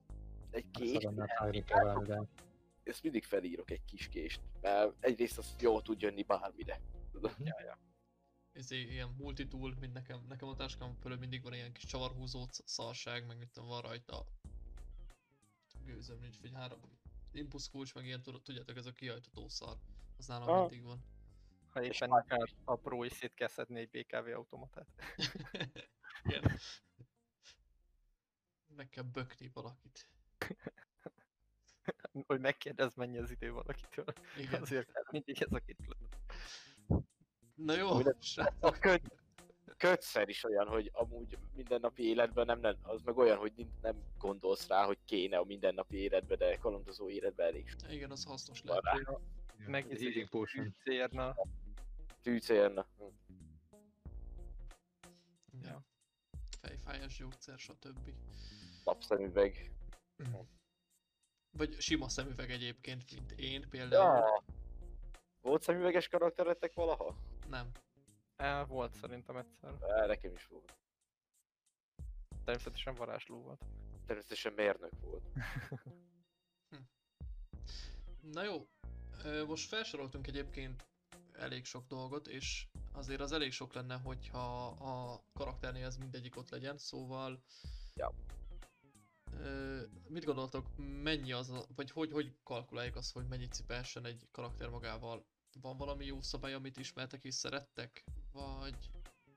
Egy 0.51 0.71
kés, 0.71 1.07
Ezt 2.91 3.03
mindig 3.03 3.25
felírok 3.25 3.71
egy 3.71 3.85
kis 3.85 4.09
kést, 4.09 4.41
mert 4.61 5.05
egyrészt 5.05 5.39
az 5.39 5.55
jól 5.61 5.83
tud 5.83 6.01
jönni 6.01 6.23
bármire. 6.23 6.81
Ez 8.53 8.71
ilyen 8.71 9.09
multitool, 9.19 9.75
mint 9.81 9.93
nekem, 9.93 10.25
nekem 10.29 10.49
a 10.49 10.55
táskám 10.55 10.95
fölül 10.95 11.19
mindig 11.19 11.43
van 11.43 11.53
ilyen 11.53 11.73
kis 11.73 11.85
csavarhúzó 11.85 12.47
szarság, 12.51 13.27
meg 13.27 13.39
mit 13.39 13.49
tudom, 13.53 13.69
van 13.69 13.81
rajta 13.81 14.27
gőzöm 15.85 16.19
nincs, 16.21 16.41
vagy 16.41 16.53
három 16.55 16.81
impulsz 17.33 17.69
kulcs, 17.69 17.95
meg 17.95 18.05
ilyen 18.05 18.23
tudod- 18.23 18.43
tudjátok, 18.43 18.77
ez 18.77 18.87
a 18.87 18.93
kihajtató 18.93 19.49
szar. 19.49 19.77
Az 20.17 20.27
nálam 20.27 20.49
Ah. 20.49 20.61
mindig 20.61 20.83
van. 20.83 21.05
Ha 21.69 21.83
éppen 21.83 22.11
akár 22.11 22.49
apró 22.65 23.05
is 23.05 23.13
szét 23.13 23.35
kell 23.35 23.49
szedni 23.49 23.81
egy 23.81 23.91
BKV 23.91 24.27
automatát. 24.35 24.89
Igen. 26.25 26.59
Meg 28.77 28.89
kell 28.89 29.05
bökni 29.05 29.51
valakit. 29.55 30.07
Hogy 32.27 32.41
megkérdez 32.41 32.95
mennyi 32.95 33.19
az 33.19 33.31
idő 33.31 33.53
valakitől. 33.53 34.05
Igen. 34.39 34.63
Azért 34.63 34.89
mindig 35.11 35.43
ez 35.43 35.53
a 35.53 35.59
kétlet. 35.59 35.99
Na 37.55 37.77
jó, 37.77 37.99
srácok. 38.21 38.79
köt, 38.81 39.03
kötszer 39.77 40.29
is 40.29 40.45
olyan, 40.45 40.67
hogy 40.67 40.91
amúgy 40.93 41.39
mindennapi 41.55 42.09
életben 42.09 42.47
nem, 42.47 42.61
nem, 42.61 42.77
az 42.83 43.03
meg 43.03 43.17
olyan, 43.17 43.39
hogy 43.39 43.67
nem 43.83 44.03
gondolsz 44.19 44.67
rá, 44.69 44.85
hogy 44.85 44.99
kéne 45.05 45.37
a 45.39 45.45
mindennapi 45.45 45.97
életben, 45.97 46.39
de 46.39 46.57
kalandozó 46.57 47.09
életben 47.09 47.47
elég 47.47 47.77
Igen, 47.89 48.11
az 48.11 48.25
hasznos 48.25 48.63
lehet. 48.63 48.85
rá. 48.85 49.19
Meg 49.67 49.87
az 49.91 49.99
Healing 49.99 50.29
Potion. 50.29 50.75
Cérna. 50.83 51.37
Tűcérna. 52.23 52.87
Hm. 52.99 53.05
Ja. 55.65 55.85
Fejfájás 56.61 57.17
gyógyszer, 57.17 57.59
stb. 57.59 58.11
Napszemüveg. 58.85 59.73
Vagy 61.51 61.81
sima 61.81 62.09
szemüveg 62.09 62.51
egyébként, 62.51 63.15
mint 63.15 63.33
én 63.33 63.69
például. 63.69 64.17
Ja. 64.17 64.45
Volt 65.41 65.63
szemüveges 65.63 66.09
karakteretek 66.09 66.75
valaha? 66.75 67.17
Nem. 67.49 67.71
El 68.37 68.65
volt 68.65 68.95
szerintem 68.95 69.37
egyszer. 69.37 69.75
Á, 69.83 70.07
nekem 70.07 70.33
is 70.33 70.47
volt. 70.47 70.75
Természetesen 72.45 72.95
varázsló 72.95 73.43
volt. 73.43 73.65
Természetesen 74.07 74.53
mérnök 74.53 74.93
volt. 75.01 75.23
Na 78.35 78.43
jó, 78.43 78.69
most 79.47 79.69
felsoroltunk 79.69 80.27
egyébként 80.27 80.89
elég 81.33 81.65
sok 81.65 81.87
dolgot, 81.87 82.27
és 82.27 82.67
azért 82.93 83.21
az 83.21 83.33
elég 83.33 83.53
sok 83.53 83.73
lenne, 83.73 83.97
hogyha 83.97 84.67
a 84.67 85.23
karakternél 85.33 85.85
ez 85.85 85.97
mindegyik 85.97 86.37
ott 86.37 86.51
legyen, 86.51 86.79
szóval... 86.79 87.43
Ja. 87.95 88.13
Mit 90.09 90.25
gondoltok, 90.25 90.67
mennyi 91.03 91.33
az, 91.33 91.53
vagy 91.75 91.91
hogy, 91.91 92.13
hogy 92.13 92.37
kalkuláljuk 92.43 92.97
azt, 92.97 93.13
hogy 93.13 93.27
mennyit 93.29 93.53
cipessen 93.53 94.05
egy 94.05 94.29
karakter 94.33 94.69
magával? 94.69 95.25
Van 95.61 95.77
valami 95.77 96.05
jó 96.05 96.21
szabály, 96.21 96.55
amit 96.55 96.77
ismertek 96.77 97.25
és 97.25 97.35
szerettek? 97.35 98.05
Vagy 98.33 98.91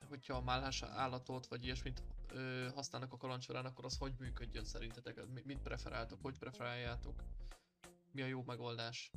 hogyha 0.09 0.33
a 0.33 0.41
málhás 0.41 0.83
állatot, 0.83 1.47
vagy 1.47 1.63
ilyesmit 1.63 2.03
ö, 2.33 2.67
használnak 2.75 3.13
a 3.13 3.17
kaland 3.17 3.43
akkor 3.49 3.85
az 3.85 3.97
hogy 3.97 4.13
működjön 4.19 4.63
szerintetek? 4.63 5.27
Mi- 5.33 5.43
Mit 5.45 5.61
preferáltok? 5.61 6.19
Hogy 6.21 6.37
preferáljátok? 6.37 7.23
Mi 8.11 8.21
a 8.21 8.25
jó 8.25 8.43
megoldás? 8.45 9.11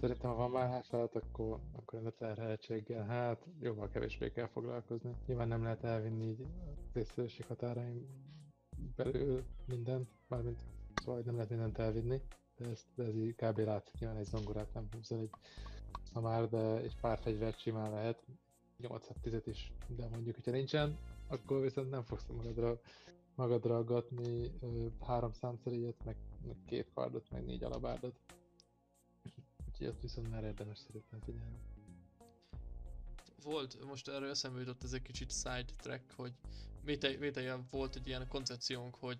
Szerintem, 0.00 0.30
ha 0.30 0.36
van 0.36 0.50
már 0.50 0.68
házsalat, 0.68 1.14
akkor, 1.14 1.60
akkor 1.72 1.98
ennek 1.98 2.14
terheltséggel, 2.14 3.06
hát 3.06 3.46
jóval 3.60 3.88
kevésbé 3.88 4.30
kell 4.30 4.46
foglalkozni. 4.46 5.14
Nyilván 5.26 5.48
nem 5.48 5.62
lehet 5.62 5.84
elvinni 5.84 6.26
így 6.28 6.40
a 6.40 6.46
részszerűség 6.92 7.46
határain 7.46 8.27
belül 9.02 9.44
mindent, 9.64 10.08
mármint 10.28 10.58
szóval 10.94 11.20
nem 11.24 11.34
lehet 11.34 11.50
mindent 11.50 11.78
elvinni, 11.78 12.22
de, 12.56 12.68
ezt, 12.68 12.86
de 12.94 13.04
ez 13.04 13.16
így 13.16 13.34
kb. 13.34 13.58
látszik, 13.58 14.00
nyilván 14.00 14.18
egy 14.18 14.24
zongorát 14.24 14.74
nem 14.74 14.88
húzol 14.92 15.18
egy 15.18 15.30
ha 16.12 16.20
már, 16.20 16.48
de 16.48 16.76
egy 16.76 16.96
pár 17.00 17.18
fegyvert 17.18 17.60
simán 17.60 17.90
lehet, 17.90 18.22
8-10 18.82 19.42
is, 19.44 19.72
de 19.86 20.08
mondjuk, 20.08 20.34
hogyha 20.34 20.50
nincsen, 20.50 20.98
akkor 21.26 21.60
viszont 21.60 21.90
nem 21.90 22.02
fogsz 22.02 22.26
magadra, 22.26 22.80
magadra 23.34 23.76
aggatni 23.76 24.52
ö, 24.60 24.86
három 25.06 25.32
számszerélyet, 25.32 26.04
meg, 26.04 26.16
meg 26.46 26.56
két 26.66 26.90
kardot, 26.94 27.30
meg 27.30 27.44
négy 27.44 27.62
alabárdot. 27.62 28.18
Úgyhogy 29.68 29.86
azt 29.86 30.02
viszont 30.02 30.30
már 30.30 30.44
érdemes 30.44 30.78
szerintem 30.78 31.20
figyelni. 31.20 31.58
Volt, 33.42 33.84
most 33.84 34.08
erről 34.08 34.30
eszembe 34.30 34.58
jutott 34.58 34.82
ez 34.82 34.92
egy 34.92 35.02
kicsit 35.02 35.32
side 35.32 35.72
track, 35.76 36.12
hogy 36.16 36.32
Métejen 36.96 37.66
volt 37.70 37.96
egy 37.96 38.06
ilyen 38.06 38.28
koncepciónk, 38.28 38.94
hogy 38.94 39.18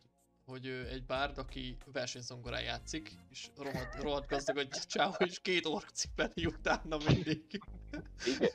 hogy 0.49 0.67
ő 0.67 0.87
egy 0.87 1.05
bárd, 1.05 1.39
aki 1.39 1.77
versenyzongorán 1.93 2.63
játszik, 2.63 3.11
és 3.31 3.49
rohadt, 3.57 4.03
rohadt 4.03 4.29
gazdag, 4.29 4.57
hogy 4.57 4.69
csáó, 4.69 5.13
és 5.19 5.41
két 5.41 5.67
ork 5.67 5.89
cipeli 5.89 6.47
utána 6.47 6.97
mindig. 7.09 7.63
Igen. 8.27 8.51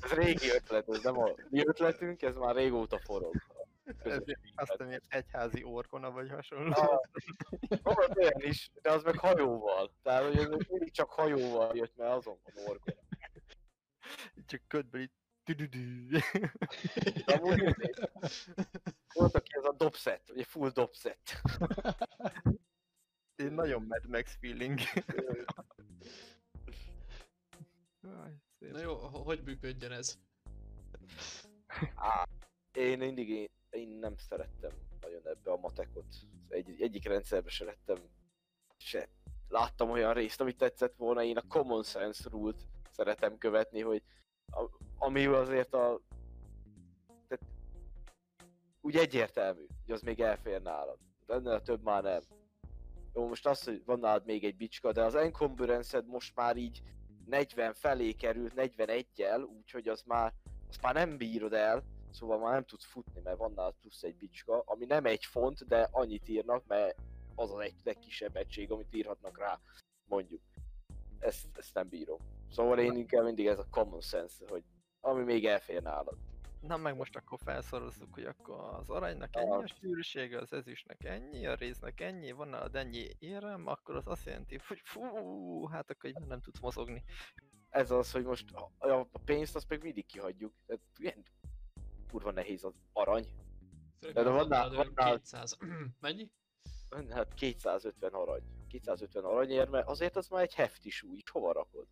Ez 0.00 0.10
régi 0.10 0.50
ötlet, 0.50 0.88
ez 0.88 1.02
nem 1.02 1.18
a 1.18 1.30
mi 1.48 1.66
ötletünk, 1.66 2.22
ez 2.22 2.36
már 2.36 2.54
régóta 2.54 2.98
forog. 2.98 3.34
Ez 4.04 4.18
aztán 4.54 4.88
ilyen 4.88 5.02
egyházi 5.08 5.62
orkona 5.62 6.10
vagy 6.10 6.30
hasonló. 6.30 6.72
Ah, 6.72 7.00
Volt 7.82 8.16
olyan 8.16 8.40
is, 8.40 8.70
de 8.82 8.92
az 8.92 9.02
meg 9.02 9.18
hajóval. 9.18 9.92
Tehát, 10.02 10.22
hogy 10.22 10.36
ez 10.36 10.66
mindig 10.68 10.90
csak 10.90 11.10
hajóval 11.10 11.76
jött, 11.76 11.96
mert 11.96 12.12
azon 12.12 12.38
van 12.44 12.64
orgon. 12.66 12.94
Csak 14.46 14.60
ködből 14.66 15.00
izé, 15.00 15.12
volt, 19.14 19.34
aki 19.34 19.50
ez 19.56 19.64
a 19.64 19.72
dobset, 19.72 20.30
ugye 20.30 20.44
full 20.44 20.70
dobset. 20.70 21.40
Én 23.36 23.52
nagyon 23.52 23.82
Mad 23.82 24.08
Max 24.08 24.36
feeling. 24.40 24.78
Na 28.58 28.80
jó, 28.80 28.94
ho- 28.94 29.24
hogy 29.24 29.42
működjön 29.42 29.92
ez? 29.92 30.18
Én 32.72 32.98
mindig 32.98 33.28
én, 33.28 33.48
én 33.70 33.88
nem 33.88 34.16
szerettem 34.16 34.70
nagyon 35.00 35.26
ebbe 35.26 35.50
a 35.50 35.56
matekot. 35.56 36.06
Egy, 36.48 36.82
egyik 36.82 37.06
rendszerbe 37.06 37.50
se 37.50 37.64
lettem, 37.64 37.98
se 38.76 39.08
láttam 39.48 39.90
olyan 39.90 40.14
részt, 40.14 40.40
amit 40.40 40.56
tetszett 40.56 40.96
volna. 40.96 41.22
Én 41.22 41.36
a 41.36 41.46
common 41.48 41.82
sense 41.82 42.28
rule 42.28 42.54
szeretem 42.90 43.38
követni, 43.38 43.80
hogy 43.80 44.02
a, 44.50 44.64
ami 44.98 45.26
azért 45.26 45.74
a... 45.74 46.00
Tehát, 47.28 47.44
úgy 48.80 48.96
egyértelmű, 48.96 49.66
hogy 49.84 49.94
az 49.94 50.02
még 50.02 50.20
elfér 50.20 50.62
nálad. 50.62 50.98
De 51.26 51.34
ennél 51.34 51.62
több 51.62 51.82
már 51.82 52.02
nem. 52.02 52.20
Jó, 53.14 53.28
most 53.28 53.46
az, 53.46 53.64
hogy 53.64 53.84
van 53.84 53.98
nálad 53.98 54.24
még 54.24 54.44
egy 54.44 54.56
bicska, 54.56 54.92
de 54.92 55.02
az 55.02 55.14
encumbrance 55.14 56.02
most 56.06 56.36
már 56.36 56.56
így 56.56 56.82
40 57.26 57.74
felé 57.74 58.12
került 58.12 58.52
41-jel, 58.56 59.48
úgyhogy 59.56 59.88
az 59.88 60.02
már, 60.02 60.32
azt 60.68 60.82
már 60.82 60.94
nem 60.94 61.16
bírod 61.16 61.52
el, 61.52 61.82
szóval 62.10 62.38
már 62.38 62.52
nem 62.52 62.64
tudsz 62.64 62.84
futni, 62.84 63.20
mert 63.24 63.36
van 63.36 63.52
nálad 63.52 63.74
plusz 63.80 64.02
egy 64.02 64.16
bicska, 64.16 64.62
ami 64.66 64.84
nem 64.84 65.04
egy 65.04 65.24
font, 65.24 65.66
de 65.66 65.88
annyit 65.90 66.28
írnak, 66.28 66.66
mert 66.66 66.98
az 67.34 67.50
az 67.50 67.58
egy 67.60 67.74
legkisebb 67.84 68.36
egység, 68.36 68.70
amit 68.70 68.94
írhatnak 68.94 69.38
rá, 69.38 69.60
mondjuk. 70.04 70.40
Ezt, 71.18 71.46
ezt 71.56 71.74
nem 71.74 71.88
bírom. 71.88 72.18
Szóval 72.50 72.78
én 72.78 72.96
inkább 72.96 73.24
mindig 73.24 73.46
ez 73.46 73.58
a 73.58 73.66
common 73.70 74.00
sense, 74.00 74.44
hogy 74.48 74.62
ami 75.00 75.22
még 75.24 75.46
elfér 75.46 75.82
nálad. 75.82 76.16
Na 76.60 76.76
meg 76.76 76.96
most 76.96 77.16
akkor 77.16 77.38
felszorozzuk, 77.44 78.14
hogy 78.14 78.24
akkor 78.24 78.74
az 78.74 78.90
aranynak 78.90 79.36
ennyi 79.36 79.50
a 79.54 79.66
sűrűsége, 79.66 80.38
az 80.38 80.52
ezüstnek 80.52 81.04
ennyi, 81.04 81.46
a 81.46 81.54
résznek 81.54 82.00
ennyi, 82.00 82.32
van 82.32 82.48
nálad 82.48 82.74
ennyi 82.76 83.06
érem, 83.18 83.66
akkor 83.66 83.96
az 83.96 84.06
azt 84.06 84.26
jelenti, 84.26 84.60
hogy 84.68 84.80
fú, 84.84 85.66
hát 85.66 85.90
akkor 85.90 86.10
így 86.10 86.26
nem 86.26 86.40
tudsz 86.40 86.60
mozogni. 86.60 87.04
Ez 87.68 87.90
az, 87.90 88.10
hogy 88.12 88.24
most 88.24 88.54
a, 88.54 88.70
a 89.12 89.18
pénzt 89.24 89.56
azt 89.56 89.68
meg 89.68 89.82
mindig 89.82 90.06
kihagyjuk. 90.06 90.52
Tehát 90.66 90.82
ilyen 90.98 91.22
kurva 92.10 92.30
nehéz 92.30 92.64
az 92.64 92.74
arany. 92.92 93.26
De 94.00 94.22
van 94.22 94.48
nál- 94.48 94.74
van 94.74 94.92
nál- 94.94 95.16
200. 95.16 95.56
Mennyi? 96.00 96.30
Hát 97.10 97.34
250 97.34 98.12
arany. 98.12 98.42
250 98.68 99.24
aranyérme, 99.24 99.82
azért 99.86 100.16
az 100.16 100.28
már 100.28 100.42
egy 100.42 100.54
hefti 100.54 100.90
súly, 100.90 101.22
hova 101.30 101.52
rakod? 101.52 101.86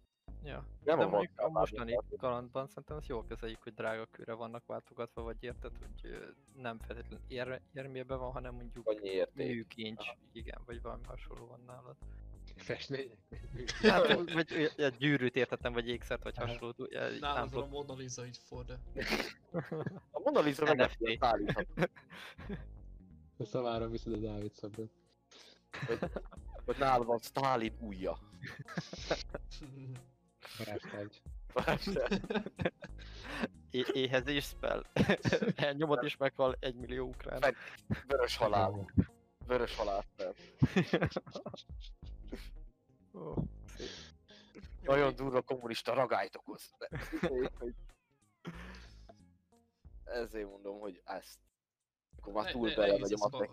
Ja. 0.46 0.64
Nem 0.84 0.98
De 0.98 1.04
a 1.04 1.08
mondjuk 1.08 1.40
a 1.40 1.48
mostani 1.48 1.98
kalandban 2.16 2.66
szerintem 2.66 2.96
azt 2.96 3.08
jól 3.08 3.24
kezeljük, 3.26 3.62
hogy 3.62 3.74
drága 3.74 4.06
kőre 4.06 4.32
vannak 4.32 4.66
váltogatva, 4.66 5.22
vagy 5.22 5.36
érted, 5.40 5.72
hogy 5.78 6.18
nem 6.56 6.78
feltétlenül 6.78 7.24
ér, 7.28 7.60
érmében 7.74 8.18
van, 8.18 8.32
hanem 8.32 8.54
mondjuk 8.54 9.00
érték. 9.02 9.46
műkincs, 9.46 10.06
igen, 10.32 10.60
vagy 10.66 10.82
valami 10.82 11.02
hasonló 11.06 11.46
van 11.46 11.60
nálad. 11.66 11.96
Festmények. 12.56 13.18
Hát, 13.82 14.12
vagy- 14.14 14.32
vagy 14.32 14.72
ja, 14.76 14.88
gyűrűt 14.88 15.36
értettem, 15.36 15.72
vagy 15.72 15.88
ékszert, 15.88 16.22
vagy 16.22 16.34
Aha. 16.36 16.46
hasonló. 16.46 16.74
Ja, 16.90 17.08
Nálam 17.20 17.48
van 17.48 17.62
a. 17.62 17.66
Mona 17.66 17.94
Lisa 17.94 18.26
így 18.26 18.38
for, 18.38 18.64
de... 18.64 18.78
A 20.10 20.20
Mona 20.24 20.40
Lisa 20.40 20.64
meg 20.64 20.76
nem 20.76 21.16
állítható. 21.18 21.82
A 23.38 23.44
szavára 23.44 23.88
viszed 23.88 24.12
a 24.12 24.16
Dávid 24.16 24.52
szobrot. 24.52 24.90
Hogy 26.64 26.76
nálad 26.78 27.06
van 27.06 27.18
Stalin 27.18 27.76
ujja. 27.80 28.18
Varázstárgy. 30.58 31.22
É- 33.70 33.90
éhezés 33.92 34.44
spell. 34.44 34.82
Elnyomod 35.56 36.04
és 36.04 36.16
meghal 36.16 36.56
egy 36.60 36.74
millió 36.74 37.06
ukrán. 37.08 37.40
Fed- 37.40 37.56
Vörös 38.06 38.36
halál. 38.36 38.90
Vörös 39.46 39.76
halál. 39.76 40.04
fel. 40.16 40.34
Ó, 43.14 43.34
szép. 43.76 43.88
Nagyon 44.82 45.14
durva 45.14 45.42
kommunista 45.42 45.94
ragályt 45.94 46.36
okoz. 46.36 46.70
Ezért 50.04 50.48
mondom, 50.48 50.78
hogy 50.78 51.00
ezt. 51.04 51.38
Akkor 52.16 52.32
már 52.32 52.44
Ne- 52.44 52.50
túl 52.50 52.68
ne- 52.68 52.74
bele 52.74 52.98
vagy 52.98 53.12
a 53.12 53.28
matek. 53.28 53.50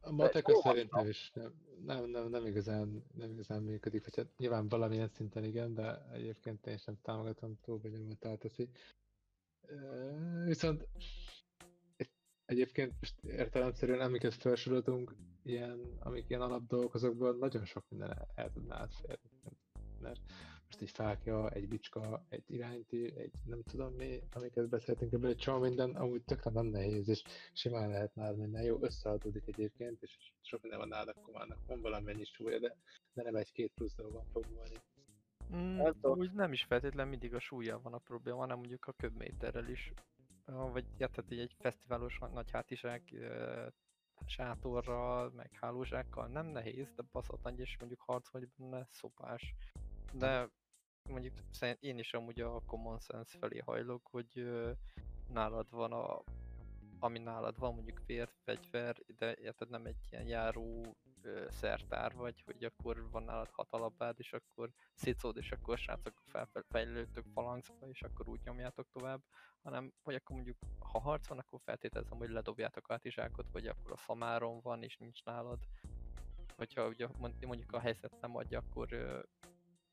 A 0.00 0.10
matek 0.12 0.46
szerintem 0.62 1.08
is 1.08 1.30
nem, 1.34 1.52
nem, 1.84 2.10
nem, 2.10 2.28
nem, 2.28 2.46
igazán, 2.46 3.04
nem 3.14 3.30
igazán 3.30 3.62
működik, 3.62 4.04
vagy 4.04 4.16
hát 4.16 4.38
nyilván 4.38 4.68
valamilyen 4.68 5.08
szinten 5.08 5.44
igen, 5.44 5.74
de 5.74 6.06
egyébként 6.12 6.66
én 6.66 6.76
sem 6.76 6.98
támogatom 7.02 7.58
túl 7.60 7.78
bonyolultá 7.78 8.34
teszi. 8.34 8.68
Viszont 10.44 10.88
egy- 11.96 12.10
egyébként 12.44 12.94
most 13.00 13.14
értelemszerűen 13.24 14.00
amiket 14.00 14.34
felsoroltunk, 14.34 15.14
ilyen, 15.42 15.96
amik 15.98 16.24
ilyen 16.28 16.40
alapdolgok, 16.42 16.94
azokból 16.94 17.36
nagyon 17.36 17.64
sok 17.64 17.84
minden 17.88 18.10
el, 18.10 18.28
el 18.34 18.50
tudná 18.52 18.76
átférni. 18.76 19.30
Mert 20.00 20.20
most 20.70 20.82
egy 20.82 20.90
fákja, 20.90 21.48
egy 21.48 21.68
bicska, 21.68 22.24
egy 22.28 22.44
iránytű, 22.46 23.06
egy 23.06 23.32
nem 23.44 23.62
tudom 23.62 23.94
mi, 23.94 24.22
amiket 24.32 24.68
beszéltünk 24.68 25.12
ebből, 25.12 25.30
egy 25.30 25.36
csomó 25.36 25.58
minden, 25.58 25.90
amúgy 25.90 26.22
tökre 26.22 26.50
nem 26.50 26.66
nehéz, 26.66 27.08
és 27.08 27.22
simán 27.52 27.88
lehet 27.88 28.14
nálad 28.14 28.36
minden. 28.38 28.62
Jó, 28.62 28.78
összeadódik 28.80 29.46
egyébként, 29.46 30.02
és 30.02 30.16
sok 30.40 30.60
minden 30.60 30.78
van 30.78 30.88
nálad, 30.88 31.08
akkor 31.08 31.34
már 31.34 31.56
van 31.66 31.80
valamennyi 31.80 32.24
súlya, 32.24 32.58
de, 32.58 32.76
de 33.12 33.22
nem 33.22 33.36
egy-két 33.36 33.72
plusz 33.74 33.94
dolgon 33.94 34.24
fog 34.32 34.46
múlni. 34.54 34.76
Mm, 35.54 35.80
úgy 36.02 36.32
nem 36.32 36.52
is 36.52 36.64
feltétlen 36.64 37.08
mindig 37.08 37.34
a 37.34 37.40
súlya 37.40 37.80
van 37.82 37.92
a 37.92 37.98
probléma, 37.98 38.38
hanem 38.38 38.58
mondjuk 38.58 38.86
a 38.86 38.92
köbméterrel 38.92 39.68
is. 39.68 39.92
Vagy 40.44 40.84
érted, 40.96 41.32
így 41.32 41.38
egy 41.38 41.56
fesztiválos 41.58 42.18
nagy- 42.18 43.14
ö, 43.14 43.66
sátorral, 44.26 45.30
meg 45.30 45.50
hálózsákkal 45.60 46.26
nem 46.26 46.46
nehéz, 46.46 46.92
de 46.96 47.02
baszott 47.12 47.42
nagy, 47.42 47.58
és 47.58 47.76
mondjuk 47.78 48.00
harc 48.00 48.30
vagy 48.30 48.48
benne 48.56 48.86
szopás. 48.90 49.54
De 50.12 50.50
mondjuk 51.08 51.34
én 51.80 51.98
is 51.98 52.12
amúgy 52.12 52.40
a 52.40 52.62
common 52.66 52.98
sense 52.98 53.38
felé 53.38 53.58
hajlok, 53.58 54.06
hogy 54.10 54.50
nálad 55.28 55.70
van 55.70 55.92
a 55.92 56.22
ami 57.00 57.18
nálad 57.18 57.58
van, 57.58 57.74
mondjuk 57.74 58.02
vér, 58.06 58.28
fegyver, 58.44 58.96
de 59.18 59.36
érted 59.36 59.68
nem 59.68 59.86
egy 59.86 59.96
ilyen 60.10 60.26
járó 60.26 60.96
ö, 61.22 61.46
szertár 61.50 62.14
vagy, 62.14 62.42
hogy 62.44 62.64
akkor 62.64 63.10
van 63.10 63.22
nálad 63.22 63.50
hat 63.50 63.72
alapád, 63.72 64.14
és 64.18 64.32
akkor 64.32 64.70
szicód, 64.94 65.36
és 65.36 65.50
akkor 65.50 65.78
srácok 65.78 66.22
felfejlődtök 66.26 67.24
falangzba, 67.34 67.88
és 67.88 68.02
akkor 68.02 68.28
úgy 68.28 68.40
nyomjátok 68.44 68.88
tovább, 68.90 69.20
hanem 69.62 69.92
vagy 70.02 70.14
akkor 70.14 70.36
mondjuk, 70.36 70.58
ha 70.78 70.98
harc 71.00 71.26
van, 71.26 71.38
akkor 71.38 71.60
feltételezem, 71.64 72.18
hogy 72.18 72.30
ledobjátok 72.30 72.90
át 72.90 73.02
zsákot, 73.02 73.50
vagy 73.52 73.66
akkor 73.66 73.92
a 73.92 73.96
szamáron 73.96 74.60
van, 74.60 74.82
és 74.82 74.96
nincs 74.96 75.24
nálad. 75.24 75.58
Hogyha 76.56 76.88
ugye 76.88 77.06
mond- 77.18 77.46
mondjuk 77.46 77.72
a 77.72 77.80
helyzet 77.80 78.20
nem 78.20 78.36
adja, 78.36 78.58
akkor 78.58 78.92
ö, 78.92 79.20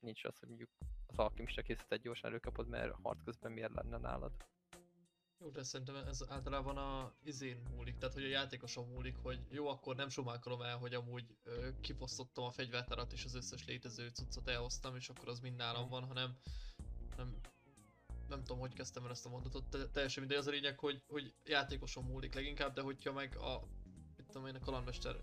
nincs 0.00 0.24
az, 0.24 0.38
hogy 0.38 0.48
mondjuk 0.48 0.70
az 1.18 1.24
alkimista 1.24 1.62
készletet 1.62 2.00
gyorsan 2.00 2.30
előkapod, 2.30 2.68
mert 2.68 2.94
harc 3.02 3.24
közben 3.24 3.52
miért 3.52 3.74
lenne 3.74 3.98
nálad. 3.98 4.32
Jó, 5.40 5.50
de 5.50 5.62
szerintem 5.62 5.96
ez 5.96 6.24
általában 6.28 6.76
a 6.76 7.12
izén 7.24 7.62
múlik, 7.76 7.98
tehát 7.98 8.14
hogy 8.14 8.24
a 8.24 8.28
játékoson 8.28 8.88
múlik, 8.88 9.16
hogy 9.16 9.40
jó, 9.50 9.68
akkor 9.68 9.96
nem 9.96 10.08
somálkolom 10.08 10.62
el, 10.62 10.76
hogy 10.76 10.94
amúgy 10.94 11.36
ö, 11.44 11.68
kifosztottam 11.80 12.44
a 12.44 12.50
fegyvertárat 12.50 13.12
és 13.12 13.24
az 13.24 13.34
összes 13.34 13.66
létező 13.66 14.08
cuccot 14.08 14.48
elhoztam, 14.48 14.96
és 14.96 15.08
akkor 15.08 15.28
az 15.28 15.40
mind 15.40 15.56
nálam 15.56 15.88
van, 15.88 16.04
hanem 16.04 16.36
nem, 17.16 17.36
nem 18.28 18.44
tudom, 18.44 18.58
hogy 18.58 18.74
kezdtem 18.74 19.04
el 19.04 19.10
ezt 19.10 19.26
a 19.26 19.28
mondatot, 19.28 19.68
te, 19.68 19.88
teljesen 19.88 20.22
mindegy, 20.22 20.40
az 20.40 20.46
a 20.46 20.50
lényeg, 20.50 20.78
hogy, 20.78 21.02
hogy 21.06 21.34
játékoson 21.44 22.04
múlik 22.04 22.34
leginkább, 22.34 22.74
de 22.74 22.80
hogyha 22.80 23.12
meg 23.12 23.36
a, 23.36 23.62
mit 24.16 24.26
tudom 24.26 24.46
én, 24.46 24.54
a 24.54 24.60
kalandmester 24.60 25.16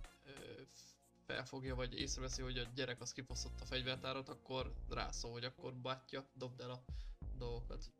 felfogja, 1.25 1.75
vagy 1.75 1.99
észreveszi, 1.99 2.41
hogy 2.41 2.57
a 2.57 2.67
gyerek 2.75 3.01
az 3.01 3.11
kifosztotta 3.11 3.63
a 3.63 3.65
fegyvertárat, 3.65 4.29
akkor 4.29 4.73
rászól, 4.89 5.31
hogy 5.31 5.43
akkor 5.43 5.73
bátya, 5.73 6.25
dobd 6.33 6.61
el 6.61 6.69
a 6.69 6.83
dolgokat. 7.37 7.91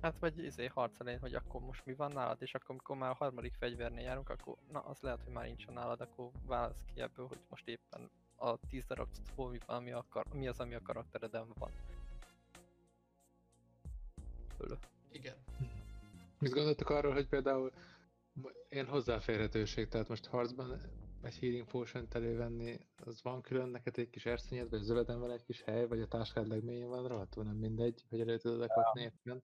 Hát 0.00 0.18
vagy 0.18 0.38
izé 0.38 0.66
harc 0.66 1.00
elején, 1.00 1.20
hogy 1.20 1.34
akkor 1.34 1.60
most 1.60 1.84
mi 1.84 1.94
van 1.94 2.12
nálad, 2.12 2.42
és 2.42 2.54
akkor 2.54 2.70
amikor 2.70 2.96
már 2.96 3.10
a 3.10 3.14
harmadik 3.14 3.54
fegyvernél 3.54 4.04
járunk, 4.04 4.28
akkor 4.28 4.56
na 4.70 4.80
az 4.80 5.00
lehet, 5.00 5.22
hogy 5.22 5.32
már 5.32 5.44
nincsen 5.44 5.74
nálad, 5.74 6.00
akkor 6.00 6.30
válasz 6.46 6.84
ki 6.94 7.00
ebből, 7.00 7.26
hogy 7.26 7.38
most 7.48 7.68
éppen 7.68 8.10
a 8.36 8.58
10 8.68 8.84
darab 8.86 9.08
cuccból 9.12 9.50
mi, 9.50 9.58
van, 9.66 9.76
ami, 9.76 9.92
a 9.92 10.04
kar- 10.08 10.34
mi 10.34 10.48
az, 10.48 10.60
ami 10.60 10.74
a 10.74 10.82
karaktereden 10.82 11.46
van. 11.58 11.70
Fölö. 14.56 14.74
Igen. 15.10 15.36
Mit 16.38 16.52
gondoltok 16.52 16.90
arról, 16.90 17.12
hogy 17.12 17.26
például 17.26 17.72
én 18.68 18.86
hozzáférhetőség, 18.86 19.88
tehát 19.88 20.08
most 20.08 20.26
harcban 20.26 20.80
egy 21.26 21.38
healing 21.38 21.66
potion 21.66 22.06
elővenni, 22.10 22.86
az 22.96 23.22
van 23.22 23.42
külön 23.42 23.68
neked 23.68 23.98
egy 23.98 24.10
kis 24.10 24.26
erszényed, 24.26 24.70
vagy 24.70 24.82
zöleden 24.82 25.20
van 25.20 25.30
egy 25.30 25.44
kis 25.44 25.62
hely, 25.62 25.86
vagy 25.86 26.00
a 26.00 26.06
táskád 26.06 26.46
legmélyén 26.46 26.88
van, 26.88 27.08
rohadtul 27.08 27.44
nem 27.44 27.56
mindegy, 27.56 28.04
hogy 28.08 28.20
elő 28.20 28.38
tudod 28.38 28.68
kapni 28.68 29.02
éppen. 29.02 29.42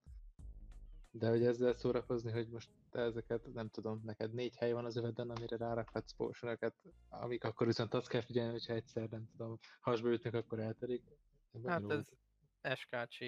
De 1.11 1.29
hogy 1.29 1.45
ezzel 1.45 1.73
szórakozni, 1.73 2.31
hogy 2.31 2.49
most 2.49 2.71
te 2.91 3.01
ezeket, 3.01 3.53
nem 3.53 3.69
tudom, 3.69 4.01
neked 4.05 4.33
négy 4.33 4.57
hely 4.57 4.73
van 4.73 4.85
az 4.85 4.97
öveden, 4.97 5.31
amire 5.31 5.57
rárakhatsz 5.57 6.13
potionokat, 6.13 6.75
amik 7.09 7.45
akkor 7.45 7.67
viszont 7.67 7.95
azt 7.95 8.09
kell 8.09 8.21
figyelni, 8.21 8.53
hogyha 8.53 8.73
egyszer, 8.73 9.09
nem 9.09 9.29
tudom, 9.31 9.59
hasba 9.81 10.13
ütnek, 10.13 10.35
akkor 10.35 10.59
elterik. 10.59 11.03
Hát 11.65 11.91
ez 11.91 12.05
SKC 12.79 13.19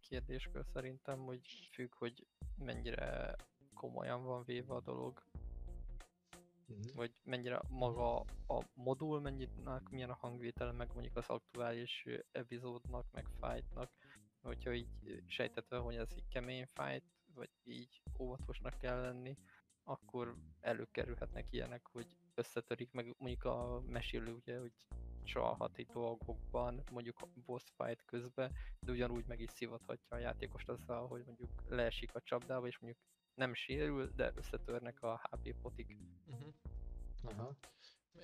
kérdéskör 0.00 0.64
szerintem, 0.72 1.18
hogy 1.18 1.40
függ, 1.72 1.94
hogy 1.94 2.26
mennyire 2.58 3.36
komolyan 3.74 4.24
van 4.24 4.44
véve 4.44 4.74
a 4.74 4.80
dolog, 4.80 5.22
Mhm. 6.66 6.94
vagy 6.94 7.12
mennyire 7.24 7.60
maga 7.68 8.16
a 8.46 8.64
modul, 8.74 9.20
mennyinek 9.20 9.88
milyen 9.90 10.10
a 10.10 10.18
hangvétele, 10.20 10.72
meg 10.72 10.90
mondjuk 10.92 11.16
az 11.16 11.28
aktuális 11.28 12.06
epizódnak, 12.32 13.06
meg 13.12 13.26
fightnak. 13.40 13.90
Hogyha 14.42 14.72
így 14.72 15.22
sejtetve, 15.26 15.76
hogy 15.76 15.94
ez 15.94 16.12
egy 16.16 16.28
kemény 16.28 16.66
fight, 16.66 17.04
vagy 17.34 17.50
így 17.64 18.02
óvatosnak 18.18 18.78
kell 18.78 19.00
lenni, 19.00 19.36
akkor 19.84 20.34
előkerülhetnek 20.60 21.46
ilyenek, 21.50 21.88
hogy 21.92 22.16
összetörik, 22.34 22.92
meg 22.92 23.14
mondjuk 23.18 23.44
a 23.44 23.80
mesélő 23.86 24.32
ugye, 24.32 24.58
hogy 24.58 24.72
csalhat 25.24 25.78
itt 25.78 25.92
dolgokban, 25.92 26.82
mondjuk 26.90 27.28
boss 27.46 27.64
fight 27.76 28.04
közben, 28.04 28.52
de 28.80 28.92
ugyanúgy 28.92 29.26
meg 29.26 29.40
is 29.40 29.50
szivathatja 29.50 30.16
a 30.16 30.20
játékost 30.20 30.68
azzal, 30.68 31.06
hogy 31.06 31.24
mondjuk 31.24 31.50
leesik 31.68 32.14
a 32.14 32.20
csapdába, 32.20 32.66
és 32.66 32.78
mondjuk 32.78 33.02
nem 33.34 33.54
sérül, 33.54 34.12
de 34.16 34.32
összetörnek 34.34 35.02
a 35.02 35.20
HP 35.30 35.54
potik. 35.62 35.96
Uh-huh. 36.26 36.54
Aha. 37.24 37.56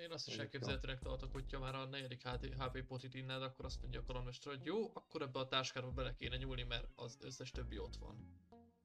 Én 0.00 0.11
azt 0.11 0.28
is 0.28 0.36
elképzelhetőnek 0.36 0.98
tartok, 0.98 1.32
hogyha 1.32 1.58
már 1.58 1.74
a 1.74 1.84
negyedik 1.84 2.28
HP 2.28 2.82
potit 2.86 3.14
innád, 3.14 3.42
akkor 3.42 3.64
azt 3.64 3.80
mondja 3.80 4.00
a 4.00 4.04
kalandmester, 4.04 4.56
hogy 4.56 4.64
jó, 4.64 4.90
akkor 4.94 5.22
ebbe 5.22 5.38
a 5.38 5.48
táskába 5.48 5.90
bele 5.90 6.14
kéne 6.14 6.36
nyúlni, 6.36 6.62
mert 6.62 6.88
az 6.94 7.18
összes 7.20 7.50
többi 7.50 7.78
ott 7.78 7.96
van. 7.96 8.38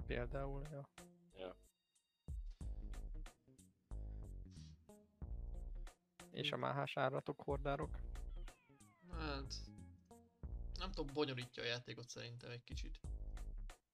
Például, 0.08 0.68
ja. 0.72 0.86
És 6.32 6.52
a 6.52 6.58
máhás 6.58 6.98
állatok, 6.98 7.42
hordárok? 7.42 7.98
Hát... 9.12 9.54
Nem 10.80 10.92
tudom, 10.92 11.14
bonyolítja 11.14 11.64
a 11.64 11.66
játékot 11.66 12.10
szerintem 12.10 12.52
egy 12.52 12.64
kicsit. 12.64 13.00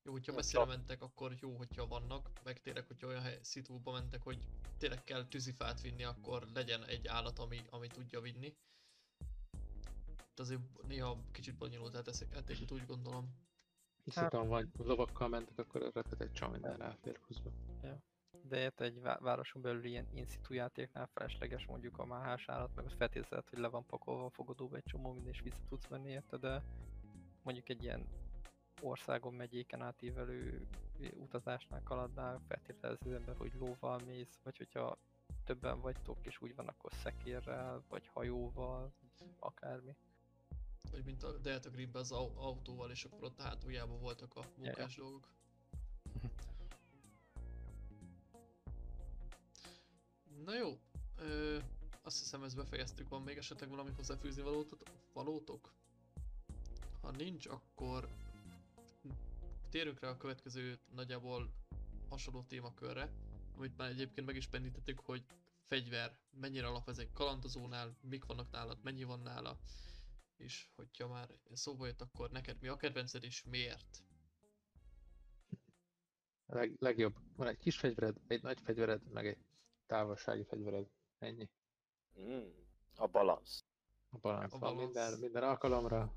Jó, 0.04 0.12
hogyha 0.12 0.32
Ja, 0.32 0.38
messzire 0.38 0.66
mentek, 0.66 1.02
akkor 1.02 1.36
jó, 1.40 1.56
hogyha 1.56 1.88
vannak, 1.88 2.30
meg 2.44 2.62
tényleg, 2.62 2.88
hogyha 2.88 3.08
olyan 3.08 3.22
hely, 3.22 3.40
szitúba 3.42 3.92
mentek, 3.92 4.22
hogy 4.24 4.38
tényleg 4.78 5.04
kell 5.04 5.28
tűzifát 5.28 5.82
vinni, 5.82 6.04
akkor 6.04 6.48
legyen 6.54 6.86
egy 6.86 7.08
állat, 7.08 7.40
ami, 7.40 7.60
ami 7.70 7.88
tudja 7.88 8.22
vinni. 8.22 8.56
De 10.36 10.42
azért 10.42 10.62
néha 10.88 11.18
kicsit 11.32 11.58
bonyolult 11.58 11.96
hát 11.96 12.08
ezt 12.08 12.26
játékot 12.32 12.72
úgy 12.72 12.86
gondolom. 12.86 13.50
Viszont 14.04 14.32
vagy 14.32 14.68
lovakkal 14.78 15.28
mentek, 15.28 15.58
akkor 15.58 15.82
repet 15.82 16.22
egy 16.22 16.32
csomó 16.32 16.52
minden 16.52 16.78
ráfér 16.78 17.20
pluszba. 17.20 17.52
De 18.44 18.58
érted, 18.58 18.88
egy 18.88 19.02
vá- 19.02 19.20
városon 19.20 19.62
belül 19.62 19.86
ilyen 19.86 20.08
in 20.14 20.26
situ 20.26 20.54
játéknál 20.54 21.10
felesleges 21.14 21.66
mondjuk 21.66 21.98
a 21.98 22.06
máhás 22.06 22.50
állat, 22.50 22.76
meg 22.76 22.86
azt 22.86 22.96
feltételezed, 22.96 23.50
hogy 23.50 23.60
le 23.60 23.68
van 23.68 23.86
pakolva 23.86 24.26
a 24.26 24.30
fogadóba 24.30 24.76
egy 24.76 24.84
csomó 24.84 25.12
minden, 25.12 25.34
és 25.34 25.42
vissza 25.42 25.66
tudsz 25.70 25.88
menni 25.88 26.10
érte, 26.10 26.38
de 26.38 26.64
mondjuk 27.44 27.70
egy 27.70 27.84
ilyen 27.84 28.08
országon 28.80 29.34
megyéken 29.34 29.82
átívelő 29.82 30.68
utazásnál, 31.14 31.84
kaladnál 31.84 32.42
feltételez 32.48 32.98
az 33.06 33.12
ember, 33.12 33.36
hogy 33.38 33.54
lóval 33.54 34.00
mész, 34.00 34.40
vagy 34.44 34.58
hogyha 34.58 34.98
többen 35.44 35.82
vagytok, 35.82 36.18
és 36.26 36.42
úgy 36.42 36.56
van, 36.56 36.68
akkor 36.68 36.92
szekérrel, 36.94 37.84
vagy 37.90 38.08
hajóval, 38.08 38.94
akármi. 39.40 39.96
Vagy 40.92 41.04
mint 41.06 41.24
a 41.24 41.38
Delta 41.38 41.70
Gripbe 41.70 42.00
az 42.00 42.12
au- 42.12 42.38
autóval, 42.38 42.92
és 42.92 43.04
akkor 43.04 43.24
ott 43.24 43.42
hátuljában 43.42 44.00
voltak 44.00 44.36
a 44.36 44.46
munkás 44.58 44.96
dolgok. 44.96 45.28
Na 50.46 50.56
jó, 50.56 50.80
ö, 51.18 51.58
azt 52.02 52.20
hiszem 52.20 52.44
ezt 52.44 52.56
befejeztük, 52.56 53.10
van 53.10 53.22
még 53.22 53.38
esetleg 53.38 53.70
valami 53.70 53.92
hozzáfűzni 53.96 54.42
valótok? 54.42 54.84
valótok? 55.14 55.74
Ha 57.02 57.12
nincs, 57.12 57.48
akkor 57.48 58.08
térjünk 59.72 60.00
rá 60.00 60.10
a 60.10 60.18
következő 60.18 60.80
nagyjából 60.94 61.54
hasonló 62.10 62.44
témakörre, 62.44 63.12
amit 63.56 63.78
már 63.78 63.90
egyébként 63.90 64.28
meg 64.28 64.36
is 64.36 64.48
pendítettük, 64.48 65.00
hogy 65.00 65.26
fegyver, 65.68 66.18
mennyire 66.30 66.68
alap 66.68 66.90
ez 66.90 66.98
egy 66.98 67.12
kalandozónál, 67.14 67.98
mik 68.02 68.26
vannak 68.26 68.52
nálad, 68.52 68.80
mennyi 68.84 69.04
van 69.04 69.20
nála, 69.20 69.58
és 70.38 70.68
hogyha 70.76 71.08
már 71.08 71.30
szóba 71.54 71.86
jött, 71.86 72.02
akkor 72.02 72.30
neked 72.32 72.58
mi 72.62 72.68
a 72.68 72.76
kedvenced 72.76 73.24
és 73.24 73.44
miért? 73.44 74.04
Leg, 76.46 76.76
legjobb, 76.80 77.16
van 77.36 77.48
egy 77.48 77.58
kis 77.58 77.78
fegyvered, 77.78 78.18
egy 78.28 78.42
nagy 78.42 78.60
fegyvered, 78.62 79.12
meg 79.12 79.28
egy 79.28 79.38
távolsági 79.86 80.44
fegyvered. 80.44 80.88
Ennyi. 81.20 81.50
Mm, 82.20 82.50
a 82.96 83.08
balansz. 83.08 83.64
A 84.10 84.18
balansz 84.18 84.54
A 84.54 84.58
balansz. 84.58 84.80
minden, 84.84 85.20
minden 85.20 85.44
alkalomra. 85.44 86.14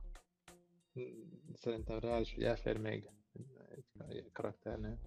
Mm, 1.00 1.22
Szerintem 1.52 1.98
reális, 1.98 2.34
hogy 2.34 2.44
elfér 2.44 2.76
még 2.78 3.10
egy 4.08 4.30
karakternél. 4.32 4.98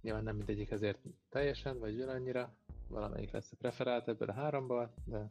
Nyilván 0.00 0.22
nem 0.22 0.36
mindegyik 0.36 0.70
ezért 0.70 0.98
teljesen, 1.28 1.78
vagy 1.78 1.94
ugyanannyira. 1.94 2.54
Valamelyik 2.88 3.30
lesz 3.30 3.52
a 3.52 3.56
preferált 3.56 4.08
ebből 4.08 4.28
a 4.28 4.32
háromból, 4.32 4.94
de, 5.04 5.26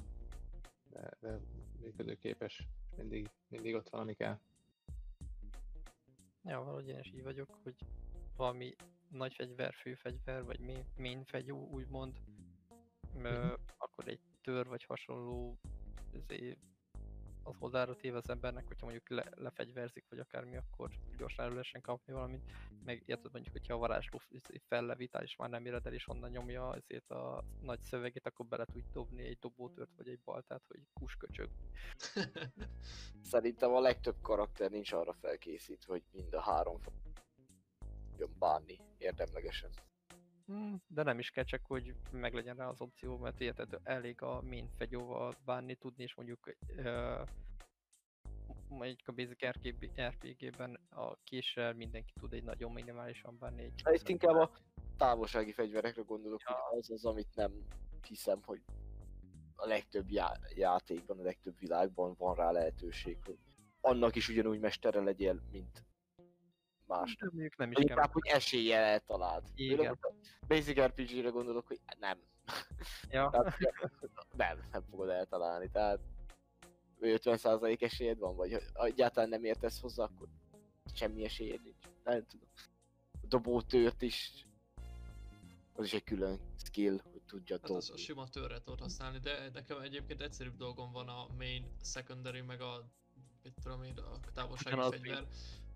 de, 0.89 1.17
de 1.19 1.39
működőképes. 1.79 2.67
Mindig, 2.97 3.29
mindig 3.47 3.75
ott 3.75 3.89
van, 3.89 4.01
ami 4.01 4.13
kell. 4.13 4.39
Ja, 6.43 6.59
valahogy 6.59 6.87
én 6.87 6.99
is 6.99 7.11
így 7.13 7.23
vagyok, 7.23 7.59
hogy 7.63 7.75
valami 8.35 8.75
nagy 9.09 9.33
fegyver, 9.33 9.73
főfegyver, 9.73 10.43
vagy 10.43 10.59
main 10.97 11.23
fegyú, 11.23 11.57
úgymond, 11.57 12.19
ö, 13.23 13.53
akkor 13.77 14.07
egy 14.07 14.19
tör 14.41 14.67
vagy 14.67 14.83
hasonló 14.83 15.59
azért 16.13 16.57
az 17.49 17.55
hozzára 17.59 17.95
téve 17.95 18.17
az 18.17 18.29
embernek, 18.29 18.67
hogyha 18.67 18.85
mondjuk 18.85 19.09
le, 19.09 19.25
lefegyverzik, 19.35 20.05
vagy 20.09 20.19
akármi, 20.19 20.57
akkor 20.57 20.89
gyorsan 21.17 21.45
elő 21.45 21.53
lehessen 21.53 21.81
kapni 21.81 22.13
valamit. 22.13 22.51
Meg 22.85 23.03
érted 23.05 23.31
mondjuk, 23.31 23.53
hogyha 23.53 23.73
a 23.73 23.77
varázsló 23.77 24.21
izé 24.29 24.61
fellevitál, 24.67 25.23
és 25.23 25.35
már 25.35 25.49
nem 25.49 25.65
éred 25.65 25.85
el, 25.85 25.93
és 25.93 26.07
onnan 26.07 26.29
nyomja 26.29 26.75
ezért 26.75 27.11
a 27.11 27.43
nagy 27.61 27.79
szövegét, 27.79 28.25
akkor 28.25 28.45
bele 28.45 28.65
tudj 28.65 28.87
dobni 28.91 29.23
egy 29.23 29.37
dobótört, 29.39 29.95
vagy 29.97 30.07
egy 30.07 30.19
baltát, 30.19 30.61
hogy 30.67 30.79
kusköcsög. 30.93 31.49
Szerintem 33.31 33.71
a 33.73 33.79
legtöbb 33.79 34.21
karakter 34.21 34.71
nincs 34.71 34.91
arra 34.91 35.13
felkészítve, 35.13 35.93
hogy 35.93 36.03
mind 36.11 36.33
a 36.33 36.41
három 36.41 36.79
jön 38.17 38.35
bánni 38.39 38.79
érdemlegesen. 38.97 39.69
Hmm, 40.49 40.81
de 40.87 41.03
nem 41.03 41.19
is 41.19 41.29
kell 41.29 41.43
csak, 41.43 41.65
hogy 41.65 41.95
meglegyen 42.11 42.55
rá 42.55 42.67
az 42.67 42.81
opció, 42.81 43.17
mert 43.17 43.41
érted, 43.41 43.79
elég 43.83 44.21
a 44.21 44.41
main 44.41 44.69
fegyóval 44.77 45.35
bánni 45.45 45.75
tudni, 45.75 46.03
és 46.03 46.15
mondjuk 46.15 46.55
uh, 46.77 47.27
mondjuk 48.67 49.07
a 49.07 49.11
Basic 49.11 49.45
RP 49.45 49.89
RPG-ben 50.01 50.79
a 50.89 51.15
késsel 51.23 51.73
mindenki 51.73 52.13
tud 52.19 52.33
egy 52.33 52.43
nagyon 52.43 52.71
minimálisan 52.71 53.37
bánni 53.39 53.63
egy 53.63 53.81
Hát 53.83 53.93
itt 53.93 54.09
inkább 54.09 54.35
a 54.35 54.51
távolsági 54.97 55.51
fegyverekre 55.51 56.01
gondolok, 56.01 56.41
hogy 56.43 56.79
az 56.79 56.91
az, 56.91 57.05
amit 57.05 57.35
nem 57.35 57.51
hiszem, 58.07 58.41
hogy 58.45 58.61
a 59.55 59.67
legtöbb 59.67 60.09
já- 60.11 60.53
játékban, 60.55 61.19
a 61.19 61.23
legtöbb 61.23 61.59
világban 61.59 62.15
van 62.17 62.35
rá 62.35 62.51
lehetőség, 62.51 63.17
hogy 63.25 63.37
annak 63.81 64.15
is 64.15 64.29
ugyanúgy 64.29 64.59
mestere 64.59 65.01
legyél, 65.01 65.41
mint 65.51 65.83
más. 66.89 67.15
De 67.15 67.25
mondjuk 67.31 67.57
nem 67.57 67.71
is 67.71 67.75
kell. 67.77 67.87
inkább, 67.87 68.11
hogy 68.11 68.27
eséllyel 68.27 68.83
eltaláld. 68.83 69.43
Igen. 69.55 69.99
Basic 70.47 70.79
RPG-re 70.79 71.29
gondolok, 71.29 71.67
hogy 71.67 71.79
nem. 71.99 72.17
Ja. 73.09 73.29
Tehát, 73.29 73.57
nem, 74.35 74.59
nem 74.71 74.83
fogod 74.89 75.09
eltalálni, 75.09 75.69
tehát 75.71 75.99
50% 77.01 77.81
esélyed 77.81 78.17
van, 78.17 78.35
vagy 78.35 78.57
ha 78.73 78.85
egyáltalán 78.85 79.29
nem 79.29 79.43
értesz 79.43 79.79
hozzá, 79.79 80.03
akkor 80.03 80.27
semmi 80.93 81.23
esélyed 81.23 81.61
nincs. 81.63 81.75
Nem 82.03 82.25
tudom. 82.25 82.47
A 83.21 83.27
dobótőrt 83.27 84.01
is, 84.01 84.45
az 85.73 85.85
is 85.85 85.93
egy 85.93 86.03
külön 86.03 86.39
skill, 86.57 86.99
hogy 87.11 87.21
tudja 87.21 87.55
Hát 87.61 87.69
az 87.69 87.85
a 87.85 87.87
dobni. 87.87 88.01
sima 88.03 88.27
törre 88.29 88.59
tudod 88.59 88.79
használni, 88.79 89.19
de 89.19 89.49
nekem 89.53 89.79
egyébként 89.79 90.21
egyszerűbb 90.21 90.57
dolgom 90.57 90.91
van 90.91 91.07
a 91.07 91.27
main, 91.37 91.65
secondary, 91.83 92.41
meg 92.41 92.61
a, 92.61 92.89
mit 93.43 93.53
tudom 93.63 93.83
én, 93.83 93.97
a 93.97 94.31
távolsági 94.33 94.97
fegyver. 94.97 95.27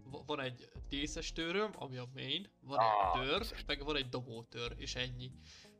Va- 0.03 0.25
Van 0.25 0.39
egy 0.39 0.69
díszes 0.89 1.31
tőröm, 1.31 1.71
ami 1.75 1.97
a 1.97 2.07
main, 2.13 2.49
van 2.61 2.77
Ah, 2.79 3.19
egy 3.21 3.27
tör, 3.27 3.63
meg 3.67 3.83
van 3.83 3.95
egy 3.95 4.09
dobótör, 4.09 4.73
és 4.77 4.95
ennyi. 4.95 5.31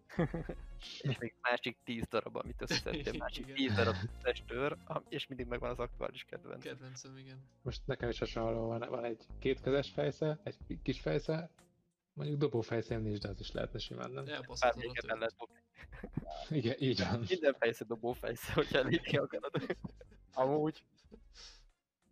és 1.02 1.18
még 1.18 1.36
másik 1.42 1.78
10 1.84 2.08
darab, 2.08 2.36
amit 2.36 2.62
összeszedtél, 2.62 3.14
másik 3.18 3.44
Igen. 3.46 3.56
10 3.56 3.74
darab 3.74 3.96
testőr, 4.22 4.78
am- 4.86 5.06
és 5.10 5.28
mindig 5.28 5.48
megvan 5.48 5.70
az 5.70 5.80
aktuális 5.80 6.24
kedvenc. 6.24 6.64
Kedvencem, 6.64 7.18
igen. 7.18 7.48
Most 7.62 7.82
nekem 7.86 8.10
is 8.10 8.20
hasonló 8.20 8.68
van, 8.68 8.80
van 8.90 9.04
egy 9.04 9.26
kétkezes 9.40 9.90
fejsze, 9.90 10.40
egy 10.44 10.58
ki- 10.68 10.80
kis 10.84 11.00
fejsze, 11.00 11.50
mondjuk 12.14 12.40
dobófejszém 12.40 13.02
nincs, 13.02 13.18
de 13.20 13.28
az 13.30 13.40
is 13.40 13.52
lehetne 13.52 13.80
simán, 13.80 14.12
nem? 14.12 14.28
Elbaszhatod 14.28 14.84
a 14.84 15.12
el 15.12 15.18
lehet 15.18 15.36
dobni. 15.38 15.62
Igen, 16.50 16.76
így 16.80 17.00
van. 17.00 17.20
Minden 17.30 17.54
fejsze 17.60 17.86
dobó 17.86 18.12
fejsze, 18.14 18.54
hogyha 18.54 18.78
elég 18.78 19.20
akarod. 19.20 19.52
Amúgy, 20.34 20.84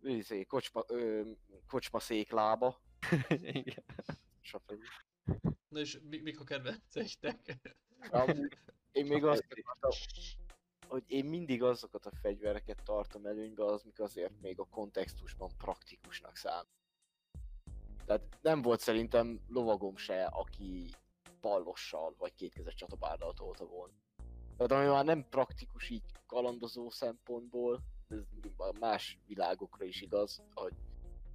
izé, 0.02 0.44
kocsma, 0.44 0.84
ö, 0.88 1.30
kocsma 1.66 2.00
széklába, 2.00 2.80
Igen. 3.30 3.84
stb. 4.40 4.82
Na 5.68 5.80
és 5.80 5.98
mi, 6.08 6.18
mik 6.18 6.40
a 6.40 6.44
kedvenceitek? 6.44 7.56
Én 8.92 9.06
még 9.06 9.24
azt 9.24 9.46
akartam, 9.50 9.90
hogy 10.88 11.04
én 11.06 11.24
mindig 11.24 11.62
azokat 11.62 12.06
a 12.06 12.10
fegyvereket 12.22 12.82
tartom 12.84 13.26
előnybe, 13.26 13.64
az 13.64 13.82
mik 13.82 14.00
azért 14.00 14.40
még 14.40 14.58
a 14.58 14.64
kontextusban 14.64 15.50
praktikusnak 15.56 16.36
szám. 16.36 16.64
Tehát 18.06 18.38
nem 18.42 18.62
volt 18.62 18.80
szerintem 18.80 19.40
lovagom 19.48 19.96
se, 19.96 20.24
aki 20.24 20.90
pallossal 21.40 22.14
vagy 22.18 22.34
kétkezes 22.34 22.74
csatabárdal 22.74 23.32
tolta 23.32 23.66
volna. 23.66 23.92
Tehát 24.56 24.72
ami 24.72 24.92
már 24.92 25.04
nem 25.04 25.28
praktikus 25.28 25.88
így 25.88 26.04
kalandozó 26.26 26.90
szempontból, 26.90 27.82
ez 28.12 28.50
a 28.56 28.78
más 28.78 29.18
világokra 29.26 29.84
is 29.84 30.00
igaz, 30.00 30.42
hogy 30.54 30.72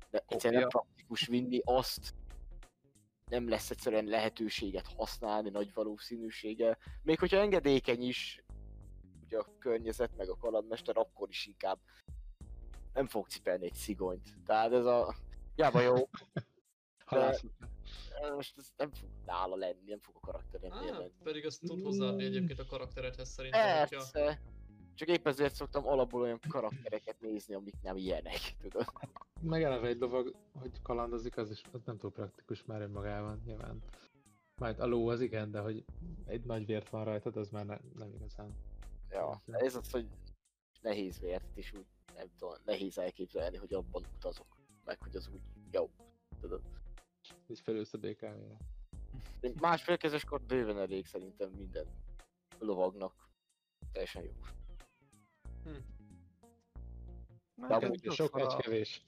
de 0.10 0.24
egyszerűen 0.28 0.60
nem 0.60 0.70
praktikus 0.70 1.28
vinni 1.28 1.62
azt, 1.64 2.16
nem 3.30 3.50
lesz 3.50 3.70
egyszerűen 3.70 4.06
lehetőséget 4.06 4.88
használni 4.88 5.50
nagy 5.50 5.74
valószínűséggel. 5.74 6.78
Még 7.04 7.20
hogyha 7.20 7.38
engedékeny 7.38 8.04
is 8.04 8.44
ugye 9.24 9.38
a 9.38 9.48
környezet, 9.60 10.16
meg 10.18 10.30
a 10.30 10.38
kalandmester, 10.38 10.98
akkor 10.98 11.30
is 11.30 11.46
inkább 11.46 11.80
nem 12.94 13.08
fog 13.08 13.28
cipelni 13.28 13.66
egy 13.66 13.74
szigonyt. 13.74 14.30
Tehát 14.46 14.72
ez 14.72 14.86
a... 14.86 15.16
Jába 15.56 15.82
jó, 15.82 15.96
Halász, 17.08 17.44
Most 18.36 18.58
ez 18.58 18.70
nem 18.78 18.92
fog 18.92 19.10
nála 19.26 19.56
lenni, 19.56 19.84
nem 19.86 20.00
fog 20.00 20.16
a 20.16 20.20
karakter 20.20 20.60
Á, 20.70 20.82
lenni. 20.82 21.12
pedig 21.24 21.46
azt 21.46 21.62
tud 21.62 21.84
hozzáadni 21.84 22.24
egyébként 22.24 22.60
a 22.60 22.66
karakteredhez 22.66 23.30
szerintem, 23.30 23.88
hogyha... 23.88 24.38
Csak 24.98 25.08
épp 25.08 25.28
ezért 25.28 25.54
szoktam 25.54 25.88
alapból 25.88 26.22
olyan 26.22 26.40
karaktereket 26.48 27.22
nézni, 27.22 27.54
amik 27.54 27.74
nem 27.82 27.98
ilyenek, 27.98 28.40
tudod. 28.62 28.86
Meg 29.42 29.64
eleve 29.64 29.88
egy 29.88 30.00
lovag, 30.00 30.36
hogy 30.60 30.82
kalandozik, 30.82 31.38
az 31.38 31.52
is 31.52 31.62
az 31.72 31.82
nem 31.86 31.98
túl 31.98 32.12
praktikus 32.12 32.64
már 32.66 32.82
önmagában, 32.82 33.42
nyilván. 33.46 33.84
Majd 34.56 34.80
a 34.80 34.86
ló 34.86 35.08
az 35.08 35.22
igen, 35.22 35.52
de 35.52 35.60
hogy 35.60 35.86
egy 36.26 36.44
nagy 36.46 36.66
vért 36.66 36.90
van 36.90 37.04
rajtad, 37.04 37.38
az 37.38 37.50
már 37.50 37.66
ne, 37.66 37.78
nem 37.96 38.14
igazán. 38.14 38.56
Ja, 39.10 39.42
de 39.46 39.58
ez 39.58 39.76
az, 39.76 39.92
hogy 39.92 40.08
nehéz 40.82 41.20
vért 41.20 41.58
is 41.58 41.74
úgy, 41.74 41.86
nem 42.16 42.28
tudom, 42.38 42.54
nehéz 42.66 42.98
elképzelni, 42.98 43.58
hogy 43.58 43.74
abban 43.74 44.06
utazok. 44.16 44.58
Meg 44.86 45.02
hogy 45.02 45.16
az 45.16 45.30
úgy 45.34 45.42
jó, 45.72 45.90
tudod. 46.40 46.62
Így 47.48 47.60
felülsz 47.60 47.94
a 47.94 47.98
BKV-re. 47.98 48.58
De 49.40 49.52
Másfélkezes 49.60 50.24
kort 50.24 50.46
bőven 50.46 50.78
elég 50.78 51.06
szerintem 51.06 51.50
minden 51.50 51.86
lovagnak. 52.60 53.30
Teljesen 53.92 54.24
jó. 54.24 54.32
Na, 57.56 57.68
De 57.68 57.76
amúgy 57.76 58.12
Sok 58.12 58.36
a 58.36 58.58
kevés. 58.58 59.02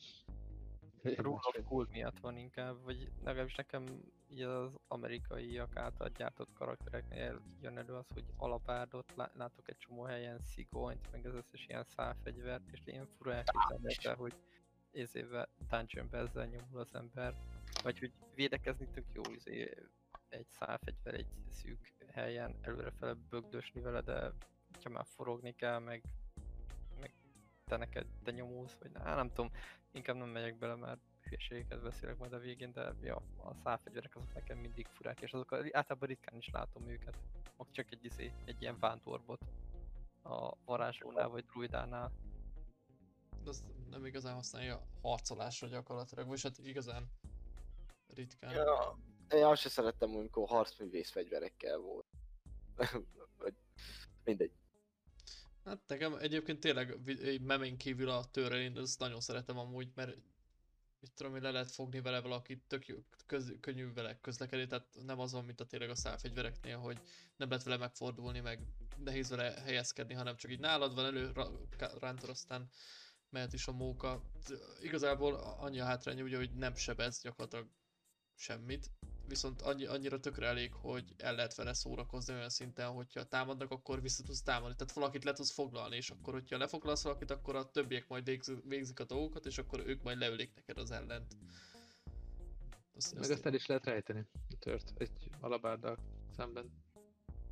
Rule 1.04 1.40
of 1.44 1.58
Cool 1.68 1.88
miatt 1.92 2.20
van 2.20 2.38
inkább, 2.38 2.84
vagy 2.84 3.12
legalábbis 3.24 3.56
nekem 3.56 3.86
így 4.30 4.42
az 4.42 4.80
amerikaiak 4.88 5.76
által 5.76 6.10
gyártott 6.10 6.54
karaktereknél 6.54 7.42
jön 7.62 7.78
elő 7.78 7.94
az, 7.94 8.08
hogy 8.14 8.26
alapárdot, 8.38 9.14
lá- 9.16 9.36
látok 9.36 9.70
egy 9.70 9.78
csomó 9.78 10.04
helyen 10.04 10.40
szigonyt, 10.40 11.12
meg 11.12 11.26
az 11.26 11.34
összes 11.34 11.66
ilyen 11.68 11.84
szálfegyvert, 11.84 12.68
és 12.72 12.80
ilyen 12.86 13.08
fura 13.18 13.34
elképzelhető, 13.34 14.22
hogy 14.22 14.34
észével 14.92 15.50
dungeonbe 15.70 16.18
ezzel 16.18 16.46
nyomul 16.46 16.80
az 16.80 16.96
ember, 16.96 17.36
vagy 17.84 18.00
hogy 18.00 18.12
védekezni 18.36 18.88
tök 18.88 19.06
jó, 19.14 19.22
izé, 19.32 19.74
egy 20.30 20.48
szálfegyver 20.50 21.14
egy 21.14 21.28
szűk 21.50 21.94
helyen 22.08 22.56
előrefele 22.62 23.14
bögdösni 23.30 23.82
vele, 23.82 24.02
de 24.02 24.34
ha 24.84 24.90
már 24.90 25.06
forogni 25.06 25.56
kell, 25.56 25.80
meg 25.80 26.04
te 27.70 27.78
neked 27.78 28.06
te 28.24 28.32
nyomulsz, 28.32 28.78
vagy 28.80 28.92
na, 28.92 29.16
nem 29.16 29.28
tudom, 29.28 29.52
inkább 29.92 30.16
nem 30.16 30.30
megyek 30.30 30.58
bele, 30.58 30.76
mert 30.76 31.00
hülyeségeket 31.22 31.82
beszélek 31.82 32.18
majd 32.18 32.34
a 32.34 32.40
végén, 32.40 32.72
de 32.72 32.94
ja, 33.02 33.16
a 33.38 33.54
szálfegyverek 33.64 34.16
azok 34.16 34.34
nekem 34.34 34.58
mindig 34.58 34.88
furák, 34.88 35.22
és 35.22 35.34
azok 35.34 35.54
általában 35.54 36.08
ritkán 36.08 36.38
is 36.38 36.50
látom 36.52 36.88
őket. 36.88 37.18
Ott 37.58 37.72
csak 37.72 37.92
egy, 37.92 38.06
izé, 38.06 38.34
egy 38.46 38.62
ilyen 38.62 38.80
vántorbot 38.80 39.42
a 40.24 40.54
varázslónál 40.66 41.30
vagy 41.30 41.46
druidánál. 41.46 42.12
De 43.44 43.50
azt 43.50 43.64
nem 43.90 44.06
igazán 44.06 44.34
használja 44.34 44.82
harcolásra 45.02 45.68
gyakorlatilag, 45.68 46.28
vagy 46.28 46.42
hát 46.42 46.58
igazán 46.58 47.12
ritkán. 48.08 48.52
Ja, 48.52 48.98
én 49.30 49.44
azt 49.44 49.62
sem 49.62 49.72
szerettem, 49.72 50.16
amikor 50.16 50.48
harcművész 50.48 51.10
fegyverekkel 51.10 51.78
volt. 51.78 52.06
Mindegy. 54.24 54.52
Hát 55.70 55.88
nekem 55.88 56.16
egyébként 56.16 56.60
tényleg 56.60 56.98
memén 57.42 57.78
kívül 57.78 58.10
a 58.10 58.26
törrel, 58.26 58.60
én 58.60 58.78
ezt 58.78 59.00
nagyon 59.00 59.20
szeretem 59.20 59.58
amúgy, 59.58 59.92
mert 59.96 60.18
mit 61.00 61.12
tudom, 61.16 61.32
hogy 61.32 61.42
le 61.42 61.52
lehet 61.52 61.72
fogni 61.72 62.02
vele 62.02 62.22
valakit, 62.22 62.64
tök 62.68 62.88
jó, 62.88 62.98
köz, 63.26 63.54
könnyű 63.60 63.94
vele 63.94 64.20
közlekedni, 64.22 64.68
tehát 64.68 64.88
nem 65.06 65.20
az 65.20 65.32
van, 65.32 65.46
mint 65.46 65.60
a 65.60 65.66
tényleg 65.66 65.90
a 65.90 65.96
szálfegyvereknél, 65.96 66.78
hogy 66.78 66.98
nem 67.38 67.50
lehet 67.50 67.64
vele 67.64 67.78
megfordulni, 67.78 68.40
meg 68.40 68.60
nehéz 69.04 69.30
vele 69.30 69.52
helyezkedni, 69.52 70.14
hanem 70.14 70.36
csak 70.36 70.52
így 70.52 70.60
nálad 70.60 70.96
van 70.96 71.06
elő, 71.06 71.32
rántod, 72.00 72.30
aztán 72.30 72.70
mehet 73.30 73.54
is 73.54 73.68
a 73.68 73.72
móka. 73.72 74.22
Igazából 74.82 75.34
annyi 75.36 75.80
a 75.80 75.86
hátránya, 75.86 76.24
ugye, 76.24 76.38
hogy 76.38 76.54
nem 76.54 76.76
sebez 76.76 77.22
gyakorlatilag 77.22 77.68
semmit, 78.36 78.92
viszont 79.30 79.62
annyi, 79.62 79.86
annyira 79.86 80.20
tökre 80.20 80.48
elég, 80.48 80.74
hogy 80.74 81.14
el 81.18 81.36
lehet 81.36 81.56
vele 81.56 81.74
szórakozni 81.74 82.34
olyan 82.34 82.50
szinten, 82.50 82.88
hogyha 82.88 83.24
támadnak, 83.24 83.72
akkor 83.72 84.02
vissza 84.02 84.24
tudsz 84.24 84.42
támadni. 84.42 84.76
Tehát 84.76 84.94
valakit 84.94 85.24
le 85.24 85.34
tudsz 85.34 85.52
foglalni, 85.52 85.96
és 85.96 86.10
akkor, 86.10 86.34
hogyha 86.34 86.58
lefoglalsz 86.58 87.04
valakit, 87.04 87.32
akkor 87.32 87.56
a 87.56 87.72
többiek 87.72 88.08
majd 88.08 88.24
végzik, 88.24 88.58
végzik 88.64 89.00
a 89.00 89.04
dolgokat, 89.04 89.46
és 89.46 89.58
akkor 89.58 89.84
ők 89.86 90.04
majd 90.04 90.18
leülik 90.18 90.54
neked 90.56 90.78
az 90.78 90.92
ellent. 90.92 91.36
Azt, 92.96 93.14
Meg 93.14 93.30
azt 93.32 93.46
el 93.46 93.54
is 93.54 93.66
lehet 93.66 93.86
rejteni, 93.86 94.26
a 94.50 94.58
tört, 94.60 94.94
egy 94.98 95.30
alabárdal 95.40 95.98
szemben. 96.36 96.72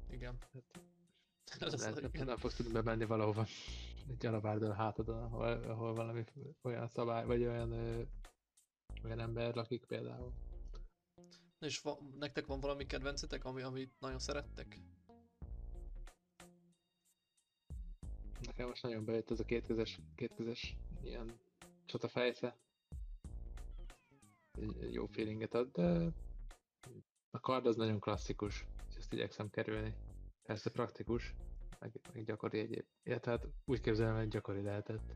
igen. 0.10 0.38
Ez 1.60 1.80
lehet, 1.80 2.14
igen. 2.14 2.26
nem 2.26 2.38
fogsz 2.38 2.56
tudni 2.56 2.72
bemenni 2.72 3.06
valahova. 3.06 3.46
Egy 4.10 4.26
alabárdal 4.26 4.72
a 4.72 4.74
hátadon, 4.74 5.24
ahol, 5.24 5.48
ahol 5.48 5.94
valami 5.94 6.24
olyan 6.62 6.88
szabály, 6.88 7.26
vagy 7.26 7.42
olyan, 7.46 7.72
ö, 7.72 8.02
olyan 9.04 9.20
ember 9.20 9.56
lakik 9.56 9.86
például. 9.86 10.34
És 11.60 11.82
va, 11.82 11.98
nektek 12.20 12.46
van 12.46 12.60
valami 12.60 12.86
kedvencetek, 12.86 13.46
ami, 13.46 13.62
amit 13.62 14.00
nagyon 14.00 14.20
szerettek? 14.20 14.80
Nekem 18.42 18.68
most 18.68 18.84
nagyon 18.84 19.06
bejött 19.06 19.32
ez 19.32 19.40
a 19.40 19.46
kétkezes, 19.46 20.00
kétkezes 20.16 20.78
ilyen 21.04 21.40
csatafejsze. 21.86 22.58
Jó 24.92 25.06
feelinget 25.06 25.54
ad, 25.54 25.72
de 25.72 26.12
a 27.32 27.40
kard 27.40 27.66
az 27.66 27.76
nagyon 27.76 28.00
klasszikus, 28.00 28.66
és 28.90 28.96
ezt 28.96 29.14
igyekszem 29.14 29.50
kerülni. 29.50 29.96
Persze 30.44 30.70
praktikus, 30.72 31.36
meg, 31.80 32.00
meg 32.14 32.26
gyakori 32.26 32.60
egyéb. 32.60 32.86
Illetve 33.04 33.32
hát 33.32 33.48
úgy 33.66 33.82
képzelem, 33.82 34.16
hogy 34.16 34.28
gyakori 34.28 34.62
lehetett. 34.62 35.14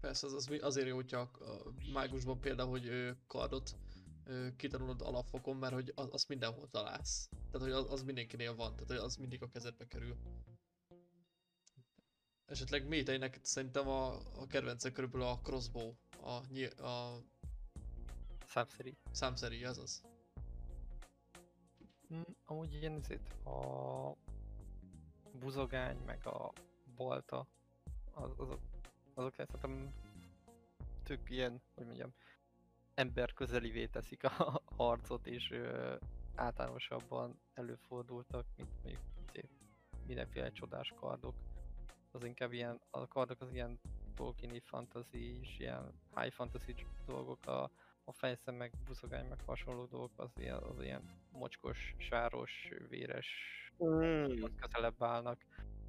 Persze 0.00 0.26
az, 0.26 0.32
az 0.32 0.48
azért 0.60 0.86
jó, 0.86 0.94
hogyha 0.94 1.18
a, 1.18 1.30
mágusban 1.92 2.40
például, 2.40 2.70
hogy 2.70 3.16
kardot 3.26 3.76
kitanulod 4.56 5.02
alapfokon, 5.02 5.56
mert 5.56 5.72
hogy 5.74 5.92
az, 5.94 6.08
azt 6.10 6.28
mindenhol 6.28 6.68
találsz. 6.68 7.28
Tehát, 7.50 7.66
hogy 7.66 7.76
az, 7.76 7.92
az 7.92 8.02
mindenkinél 8.02 8.54
van, 8.54 8.72
tehát 8.72 8.88
hogy 8.88 8.96
az 8.96 9.16
mindig 9.16 9.42
a 9.42 9.48
kezedbe 9.48 9.86
kerül. 9.86 10.16
Esetleg 12.46 12.88
méteinek 12.88 13.38
szerintem 13.42 13.88
a, 13.88 14.14
a 14.40 14.46
kedvence 14.46 14.92
körülbelül 14.92 15.26
a 15.26 15.38
crossbow, 15.38 15.94
a, 16.20 16.40
nyi- 16.48 16.80
a 16.80 17.22
Számszerű. 18.46 18.92
számszeri, 19.10 19.64
az 19.64 19.78
az. 19.78 20.02
Mm, 22.14 22.20
amúgy 22.44 22.74
ilyen 22.74 22.96
izét, 22.96 23.32
a 23.44 24.12
buzogány, 25.32 25.96
meg 26.06 26.26
a 26.26 26.52
bolta, 26.96 27.46
az, 28.14 28.30
azok, 28.36 28.60
azok 29.14 29.34
szerintem 29.34 29.94
tök 31.02 31.30
ilyen, 31.30 31.62
hogy 31.74 31.86
mondjam, 31.86 32.14
ember 32.98 33.32
közelivé 33.32 33.86
teszik 33.86 34.24
a 34.24 34.62
harcot, 34.76 35.26
és 35.26 35.50
ö, 35.50 35.94
általánosabban 36.34 37.40
előfordultak, 37.54 38.46
mint 38.56 38.70
mondjuk 38.82 39.02
mindenféle 40.06 40.52
csodás 40.52 40.92
kardok. 40.96 41.34
Az 42.10 42.24
inkább 42.24 42.52
ilyen, 42.52 42.80
a 42.90 43.06
kardok 43.06 43.40
az 43.40 43.52
ilyen 43.52 43.80
Tolkieni 44.14 44.60
fantasy 44.60 45.38
és 45.40 45.58
ilyen 45.58 45.92
high 46.14 46.32
fantasy 46.32 46.74
dolgok, 47.06 47.46
a, 47.46 47.70
a 48.04 48.12
fejszem 48.12 48.54
meg 48.54 48.72
buszogány 48.86 49.26
meg 49.26 49.40
hasonló 49.46 49.84
dolgok 49.84 50.12
az 50.16 50.30
ilyen, 50.36 50.62
az 50.62 50.80
ilyen 50.80 51.02
mocskos, 51.32 51.94
sáros, 51.98 52.68
véres 52.88 53.26
Mm. 53.84 54.44
közelebb 54.60 55.02
állnak. 55.02 55.44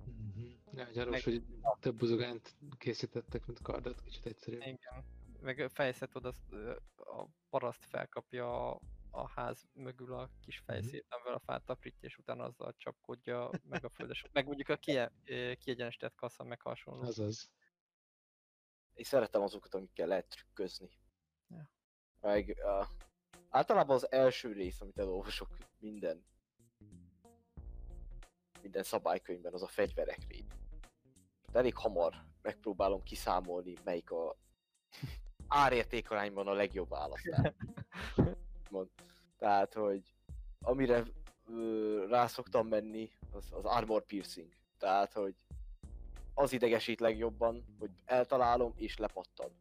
Mm-hmm. 0.10 0.50
Ja, 0.74 0.88
gyanús, 0.92 1.12
Meg- 1.12 1.24
hogy 1.24 1.44
több 1.80 1.96
buzogányt 1.96 2.56
készítettek, 2.78 3.46
mint 3.46 3.62
kardot, 3.62 4.02
kicsit 4.02 4.26
egyszerűbb. 4.26 4.62
Igen. 4.62 5.04
Meg 5.42 5.70
fejszet 5.70 6.16
oda 6.16 6.34
a 7.10 7.28
paraszt 7.50 7.86
felkapja 7.86 8.70
a, 8.70 8.80
a 9.10 9.30
ház 9.30 9.66
mögül 9.74 10.14
a 10.14 10.30
kis 10.42 10.58
fejszét, 10.58 11.06
amivel 11.10 11.34
a 11.34 11.40
fát 11.40 11.64
taprítja, 11.66 12.08
és 12.08 12.18
utána 12.18 12.44
azzal 12.44 12.74
csapkodja 12.78 13.50
meg 13.70 13.86
a 13.86 13.90
földes. 13.90 14.26
Meg 14.32 14.46
mondjuk 14.46 14.70
a 14.70 14.76
kie, 14.76 15.12
ö, 15.26 15.54
kiegyenesített 15.56 16.16
kassa 16.16 16.44
meg 16.44 16.62
hasonló. 16.62 17.02
Azaz. 17.02 17.52
Én 18.94 19.04
szeretem 19.04 19.42
azokat, 19.42 19.74
amikkel 19.74 20.08
lehet 20.08 20.30
trükközni. 20.30 20.90
Ja. 21.48 21.72
Meg 22.20 22.58
uh, 22.64 22.88
általában 23.50 23.96
az 23.96 24.12
első 24.12 24.52
rész, 24.52 24.82
amit 24.82 25.00
elolvasok 25.00 25.58
minden 25.78 26.28
minden 28.62 28.84
szabálykönyvben, 28.84 29.54
az 29.54 29.62
a 29.64 29.68
fegyverek 29.68 30.28
rész. 30.28 30.46
Elég 31.52 31.76
hamar 31.76 32.26
megpróbálom 32.42 33.04
kiszámolni, 33.04 33.74
melyik 33.84 34.12
a 34.12 34.38
árértékarányban 35.50 36.48
a 36.48 36.54
legjobb 36.54 36.90
választás. 36.90 37.54
Mond. 38.70 38.88
Tehát, 39.38 39.74
hogy 39.74 40.14
amire 40.62 41.04
ö, 41.48 42.06
rá 42.10 42.28
szoktam 42.28 42.68
menni, 42.68 43.12
az, 43.32 43.46
az 43.52 43.66
armor 43.66 44.06
piercing. 44.06 44.50
Tehát, 44.78 45.14
hogy 45.14 45.36
az 46.34 46.54
idegesít 46.54 47.00
legjobban, 47.00 47.66
hogy 47.80 47.90
eltalálom 48.06 48.74
és 48.76 48.98
lepattan. 48.98 49.52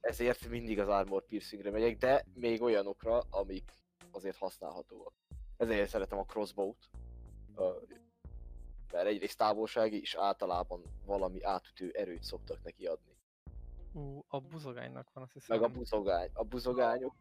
Ezért 0.00 0.48
mindig 0.48 0.80
az 0.80 0.88
armor 0.88 1.24
piercingre 1.24 1.70
megyek, 1.70 1.96
de 1.96 2.24
még 2.34 2.62
olyanokra, 2.62 3.18
amik 3.30 3.72
azért 4.10 4.36
használhatóak. 4.36 5.12
Ezért 5.56 5.88
szeretem 5.88 6.18
a 6.18 6.24
crossbow-t, 6.24 6.88
mert 8.92 9.06
egyrészt 9.06 9.38
távolsági, 9.38 10.00
és 10.00 10.14
általában 10.14 10.82
valami 11.04 11.42
átütő 11.42 11.90
erőt 11.90 12.22
szoktak 12.22 12.62
neki 12.62 12.86
adni. 12.86 13.15
Ú, 13.96 14.24
a 14.28 14.40
buzogánynak 14.40 15.12
van 15.12 15.22
azt 15.22 15.32
hiszem. 15.32 15.60
Meg 15.60 15.70
a 15.70 15.72
buzogány, 15.72 16.30
a 16.32 16.44
buzogányok, 16.44 17.14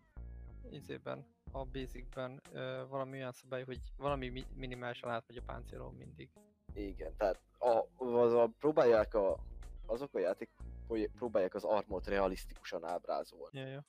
izében, 0.69 1.25
a 1.51 1.65
basicben 1.65 2.41
ö, 2.51 2.83
valami 2.89 3.17
olyan 3.17 3.31
szabály, 3.31 3.63
hogy 3.63 3.79
valami 3.97 4.29
mi- 4.29 4.47
minimálisan 4.55 5.09
átmegy 5.09 5.37
a 5.37 5.41
páncélon 5.45 5.93
mindig. 5.93 6.29
Igen, 6.73 7.15
tehát 7.17 7.39
a, 7.59 8.03
az 8.05 8.33
a, 8.33 8.49
próbálják 8.59 9.13
a, 9.13 9.37
azok 9.85 10.13
a 10.13 10.19
játék 10.19 10.49
hogy 10.87 11.09
próbálják 11.09 11.55
az 11.55 11.63
armort 11.63 12.07
realisztikusan 12.07 12.83
ábrázolni. 12.83 13.59
Ja, 13.59 13.67
ja. 13.67 13.85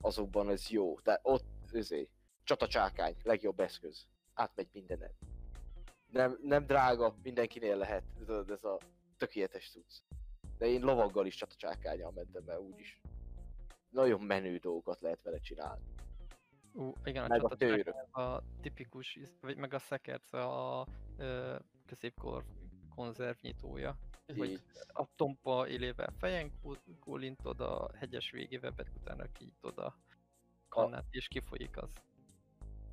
Azokban 0.00 0.50
ez 0.50 0.68
jó, 0.68 0.98
de 1.00 1.20
ott 1.22 1.44
özé, 1.72 2.08
csatacsákány, 2.44 3.16
legjobb 3.22 3.60
eszköz. 3.60 4.06
Átmegy 4.34 4.68
mindenen. 4.72 5.10
Nem, 6.10 6.38
nem 6.42 6.66
drága, 6.66 7.14
mindenkinél 7.22 7.76
lehet, 7.76 8.04
tudod, 8.18 8.50
ez 8.50 8.64
a 8.64 8.78
tökéletes 9.16 9.70
tudsz. 9.70 10.02
De 10.58 10.66
én 10.66 10.80
lovaggal 10.82 11.26
is 11.26 11.34
csatacsákányal 11.34 12.10
mentem, 12.14 12.42
mert 12.46 12.60
úgyis 12.60 13.00
nagyon 13.90 14.20
menő 14.20 14.56
dolgokat 14.56 15.00
lehet 15.00 15.22
vele 15.22 15.38
csinálni. 15.38 15.82
Ú, 16.72 16.92
igen, 17.04 17.24
a 17.24 17.28
Meg 17.28 17.44
a 17.44 17.56
tőrök. 17.56 18.16
a 18.16 18.42
tipikus, 18.60 19.18
vagy 19.40 19.56
meg 19.56 19.74
a 19.74 19.78
szekerce 19.78 20.42
a 20.44 20.86
ö, 21.16 21.56
középkor 21.86 22.44
konzervnyitója. 22.94 23.98
Hogy 24.36 24.50
Így. 24.50 24.62
a 24.86 25.04
tompa 25.16 25.68
élével 25.68 26.12
fejen 26.18 26.52
kólintod, 27.00 27.60
a 27.60 27.90
hegyes 27.94 28.30
végével 28.30 28.72
pedig 28.72 28.92
utána 29.00 29.32
kinyitod 29.32 29.78
a 29.78 29.96
kannát, 30.68 31.04
és 31.10 31.28
kifolyik 31.28 31.76
az. 31.76 31.90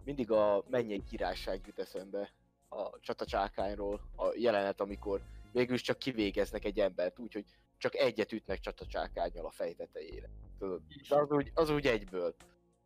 mindig 0.04 0.32
a 0.32 0.64
mennyei 0.68 1.04
királyság 1.04 1.62
jut 1.66 1.80
eszembe 1.80 2.34
a 2.70 3.00
csatacsákányról, 3.00 4.02
a 4.16 4.34
jelenet, 4.36 4.82
amikor 4.82 5.22
végülis 5.52 5.82
csak 5.82 6.00
kivégeznek 6.00 6.66
egy 6.66 6.80
embert, 6.80 7.20
úgyhogy 7.20 7.46
csak 7.78 7.96
egyet 7.96 8.32
ütnek 8.32 8.60
csatacsákányjal 8.60 9.46
a 9.46 9.52
fej 9.52 9.74
tetejére. 9.74 10.30
Tudod? 10.60 10.82
De 11.10 11.16
az 11.16 11.32
úgy, 11.32 11.52
az 11.54 11.70
úgy 11.70 11.86
egyből. 11.88 12.36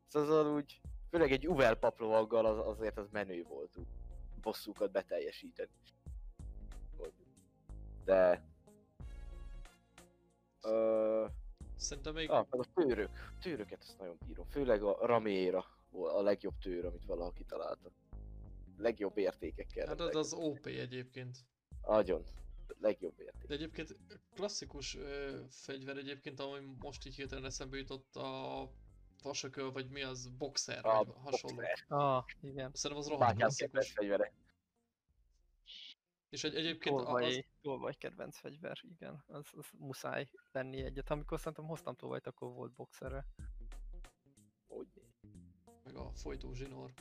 Szóval 0.07 0.39
az 0.39 0.51
úgy, 0.51 0.81
főleg 1.09 1.31
egy 1.31 1.47
uvel 1.47 1.75
paplovaggal 1.75 2.45
az, 2.45 2.67
azért 2.67 2.97
az 2.97 3.07
menő 3.11 3.43
volt 3.43 3.77
úgy. 3.77 3.87
Bosszúkat 4.41 4.91
beteljesíteni. 4.91 5.69
De... 8.05 8.43
Ö, 10.61 11.25
Szerintem 11.75 12.13
még 12.13 12.29
Ah, 12.29 12.47
a 12.49 12.65
tőrök. 12.73 13.09
Tőröket 13.41 13.81
azt 13.81 13.99
nagyon 13.99 14.17
bírom. 14.27 14.45
Főleg 14.49 14.83
a 14.83 15.05
Raméra 15.05 15.65
a 15.91 16.21
legjobb 16.21 16.57
tőr, 16.61 16.85
amit 16.85 17.05
valaha 17.05 17.31
kitalálta. 17.31 17.91
Legjobb 18.77 19.17
értékekkel. 19.17 19.87
hát 19.87 19.99
az, 19.99 20.15
az 20.15 20.33
OP 20.33 20.65
egyébként. 20.65 21.37
Nagyon. 21.81 22.23
Legjobb 22.79 23.19
érték. 23.19 23.47
De 23.47 23.53
egyébként 23.53 23.95
klasszikus 24.33 24.95
ö, 24.95 25.39
fegyver 25.49 25.97
egyébként, 25.97 26.39
ami 26.39 26.59
most 26.79 27.05
így 27.05 27.15
hirtelen 27.15 27.45
eszembe 27.45 27.77
jutott 27.77 28.15
a 28.15 28.69
vasököl, 29.23 29.71
vagy 29.71 29.89
mi 29.89 30.01
az, 30.01 30.27
boxer, 30.37 30.85
A 30.85 31.03
vagy 31.03 31.13
hasonló. 31.23 31.55
boxer. 31.55 31.85
Ah, 31.87 32.23
igen. 32.41 32.71
Szerintem 32.73 32.97
az 33.05 33.07
rohadt 33.19 33.37
klasszikus. 33.37 33.91
fegyvere. 33.91 34.33
És 36.29 36.43
egy, 36.43 36.55
egyébként 36.55 36.95
a- 36.95 36.99
az, 36.99 37.05
Tolvaj, 37.05 37.45
tolvaj 37.61 37.93
kedvenc 37.93 38.37
fegyver, 38.37 38.79
igen. 38.83 39.23
Az, 39.27 39.45
az 39.55 39.65
muszáj 39.77 40.29
lenni 40.51 40.81
egyet. 40.83 41.09
Amikor 41.09 41.37
szerintem 41.39 41.65
hoztam 41.65 41.95
tolvajt, 41.95 42.27
akkor 42.27 42.51
volt 42.53 42.71
boxerre. 42.71 43.25
Hogy... 44.67 44.87
meg 45.83 45.95
a 45.95 46.11
folytó 46.13 46.53
zsinór. 46.53 46.93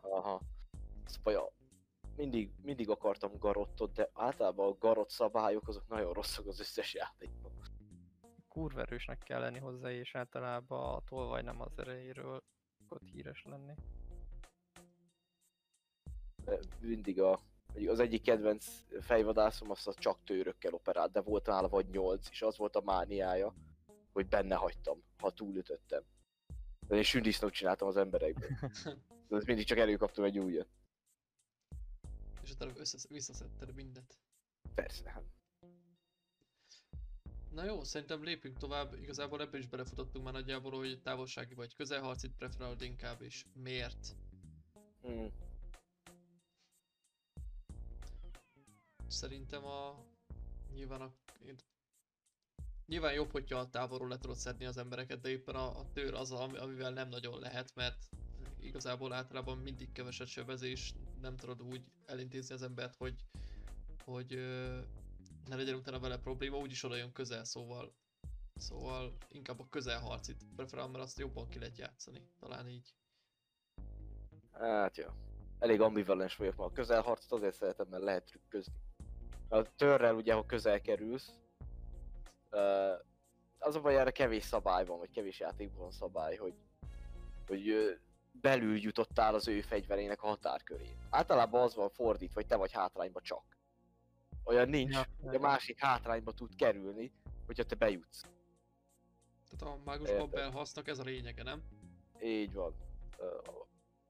Aha. 0.00 0.40
Szóval 1.04 1.32
ja, 1.32 1.52
mindig, 2.18 2.50
mindig 2.62 2.88
akartam 2.88 3.38
garottot, 3.38 3.92
de 3.92 4.10
általában 4.12 4.70
a 4.70 4.76
garott 4.78 5.10
szabályok 5.10 5.68
azok 5.68 5.88
nagyon 5.88 6.12
rosszak 6.12 6.46
az 6.46 6.60
összes 6.60 6.94
játékban. 6.94 7.52
Kurva 8.48 8.80
erősnek 8.80 9.18
kell 9.18 9.40
lenni 9.40 9.58
hozzá, 9.58 9.90
és 9.90 10.14
általában 10.14 10.94
a 10.94 11.00
tolvaj 11.08 11.42
nem 11.42 11.60
az 11.60 11.78
erejéről 11.78 12.42
szokott 12.78 13.08
híres 13.08 13.44
lenni. 13.44 13.72
Mindig 16.80 17.20
a, 17.20 17.40
az 17.86 18.00
egyik 18.00 18.22
kedvenc 18.22 18.66
fejvadászom 19.00 19.70
azt 19.70 19.88
a 19.88 19.94
csak 19.94 20.24
tőrökkel 20.24 20.72
operált, 20.72 21.12
de 21.12 21.20
volt 21.20 21.46
nála 21.46 21.68
vagy 21.68 21.88
nyolc, 21.88 22.30
és 22.30 22.42
az 22.42 22.56
volt 22.56 22.76
a 22.76 22.82
mániája, 22.84 23.54
hogy 24.12 24.28
benne 24.28 24.54
hagytam, 24.54 25.02
ha 25.18 25.30
túlütöttem. 25.30 26.02
De 26.86 26.96
én 26.96 27.02
sündisznót 27.02 27.52
csináltam 27.52 27.88
az 27.88 27.96
emberekből. 27.96 28.48
De 29.28 29.36
ezt 29.36 29.46
mindig 29.46 29.66
csak 29.66 29.78
előkaptam 29.78 30.24
egy 30.24 30.38
újat. 30.38 30.68
És 32.48 32.54
utána 32.54 32.72
össze, 32.76 32.98
visszaszedted 33.08 33.74
mindet. 33.74 34.18
Persze, 34.74 35.10
hát. 35.10 35.24
Na 37.50 37.64
jó, 37.64 37.84
szerintem 37.84 38.22
lépjünk 38.22 38.56
tovább. 38.58 38.94
Igazából 38.94 39.40
ebben 39.40 39.60
is 39.60 39.66
belefutottunk 39.66 40.24
már 40.24 40.32
nagyjából, 40.32 40.76
hogy 40.76 41.00
távolsági 41.02 41.54
vagy 41.54 41.74
közelharcit 41.74 42.36
preferálod 42.36 42.82
inkább, 42.82 43.22
és 43.22 43.44
miért. 43.52 44.16
Hmm. 45.02 45.32
Szerintem 49.06 49.64
a... 49.64 50.04
Nyilván 50.72 51.00
a... 51.00 51.12
Nyilván 52.86 53.12
jobb, 53.12 53.30
hogyha 53.30 53.58
a 53.58 53.70
távolról 53.70 54.08
le 54.08 54.18
tudod 54.18 54.36
szedni 54.36 54.64
az 54.64 54.76
embereket, 54.76 55.20
de 55.20 55.28
éppen 55.28 55.54
a, 55.54 55.78
a 55.78 55.90
tőr 55.92 56.14
az, 56.14 56.32
ami- 56.32 56.58
amivel 56.58 56.90
nem 56.92 57.08
nagyon 57.08 57.38
lehet, 57.38 57.74
mert 57.74 58.08
igazából 58.60 59.12
általában 59.12 59.58
mindig 59.58 59.92
keveset 59.92 60.26
sebezés, 60.26 60.94
nem 61.20 61.36
tudod 61.36 61.62
úgy 61.62 61.82
elintézni 62.06 62.54
az 62.54 62.62
embert, 62.62 62.96
hogy, 62.96 63.24
hogy 64.04 64.34
ne 65.48 65.56
legyen 65.56 65.74
utána 65.74 65.98
vele 65.98 66.18
probléma, 66.18 66.56
úgyis 66.56 66.82
oda 66.82 66.96
jön 66.96 67.12
közel, 67.12 67.44
szóval 67.44 67.94
Szóval 68.58 69.16
inkább 69.28 69.60
a 69.60 69.66
közelharcit 69.70 70.44
preferálom, 70.56 70.90
mert 70.90 71.04
azt 71.04 71.18
jobban 71.18 71.48
ki 71.48 71.58
lehet 71.58 71.78
játszani, 71.78 72.22
talán 72.40 72.68
így. 72.68 72.94
Hát 74.52 74.96
jó. 74.96 75.06
Elég 75.58 75.80
ambivalens 75.80 76.36
vagyok 76.36 76.56
ma. 76.56 76.64
A 76.64 76.72
közelharcot 76.72 77.32
azért 77.32 77.54
szeretem, 77.54 77.86
mert 77.90 78.02
lehet 78.02 78.24
trükközni. 78.24 78.72
A 79.48 79.74
törrel 79.74 80.14
ugye, 80.14 80.34
ha 80.34 80.46
közel 80.46 80.80
kerülsz, 80.80 81.32
ö, 82.50 82.92
az 83.58 83.76
a 83.76 83.88
erre 83.88 84.10
kevés 84.10 84.44
szabály 84.44 84.84
van, 84.84 84.98
vagy 84.98 85.10
kevés 85.10 85.40
játékban 85.40 85.78
van 85.78 85.90
szabály, 85.90 86.36
hogy, 86.36 86.54
hogy 87.46 87.98
belül 88.40 88.76
jutottál 88.76 89.34
az 89.34 89.48
ő 89.48 89.60
fegyverének 89.60 90.22
a 90.22 90.26
határkörén. 90.26 90.96
Általában 91.10 91.62
az 91.62 91.74
van 91.74 91.88
fordít, 91.90 92.32
vagy 92.32 92.46
te 92.46 92.56
vagy 92.56 92.72
hátrányba 92.72 93.20
csak. 93.20 93.56
Olyan 94.44 94.68
nincs, 94.68 94.94
Ja, 94.94 95.06
hogy 95.22 95.34
a 95.34 95.38
másik 95.38 95.78
hátrányba 95.78 96.32
tud 96.32 96.54
kerülni, 96.54 97.12
hogyha 97.46 97.64
te 97.64 97.74
bejutsz. 97.74 98.22
Tehát 99.48 99.76
a 99.76 99.82
mágusban 99.84 100.16
Érted. 100.16 100.30
belhasznak 100.30 100.88
ez 100.88 100.98
a 100.98 101.02
lényege, 101.02 101.42
nem? 101.42 101.62
Így 102.22 102.54
van. 102.54 102.74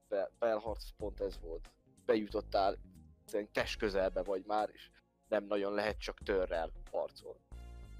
Be- 0.07 0.31
belharc 0.39 0.89
pont 0.97 1.19
ez 1.19 1.39
volt. 1.39 1.69
Bejutottál, 2.05 2.77
szerintem 3.25 3.63
test 3.63 3.79
közelbe 3.79 4.23
vagy 4.23 4.43
már, 4.45 4.69
és 4.73 4.89
nem 5.27 5.43
nagyon 5.43 5.73
lehet 5.73 5.99
csak 5.99 6.19
törrel 6.23 6.71
harcolni. 6.91 7.39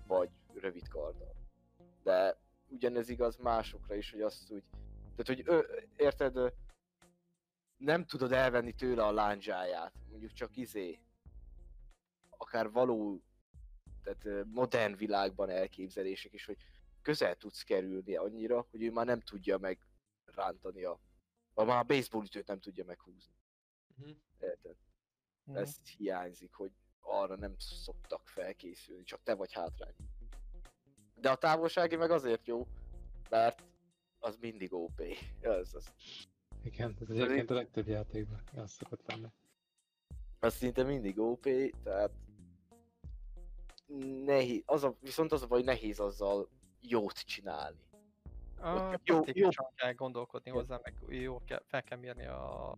Vagy 0.07 0.29
rövid 0.53 0.87
karddal. 0.87 1.35
De 2.03 2.37
ugyanez 2.67 3.09
igaz 3.09 3.35
másokra 3.37 3.95
is, 3.95 4.11
hogy 4.11 4.21
azt 4.21 4.51
úgy... 4.51 4.63
Tehát, 5.23 5.43
hogy 5.43 5.55
ö, 5.55 5.81
érted, 5.95 6.53
nem 7.77 8.05
tudod 8.05 8.31
elvenni 8.31 8.73
tőle 8.73 9.05
a 9.05 9.11
lándzsáját. 9.11 9.93
Mondjuk 10.09 10.33
csak 10.33 10.57
izé, 10.57 10.99
akár 12.29 12.71
való, 12.71 13.21
tehát 14.03 14.45
modern 14.45 14.95
világban 14.95 15.49
elképzelések 15.49 16.33
is, 16.33 16.45
hogy 16.45 16.57
közel 17.01 17.35
tudsz 17.35 17.63
kerülni 17.63 18.15
annyira, 18.15 18.67
hogy 18.71 18.83
ő 18.83 18.91
már 18.91 19.05
nem 19.05 19.21
tudja 19.21 19.57
meg 19.57 19.79
rántani 20.25 20.83
a... 20.83 20.99
Vagy 21.53 21.65
már 21.65 21.79
a 21.79 21.83
baseball 21.83 22.23
ütőt 22.23 22.47
nem 22.47 22.59
tudja 22.59 22.85
meghúzni. 22.85 23.33
Uh-huh. 23.97 24.15
Érted? 24.39 24.75
Mhm. 25.43 25.57
Ez 25.57 25.77
hiányzik, 25.97 26.53
hogy 26.53 26.71
arra 26.99 27.35
nem 27.35 27.55
szoktak 27.57 28.27
felkészülni, 28.27 29.03
csak 29.03 29.23
te 29.23 29.33
vagy 29.33 29.53
hátrány. 29.53 29.95
De 31.15 31.29
a 31.29 31.35
távolsági 31.35 31.95
meg 31.95 32.11
azért 32.11 32.47
jó, 32.47 32.67
mert 33.29 33.68
az 34.19 34.37
mindig 34.41 34.73
OP. 34.73 35.01
Az, 35.43 35.75
az, 35.75 35.93
Igen, 36.63 36.95
ez 36.99 37.09
egyébként 37.09 37.49
a 37.49 37.53
legtöbb 37.53 37.87
játékban 37.87 38.41
az 38.55 38.71
szokott 38.71 39.07
lenni. 39.07 39.27
az 40.39 40.53
szinte 40.53 40.83
mindig 40.83 41.19
OP, 41.19 41.47
tehát 41.83 42.11
nehéz, 44.25 44.61
az 44.65 44.83
a, 44.83 44.95
viszont 45.01 45.31
az 45.31 45.41
a 45.41 45.47
baj, 45.47 45.61
nehéz 45.61 45.99
azzal 45.99 46.49
jót 46.81 47.19
csinálni. 47.19 47.77
A 48.59 48.69
Ott 48.69 49.07
jó- 49.07 49.15
taktikusan 49.15 49.67
kell 49.75 49.93
gondolkodni 49.93 50.51
hozzá, 50.51 50.79
meg 50.83 50.93
jó 51.21 51.41
kell, 51.43 51.61
fel 51.65 51.83
kell 51.83 51.97
mérni 51.97 52.25
a... 52.25 52.77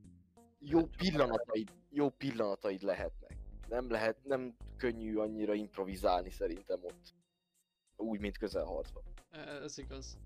jó 0.59 0.85
pillanataid, 0.85 1.71
jó 1.89 2.09
pillanataid 2.09 2.81
lehetnek. 2.81 3.37
Nem 3.67 3.89
lehet, 3.89 4.23
nem 4.23 4.55
könnyű 4.77 5.15
annyira 5.17 5.53
improvizálni 5.53 6.29
szerintem 6.29 6.83
ott. 6.83 7.13
Úgy, 7.95 8.19
mint 8.19 8.37
közelharcban. 8.37 9.03
Ez 9.63 9.77
igaz. 9.77 10.17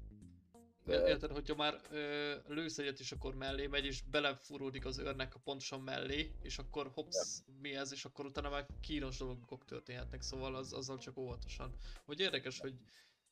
De- 0.86 1.08
Érted, 1.08 1.32
hogyha 1.32 1.56
már 1.56 1.82
ö, 1.92 2.36
lősz 2.48 2.78
egyet 2.78 3.00
és 3.00 3.12
akkor 3.12 3.36
mellé 3.36 3.68
megy, 3.68 3.86
és 3.86 4.02
belefúródik 4.02 4.86
az 4.86 4.98
őrnek 4.98 5.36
a 5.36 5.40
pontosan 5.44 5.82
mellé, 5.82 6.32
és 6.42 6.58
akkor 6.58 6.92
hops, 6.94 7.40
mi 7.62 7.76
ez, 7.76 7.92
és 7.92 8.06
akkor 8.06 8.26
utána 8.26 8.50
már 8.50 8.66
kínos 8.82 9.18
dolgok 9.18 9.66
történhetnek, 9.66 10.22
szóval 10.22 10.56
az, 10.56 10.74
azzal 10.74 10.98
csak 10.98 11.18
óvatosan. 11.18 11.76
Hogy 12.06 12.20
érdekes, 12.20 12.60
hogy 12.60 12.74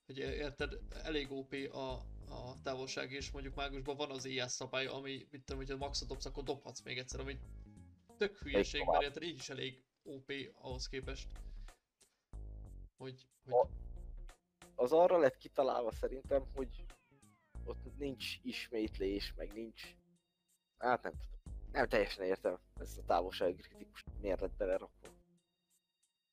hogy 0.05 0.17
érted, 0.17 0.79
elég 1.03 1.31
OP 1.31 1.53
a, 1.71 1.91
a 2.33 2.61
távolság, 2.63 3.11
és 3.11 3.31
mondjuk 3.31 3.55
mágusban 3.55 3.95
van 3.95 4.11
az 4.11 4.25
IS 4.25 4.51
szabály, 4.51 4.85
ami, 4.85 5.27
mit 5.31 5.41
tudom, 5.43 5.61
hogyha 5.61 5.77
maxot 5.77 6.07
dobsz, 6.07 6.25
akkor 6.25 6.43
dobhatsz 6.43 6.81
még 6.81 6.97
egyszer, 6.97 7.19
ami 7.19 7.39
tök 8.17 8.37
hülyeség, 8.37 8.85
mert 8.85 9.03
érted, 9.03 9.23
így 9.23 9.35
is 9.37 9.49
elég 9.49 9.83
OP 10.03 10.31
ahhoz 10.61 10.87
képest. 10.87 11.27
Hogy, 12.97 13.27
hogy 13.45 13.67
Az 14.75 14.91
arra 14.91 15.17
lett 15.17 15.37
kitalálva 15.37 15.91
szerintem, 15.91 16.45
hogy 16.55 16.85
ott 17.66 17.97
nincs 17.97 18.39
ismétlés, 18.43 19.34
meg 19.36 19.53
nincs... 19.53 19.95
Hát 20.78 21.03
nem 21.03 21.11
tudom. 21.11 21.55
Nem 21.72 21.88
teljesen 21.88 22.26
értem 22.26 22.59
ezt 22.80 22.97
a 22.97 23.03
távolsági 23.03 23.61
kritikus 23.61 24.03
miért 24.22 24.41
lett 24.41 24.55
belerakva. 24.57 25.07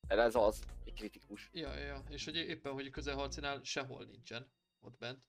Mert 0.07 0.21
ez 0.21 0.35
az, 0.35 0.63
egy 0.85 0.93
kritikus. 0.93 1.49
Ja, 1.53 1.77
ja, 1.77 2.03
és 2.09 2.25
hogy 2.25 2.35
éppen, 2.35 2.73
hogy 2.73 2.89
közelharcinál 2.89 3.63
sehol 3.63 4.05
nincsen 4.05 4.51
ott 4.79 4.97
bent. 4.97 5.19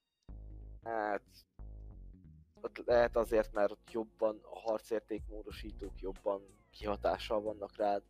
Hát... 0.83 1.23
Ott 2.65 2.83
lehet 2.87 3.17
azért, 3.17 3.53
mert 3.53 3.71
ott 3.71 3.91
jobban 3.93 4.41
a 4.43 4.59
harcérték 4.59 5.23
módosítók 5.27 6.01
jobban 6.01 6.43
kihatással 6.71 7.41
vannak 7.41 7.77
rád. 7.77 8.03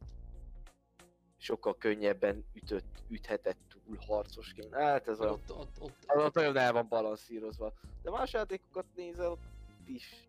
Sokkal 1.37 1.77
könnyebben 1.77 2.45
ütött, 2.53 3.03
üthetett 3.09 3.72
túl 3.85 3.99
harcosként. 4.07 4.75
Hát 4.75 5.09
ez 5.09 5.21
olyan 5.21 5.33
Ott, 5.33 5.51
ott, 5.51 5.81
ott, 5.81 6.05
az 6.07 6.25
ott 6.25 6.35
nagyon 6.35 6.57
el 6.57 6.73
van 6.73 6.89
balanszírozva. 6.89 7.73
De 8.03 8.11
más 8.11 8.33
játékokat 8.33 8.87
nézel, 8.95 9.31
ott 9.31 9.41
is. 9.85 10.29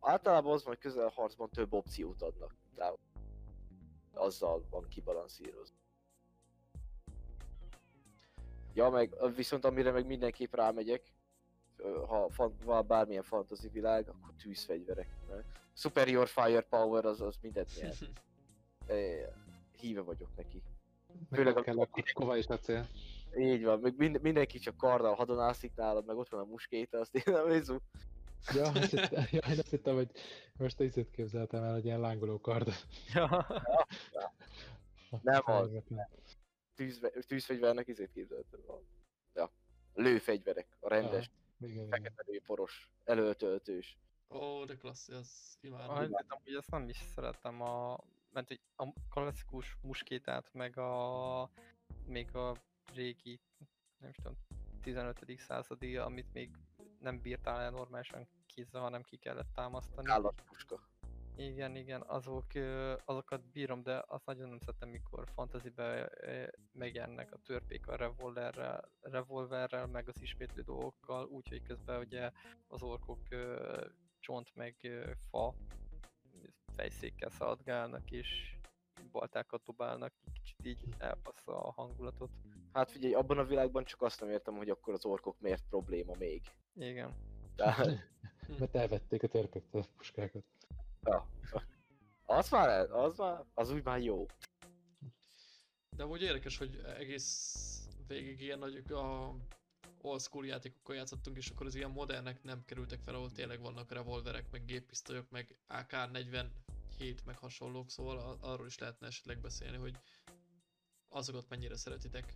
Általában 0.00 0.52
az 0.52 0.64
van, 0.64 0.72
hogy 0.74 0.82
közelharcban 0.82 1.50
több 1.50 1.72
opciót 1.72 2.22
adnak. 2.22 2.54
De 2.74 2.92
azzal 4.12 4.66
van 4.70 4.88
kibalanszírozva. 4.88 5.76
Ja, 8.74 8.88
meg 8.90 9.34
viszont 9.34 9.64
amire 9.64 9.90
meg 9.90 10.06
mindenképp 10.06 10.54
rámegyek, 10.54 11.12
ha 12.06 12.30
fan, 12.30 12.56
van 12.64 12.86
bármilyen 12.86 13.22
fantasy 13.22 13.68
világ, 13.68 14.08
akkor 14.08 14.34
tűzfegyverek. 14.42 15.16
mert 15.28 15.44
Superior 15.74 16.28
Firepower 16.28 17.04
az, 17.04 17.20
az 17.20 17.36
mindent 17.40 17.70
nyer. 17.80 17.94
É, 18.88 19.26
Híve 19.78 20.00
vagyok 20.00 20.36
neki. 20.36 20.62
Főleg 21.32 21.54
kell 21.54 21.78
a- 21.78 21.88
a 21.92 22.10
kova 22.12 22.36
és 22.36 22.46
acél. 22.46 22.86
Így 23.38 23.64
van, 23.64 23.80
meg 23.80 23.96
mind, 23.96 24.20
mindenki 24.22 24.58
csak 24.58 24.76
karddal 24.76 25.14
hadonászik 25.14 25.74
nálad, 25.74 26.06
meg 26.06 26.16
ott 26.16 26.28
van 26.28 26.40
a 26.40 26.44
muskéta, 26.44 26.98
azt 26.98 27.14
én 27.14 27.22
nem 27.26 27.48
nézem. 27.48 27.80
Ja, 28.54 28.62
azt 28.68 28.90
hittem, 28.90 29.24
ja, 29.30 29.38
én 29.50 29.58
azt 29.58 29.70
hittem, 29.70 29.94
hogy 29.94 30.10
most 30.58 30.76
te 30.76 30.84
izét 30.84 31.10
képzeltem 31.10 31.62
el, 31.62 31.72
hogy 31.72 31.84
ilyen 31.84 32.00
lángoló 32.00 32.40
kard. 32.40 32.68
Ja. 33.14 33.46
Nem 35.22 35.42
az. 35.44 35.70
Tűzve, 36.74 37.08
tűzfegyvernek 37.08 37.88
izét 37.88 38.10
képzeltem. 38.12 38.60
Ja. 39.34 39.50
Lőfegyverek, 39.94 40.76
a 40.80 40.88
rendes, 40.88 41.30
Ja, 41.58 41.66
igen, 41.68 41.84
igen. 41.86 41.88
fekete 41.88 42.22
lőporos, 42.26 42.90
előtöltős. 43.04 43.98
Ó, 44.30 44.64
de 44.64 44.76
klassz, 44.76 45.08
az 45.08 45.56
Ah, 45.62 45.68
imádom. 45.68 46.10
de 46.10 46.24
amúgy 46.28 46.54
ezt 46.58 46.70
nem 46.70 46.88
is 46.88 47.02
szeretem 47.14 47.60
a... 47.62 47.98
Mert 48.32 48.48
hogy 48.48 48.60
a 48.76 48.88
klasszikus 49.10 49.76
muskétát, 49.80 50.52
meg 50.52 50.78
a... 50.78 51.50
Még 52.06 52.34
a 52.34 52.56
régi, 52.94 53.40
nem 53.98 54.10
is 54.10 54.16
tudom, 54.16 54.36
15. 54.80 55.24
századi, 55.38 55.96
amit 55.96 56.32
még 56.32 56.50
nem 56.98 57.20
bírtál 57.20 57.60
el 57.60 57.70
normálisan 57.70 58.28
kézzel, 58.46 58.80
hanem 58.80 59.02
ki 59.02 59.16
kellett 59.16 59.52
támasztani. 59.54 60.10
Állatpuska. 60.10 60.90
Igen, 61.36 61.76
igen, 61.76 62.00
azok, 62.00 62.46
azokat 63.04 63.44
bírom, 63.52 63.82
de 63.82 64.04
azt 64.06 64.26
nagyon 64.26 64.48
nem 64.48 64.58
szeretem, 64.58 64.88
mikor 64.88 65.28
fantasybe 65.34 66.10
ö, 66.20 66.46
megjelennek 66.72 67.32
a 67.32 67.38
törpék 67.38 67.86
a 67.86 67.96
revolverrel, 67.96 68.88
revolverrel, 69.00 69.86
meg 69.86 70.08
az 70.08 70.22
ismétlő 70.22 70.62
dolgokkal, 70.62 71.26
úgyhogy 71.26 71.62
közben 71.62 72.00
ugye 72.00 72.30
az 72.66 72.82
orkok 72.82 73.20
csont 74.20 74.54
meg 74.54 74.76
fa 75.30 75.54
fejszékkel 76.76 77.30
szaladgálnak 77.30 78.10
és 78.10 78.56
baltákat 79.12 79.62
dobálnak, 79.64 80.12
kicsit 80.32 80.66
így 80.66 80.84
elpassza 80.98 81.62
a 81.62 81.72
hangulatot. 81.72 82.30
Hát 82.72 82.90
figyelj, 82.90 83.14
abban 83.14 83.38
a 83.38 83.44
világban 83.44 83.84
csak 83.84 84.02
azt 84.02 84.20
nem 84.20 84.30
értem, 84.30 84.54
hogy 84.54 84.68
akkor 84.68 84.94
az 84.94 85.04
orkok 85.04 85.40
miért 85.40 85.64
probléma 85.68 86.14
még. 86.18 86.42
Igen. 86.74 87.14
Tehát, 87.56 88.10
Mert 88.58 88.74
elvették 88.74 89.22
a 89.22 89.28
törpöktől 89.28 89.80
a 89.80 89.86
puskákat. 89.96 90.44
ja. 91.02 91.28
Az 92.24 92.50
már, 92.50 92.90
az 92.90 93.18
már, 93.18 93.44
az 93.54 93.70
úgy 93.70 93.84
már 93.84 94.02
jó. 94.02 94.26
De 95.96 96.02
amúgy 96.02 96.22
érdekes, 96.22 96.58
hogy 96.58 96.80
egész 96.98 97.56
végig 98.06 98.40
ilyen 98.40 98.58
nagy 98.58 98.92
a 98.92 99.34
old 100.04 100.20
school 100.20 100.46
játékokkal 100.46 100.96
játszottunk, 100.96 101.36
és 101.36 101.48
akkor 101.48 101.66
az 101.66 101.74
ilyen 101.74 101.90
modernek 101.90 102.42
nem 102.42 102.64
kerültek 102.64 103.00
fel, 103.00 103.14
ahol 103.14 103.30
tényleg 103.30 103.60
vannak 103.60 103.90
revolverek, 103.92 104.50
meg 104.50 104.64
géppisztolyok, 104.64 105.30
meg 105.30 105.56
AK-47, 105.68 107.24
meg 107.24 107.38
hasonlók, 107.38 107.90
szóval 107.90 108.38
arról 108.40 108.66
is 108.66 108.78
lehetne 108.78 109.06
esetleg 109.06 109.40
beszélni, 109.40 109.76
hogy 109.76 109.96
azokat 111.08 111.48
mennyire 111.48 111.76
szeretitek. 111.76 112.34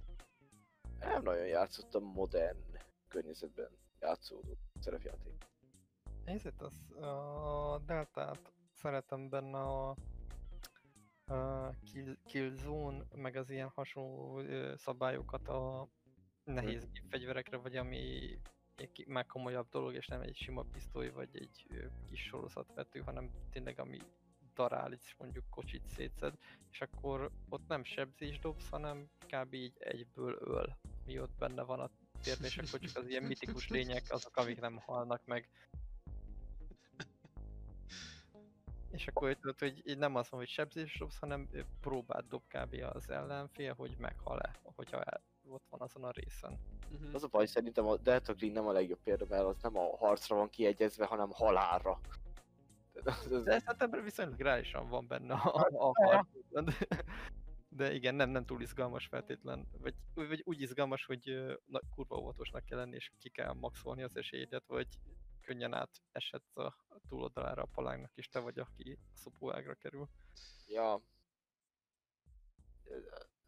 Nem 0.99 1.23
nagyon 1.23 1.47
játszottam 1.47 2.03
modern 2.03 2.59
környezetben 3.09 3.71
játszódó 4.01 4.59
szerepjáték. 4.81 5.35
Nézzét, 6.25 6.63
az 6.63 6.91
a 7.03 7.83
Deltát 7.87 8.53
szeretem 8.73 9.29
benne 9.29 9.59
a, 9.59 9.97
kill, 11.85 12.17
Killzone, 12.27 13.05
meg 13.15 13.37
az 13.37 13.51
ilyen 13.51 13.69
hasonló 13.75 14.39
ö, 14.39 14.73
szabályokat 14.77 15.49
a 15.49 15.89
nehéz 16.47 16.89
fegyverekre, 17.09 17.57
vagy 17.57 17.77
ami 17.77 18.39
már 19.07 19.27
komolyabb 19.27 19.69
dolog, 19.69 19.95
és 19.95 20.07
nem 20.07 20.21
egy 20.21 20.37
sima 20.37 20.63
pisztoly, 20.63 21.11
vagy 21.11 21.29
egy 21.33 21.67
kis 22.09 22.21
sorozatvető, 22.21 23.01
hanem 23.01 23.31
tényleg 23.51 23.79
ami 23.79 23.99
darál, 24.55 24.93
és 24.93 25.15
mondjuk 25.19 25.45
kocsit 25.51 25.87
szétszed, 25.87 26.35
és 26.71 26.81
akkor 26.81 27.31
ott 27.49 27.69
nem 27.69 27.85
sebzés 27.85 28.39
dobsz, 28.39 28.69
hanem 28.69 29.11
kb. 29.27 29.55
így 29.55 29.77
egyből 29.79 30.37
öl, 30.41 30.79
mi 31.05 31.21
ott 31.21 31.37
benne 31.39 31.63
van 31.63 31.81
a 31.81 31.91
térben, 32.23 32.45
és 32.45 32.59
akkor 32.59 32.79
csak 32.79 32.97
az 32.97 33.09
ilyen 33.09 33.23
mitikus 33.23 33.69
lények 33.69 34.05
azok, 34.09 34.37
amik 34.37 34.61
nem 34.61 34.77
halnak 34.79 35.25
meg. 35.25 35.49
És 38.91 39.07
akkor 39.07 39.35
tudod, 39.35 39.59
hogy 39.59 39.89
így 39.89 39.99
nem 39.99 40.15
azt 40.15 40.31
mondom, 40.31 40.39
hogy 40.39 40.49
sebzés 40.49 40.99
dobsz, 40.99 41.19
hanem 41.19 41.49
próbát 41.81 42.27
dob 42.29 42.43
kb. 42.49 42.85
az 42.93 43.11
ellenfél, 43.11 43.75
hogy 43.75 43.97
meghal-e, 43.99 44.61
hogyha 44.63 45.03
el, 45.03 45.23
ott 45.57 45.69
van 45.69 45.81
azon 45.81 46.05
a 46.05 46.11
részen. 46.11 46.59
Uh-huh. 46.93 47.15
Az 47.15 47.23
a 47.23 47.29
baj, 47.29 47.47
szerintem 47.47 47.87
a 47.87 47.97
Delta 47.97 48.35
Green 48.35 48.53
nem 48.53 48.67
a 48.67 48.73
legjobb 48.73 49.01
példa, 49.03 49.25
mert 49.29 49.45
az 49.45 49.57
nem 49.63 49.77
a 49.77 49.97
harcra 49.97 50.37
van 50.37 50.49
kiegyezve, 50.49 51.07
hanem 51.07 51.31
halálra. 51.31 52.01
De 53.45 53.59
szerintem 53.59 54.03
viszonylag 54.05 54.41
reálisan 54.41 54.89
van 54.89 55.07
benne 55.07 55.35
a, 55.35 55.69
a 55.73 55.91
harcban. 56.05 56.65
De, 56.65 57.05
de 57.69 57.95
igen, 57.95 58.15
nem, 58.15 58.31
nem 58.31 58.45
túl 58.45 58.61
izgalmas 58.61 59.07
feltétlen. 59.07 59.69
Vagy, 59.81 59.95
vagy 60.15 60.43
úgy 60.45 60.61
izgalmas, 60.61 61.05
hogy 61.05 61.47
na, 61.67 61.81
kurva 61.95 62.17
óvatosnak 62.17 62.65
kell 62.65 62.79
lenni, 62.79 62.95
és 62.95 63.11
ki 63.19 63.29
kell 63.29 63.53
maxolni 63.53 64.03
az 64.03 64.17
esélyedet, 64.17 64.67
vagy 64.67 64.89
könnyen 65.41 65.75
át 65.75 65.91
esett 66.13 66.57
a 66.57 66.77
túloldalára 67.09 67.63
a 67.63 67.69
palánknak, 67.75 68.13
és 68.15 68.29
te 68.29 68.39
vagy, 68.39 68.59
aki 68.59 68.99
a 69.15 69.17
szopóágra 69.17 69.75
kerül. 69.75 70.09
Ja. 70.67 70.93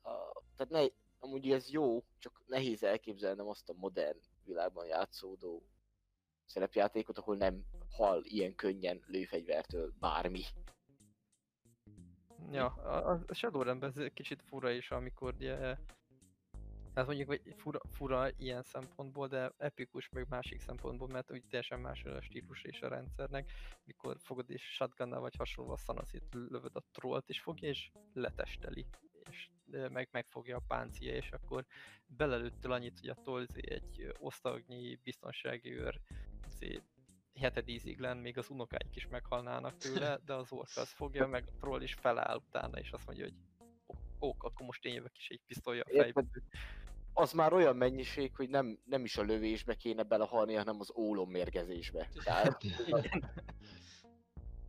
A, 0.02 0.42
tehát 0.56 0.70
ne, 0.70 0.84
amúgy 1.18 1.50
ez 1.50 1.70
jó, 1.70 2.04
csak 2.18 2.42
nehéz 2.46 2.82
elképzelnem 2.82 3.48
azt 3.48 3.68
a 3.68 3.74
modern 3.76 4.18
világban 4.44 4.86
játszódó 4.86 5.62
szerepjátékot, 6.44 7.18
ahol 7.18 7.36
nem 7.36 7.64
hal 7.90 8.24
ilyen 8.24 8.54
könnyen 8.54 9.02
lőfegyvertől 9.06 9.92
bármi. 9.98 10.42
Ja, 12.50 12.66
a, 12.66 13.20
a 13.26 13.34
Shadowrun-ben 13.34 13.92
ez 13.96 14.12
kicsit 14.14 14.42
fura 14.42 14.70
is, 14.70 14.90
amikor 14.90 15.34
ugye 15.34 15.76
Hát 16.98 17.06
mondjuk, 17.06 17.28
hogy 17.28 17.54
fura, 17.56 17.80
fura 17.90 18.28
ilyen 18.36 18.62
szempontból, 18.62 19.28
de 19.28 19.52
epikus 19.56 20.08
meg 20.08 20.26
másik 20.28 20.60
szempontból, 20.60 21.08
mert 21.08 21.32
úgy 21.32 21.44
teljesen 21.48 21.80
más 21.80 22.04
a 22.04 22.20
stílus 22.20 22.62
és 22.62 22.80
a 22.80 22.88
rendszernek, 22.88 23.52
mikor 23.84 24.16
fogod 24.20 24.50
és 24.50 24.62
shotgunnal 24.62 25.20
vagy 25.20 25.34
hasonló 25.36 25.72
a 25.72 25.76
szanaszét 25.76 26.24
lövöd 26.30 26.76
a 26.76 26.84
trollt, 26.92 27.28
és 27.28 27.40
fogja 27.40 27.68
és 27.68 27.90
letesteli, 28.12 28.86
és 29.30 29.48
meg 29.70 30.08
megfogja 30.12 30.56
a 30.56 30.64
páncia, 30.66 31.14
és 31.14 31.30
akkor 31.30 31.64
belelőttél 32.06 32.72
annyit, 32.72 32.98
hogy 33.00 33.08
a 33.08 33.22
tolzi 33.24 33.70
egy 33.70 34.12
osztagnyi 34.18 34.98
biztonsági 35.02 35.72
őr, 35.72 36.00
izé, 36.52 36.82
heted 37.34 37.68
ízig 37.68 37.98
lenn, 37.98 38.18
még 38.18 38.38
az 38.38 38.50
unokáik 38.50 38.96
is 38.96 39.06
meghalnának 39.06 39.76
tőle, 39.76 40.18
de 40.24 40.34
az 40.34 40.52
orka 40.52 40.80
az 40.80 40.90
fogja, 40.90 41.26
meg 41.26 41.44
a 41.46 41.56
troll 41.60 41.82
is 41.82 41.94
feláll 41.94 42.36
utána, 42.36 42.78
és 42.78 42.90
azt 42.90 43.06
mondja, 43.06 43.24
hogy 43.24 43.34
ó, 43.86 44.26
ó, 44.28 44.34
akkor 44.38 44.66
most 44.66 44.84
én 44.84 44.94
jövök 44.94 45.16
is 45.18 45.28
egy 45.28 45.40
pisztolya 45.46 45.82
a 45.82 45.88
fejbe. 45.88 46.06
Érted? 46.06 46.26
Az 47.12 47.32
már 47.32 47.52
olyan 47.52 47.76
mennyiség, 47.76 48.36
hogy 48.36 48.48
nem, 48.48 48.78
nem 48.84 49.04
is 49.04 49.16
a 49.16 49.22
lövésbe 49.22 49.74
kéne 49.74 50.02
belehalni, 50.02 50.54
hanem 50.54 50.80
az 50.80 50.92
ólommérgezésbe. 50.96 52.08
Tehát, 52.24 52.62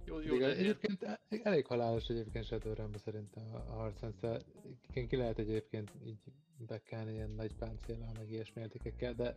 Jó, 0.09 0.19
jó, 0.19 0.35
ilyen, 0.35 0.49
egyébként 0.49 1.19
elég 1.43 1.65
halálos 1.65 2.07
egyébként 2.07 2.45
Shadowrunban 2.45 2.99
szerintem 2.99 3.43
a 3.53 3.57
a 3.57 3.73
harcrendszer. 3.73 4.41
Igen, 4.89 5.07
ki 5.07 5.15
lehet 5.15 5.39
egyébként 5.39 5.91
így 6.05 6.19
bekelni 6.57 7.11
ilyen 7.13 7.29
nagy 7.29 7.55
páncéllal, 7.55 8.11
meg 8.17 8.31
ilyesmi 8.31 8.61
értékekkel, 8.61 9.13
de 9.13 9.35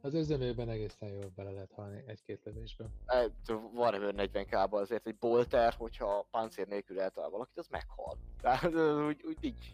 az 0.00 0.14
üzemében 0.14 0.68
egészen 0.68 1.08
jól 1.08 1.32
bele 1.34 1.50
lehet 1.50 1.72
halni 1.72 2.02
egy-két 2.06 2.44
lövésbe. 2.44 2.84
E, 3.06 3.30
Warhammer 3.74 4.14
40 4.14 4.46
k 4.46 4.72
azért 4.72 5.06
egy 5.06 5.16
bolter, 5.16 5.72
hogyha 5.72 6.26
páncél 6.30 6.64
nélkül 6.68 7.00
eltalál 7.00 7.30
valakit, 7.30 7.58
az 7.58 7.68
meghal. 7.68 8.18
Tehát 8.40 8.74
úgy, 9.06 9.22
úgy 9.24 9.38
nincs, 9.40 9.66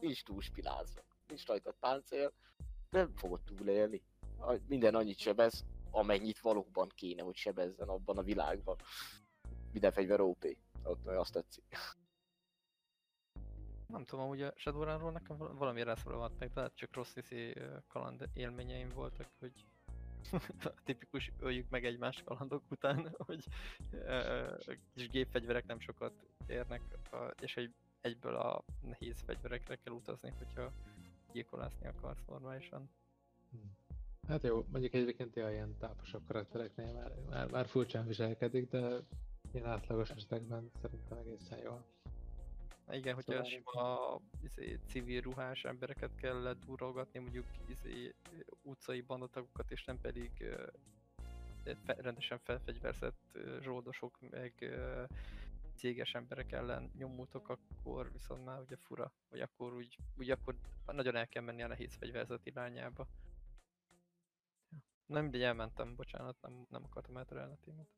nincs 0.00 0.24
túl 0.24 0.40
spilázva. 0.40 1.00
Nincs 1.28 1.46
rajta 1.46 1.74
páncél, 1.80 2.32
nem 2.90 3.12
fogod 3.16 3.40
túlélni. 3.44 4.02
Minden 4.68 4.94
annyit 4.94 5.18
sebez, 5.18 5.64
amennyit 5.90 6.40
valóban 6.40 6.88
kéne, 6.94 7.22
hogy 7.22 7.36
sebezzen 7.36 7.88
abban 7.88 8.18
a 8.18 8.22
világban. 8.22 8.76
Minden 9.76 9.94
fegyver 9.94 10.20
OP. 10.20 10.56
Ott 10.82 11.06
azt 11.06 11.32
tetszik. 11.32 11.64
Nem 13.86 14.04
tudom, 14.04 14.24
amúgy 14.24 14.42
a 14.42 14.52
Shadowrunról 14.56 15.12
nekem 15.12 15.36
val- 15.36 15.58
valami 15.58 15.82
rászólalt 15.82 16.38
meg, 16.38 16.50
lehet 16.54 16.74
csak 16.74 16.94
rossz 16.94 17.14
hiszi 17.14 17.56
ö, 17.56 17.76
kaland 17.88 18.28
élményeim 18.34 18.88
voltak, 18.88 19.28
hogy 19.38 19.66
a 20.64 20.72
tipikus 20.84 21.32
öljük 21.38 21.68
meg 21.68 21.84
egymást 21.84 22.24
kalandok 22.24 22.62
után, 22.70 23.14
hogy 23.26 23.44
kis 24.94 25.08
gépfegyverek 25.08 25.66
nem 25.66 25.80
sokat 25.80 26.12
érnek, 26.46 26.82
és 27.40 27.56
egy, 27.56 27.74
egyből 28.00 28.36
a 28.36 28.64
nehéz 28.80 29.20
fegyverekre 29.20 29.76
kell 29.76 29.94
utazni, 29.94 30.32
hogyha 30.38 30.72
gyilkolászni 31.32 31.86
akarsz 31.86 32.24
normálisan. 32.26 32.90
Hát 34.28 34.42
jó, 34.42 34.64
mondjuk 34.70 34.94
egyébként 34.94 35.36
ilyen 35.36 35.76
táposabb 35.78 36.26
karaktereknél 36.26 36.92
már, 36.92 37.12
már, 37.28 37.50
már 37.50 37.66
furcsán 37.66 38.06
viselkedik, 38.06 38.68
de 38.68 39.00
ilyen 39.56 39.70
átlagos 39.70 40.10
esetekben 40.10 40.70
szerintem 40.80 41.18
egészen 41.18 41.58
jól. 41.58 41.84
Igen, 42.90 43.14
hogyha 43.14 43.32
Szóval 43.32 43.44
sima 43.44 44.20
izé, 44.42 44.78
civil 44.86 45.20
ruhás 45.20 45.64
embereket 45.64 46.14
kell 46.14 46.42
ledurolgatni, 46.42 47.18
mondjuk 47.18 47.46
izé, 47.68 48.14
utcai 48.62 49.00
bandatagokat, 49.00 49.70
és 49.70 49.84
nem 49.84 50.00
pedig 50.00 50.30
ö, 50.38 50.66
fe, 51.84 51.94
rendesen 51.98 52.38
felfegyverzett 52.38 53.30
ö, 53.32 53.58
zsoldosok, 53.60 54.18
meg 54.30 54.54
ö, 54.58 55.04
céges 55.74 56.14
emberek 56.14 56.52
ellen 56.52 56.90
nyomultok, 56.94 57.48
akkor 57.48 58.12
viszont 58.12 58.44
már 58.44 58.60
ugye 58.60 58.76
fura, 58.76 59.12
vagy 59.28 59.40
akkor 59.40 59.74
úgy, 59.74 59.96
úgy 60.16 60.30
akkor 60.30 60.54
nagyon 60.86 61.16
el 61.16 61.28
kell 61.28 61.42
menni 61.42 61.62
a 61.62 61.66
nehéz 61.66 61.94
fegyverzet 61.94 62.46
irányába. 62.46 63.06
Nem 65.06 65.22
mindegy, 65.22 65.42
elmentem, 65.42 65.96
bocsánat, 65.96 66.36
nem, 66.40 66.66
nem 66.70 66.84
akartam 66.84 67.16
elterelni 67.16 67.52
a 67.52 67.58
témát. 67.64 67.88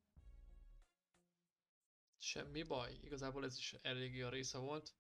Semmi 2.19 2.62
baj, 2.62 2.99
igazából 3.03 3.45
ez 3.45 3.57
is 3.57 3.75
eléggé 3.83 4.23
a 4.23 4.29
része 4.31 4.59
volt. 4.59 4.95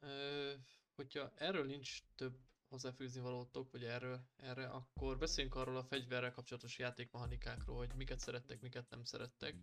Ö, 0.00 0.52
hogyha 0.94 1.32
erről 1.34 1.64
nincs 1.66 2.02
több 2.14 2.36
hozzáfűzni 2.68 3.20
valótok, 3.20 3.70
vagy 3.70 3.84
erről, 3.84 4.20
erre, 4.36 4.66
akkor 4.68 5.18
beszéljünk 5.18 5.54
arról 5.56 5.76
a 5.76 5.84
fegyverrel 5.84 6.32
kapcsolatos 6.32 6.78
játékmechanikákról, 6.78 7.76
hogy 7.76 7.92
miket 7.94 8.18
szerettek, 8.20 8.60
miket 8.60 8.90
nem 8.90 9.04
szerettek. 9.04 9.54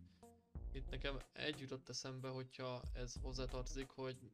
Itt 0.72 0.90
nekem 0.90 1.20
egy 1.34 1.60
jutott 1.60 1.90
eszembe, 1.90 2.28
hogyha 2.28 2.82
ez 2.94 3.14
hozzátartozik, 3.22 3.90
hogy 3.90 4.32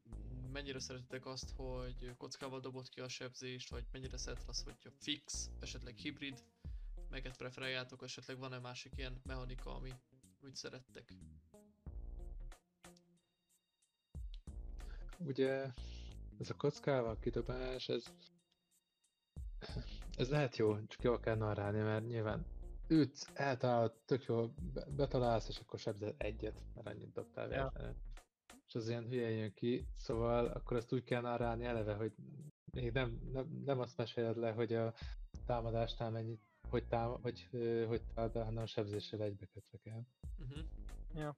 mennyire 0.52 0.80
szeretitek 0.80 1.26
azt, 1.26 1.52
hogy 1.56 2.16
kockával 2.18 2.60
dobott 2.60 2.90
ki 2.90 3.00
a 3.02 3.08
sebzést, 3.08 3.70
vagy 3.70 3.86
mennyire 3.92 4.18
szeret 4.18 4.44
azt, 4.48 4.64
hogyha 4.64 4.90
fix, 5.00 5.50
esetleg 5.60 5.96
hibrid, 5.96 6.44
melyeket 7.10 7.38
preferáljátok, 7.38 8.04
esetleg 8.04 8.38
van-e 8.38 8.60
másik 8.60 8.94
ilyen 8.96 9.22
mechanika, 9.24 9.76
ami 9.76 9.94
úgy 10.44 10.56
szerettek. 10.56 11.14
Ugye 15.26 15.72
ez 16.40 16.50
a 16.50 16.56
kockával 16.58 17.20
kidobás, 17.20 17.90
ez, 17.90 18.04
ez 20.18 20.30
lehet 20.30 20.58
jó, 20.58 20.86
csak 20.86 21.04
jól 21.04 21.20
kell 21.20 21.36
narrálni, 21.36 21.80
mert 21.80 22.08
nyilván 22.08 22.46
ütsz, 22.88 23.28
eltalálod, 23.34 23.94
tök 24.06 24.26
jól 24.26 24.54
be- 24.74 24.86
betalálsz, 24.96 25.48
és 25.48 25.60
akkor 25.60 25.80
sebzel 25.80 26.14
egyet, 26.18 26.62
mert 26.76 26.88
annyit 26.88 27.12
dobtál 27.12 27.44
Ja. 27.44 27.50
véletlenül. 27.52 27.96
És 28.68 28.76
az 28.76 28.90
ilyen 28.90 29.08
hülye 29.08 29.30
jön 29.30 29.54
ki, 29.54 29.88
szóval 29.96 30.46
akkor 30.46 30.78
ezt 30.78 30.94
úgy 30.94 31.04
kell 31.04 31.22
narrálni 31.22 31.66
eleve, 31.66 31.94
hogy 31.94 32.14
még 32.72 32.92
nem, 32.92 33.20
nem, 33.34 33.62
nem 33.66 33.80
azt 33.80 33.98
meséled 33.98 34.38
le, 34.38 34.52
hogy 34.52 34.74
a 34.74 34.94
támadásnál 35.46 36.12
mennyit, 36.12 36.42
hogy, 36.70 36.88
tám, 36.88 37.22
hogy, 37.22 37.48
ö, 37.52 37.86
hogy 37.86 38.02
támad, 38.14 38.34
hanem 38.34 38.64
a 38.64 38.66
sebzéssel 38.66 39.22
egybekötve 39.22 39.78
kell. 39.78 40.02
Uh-huh. 40.38 41.36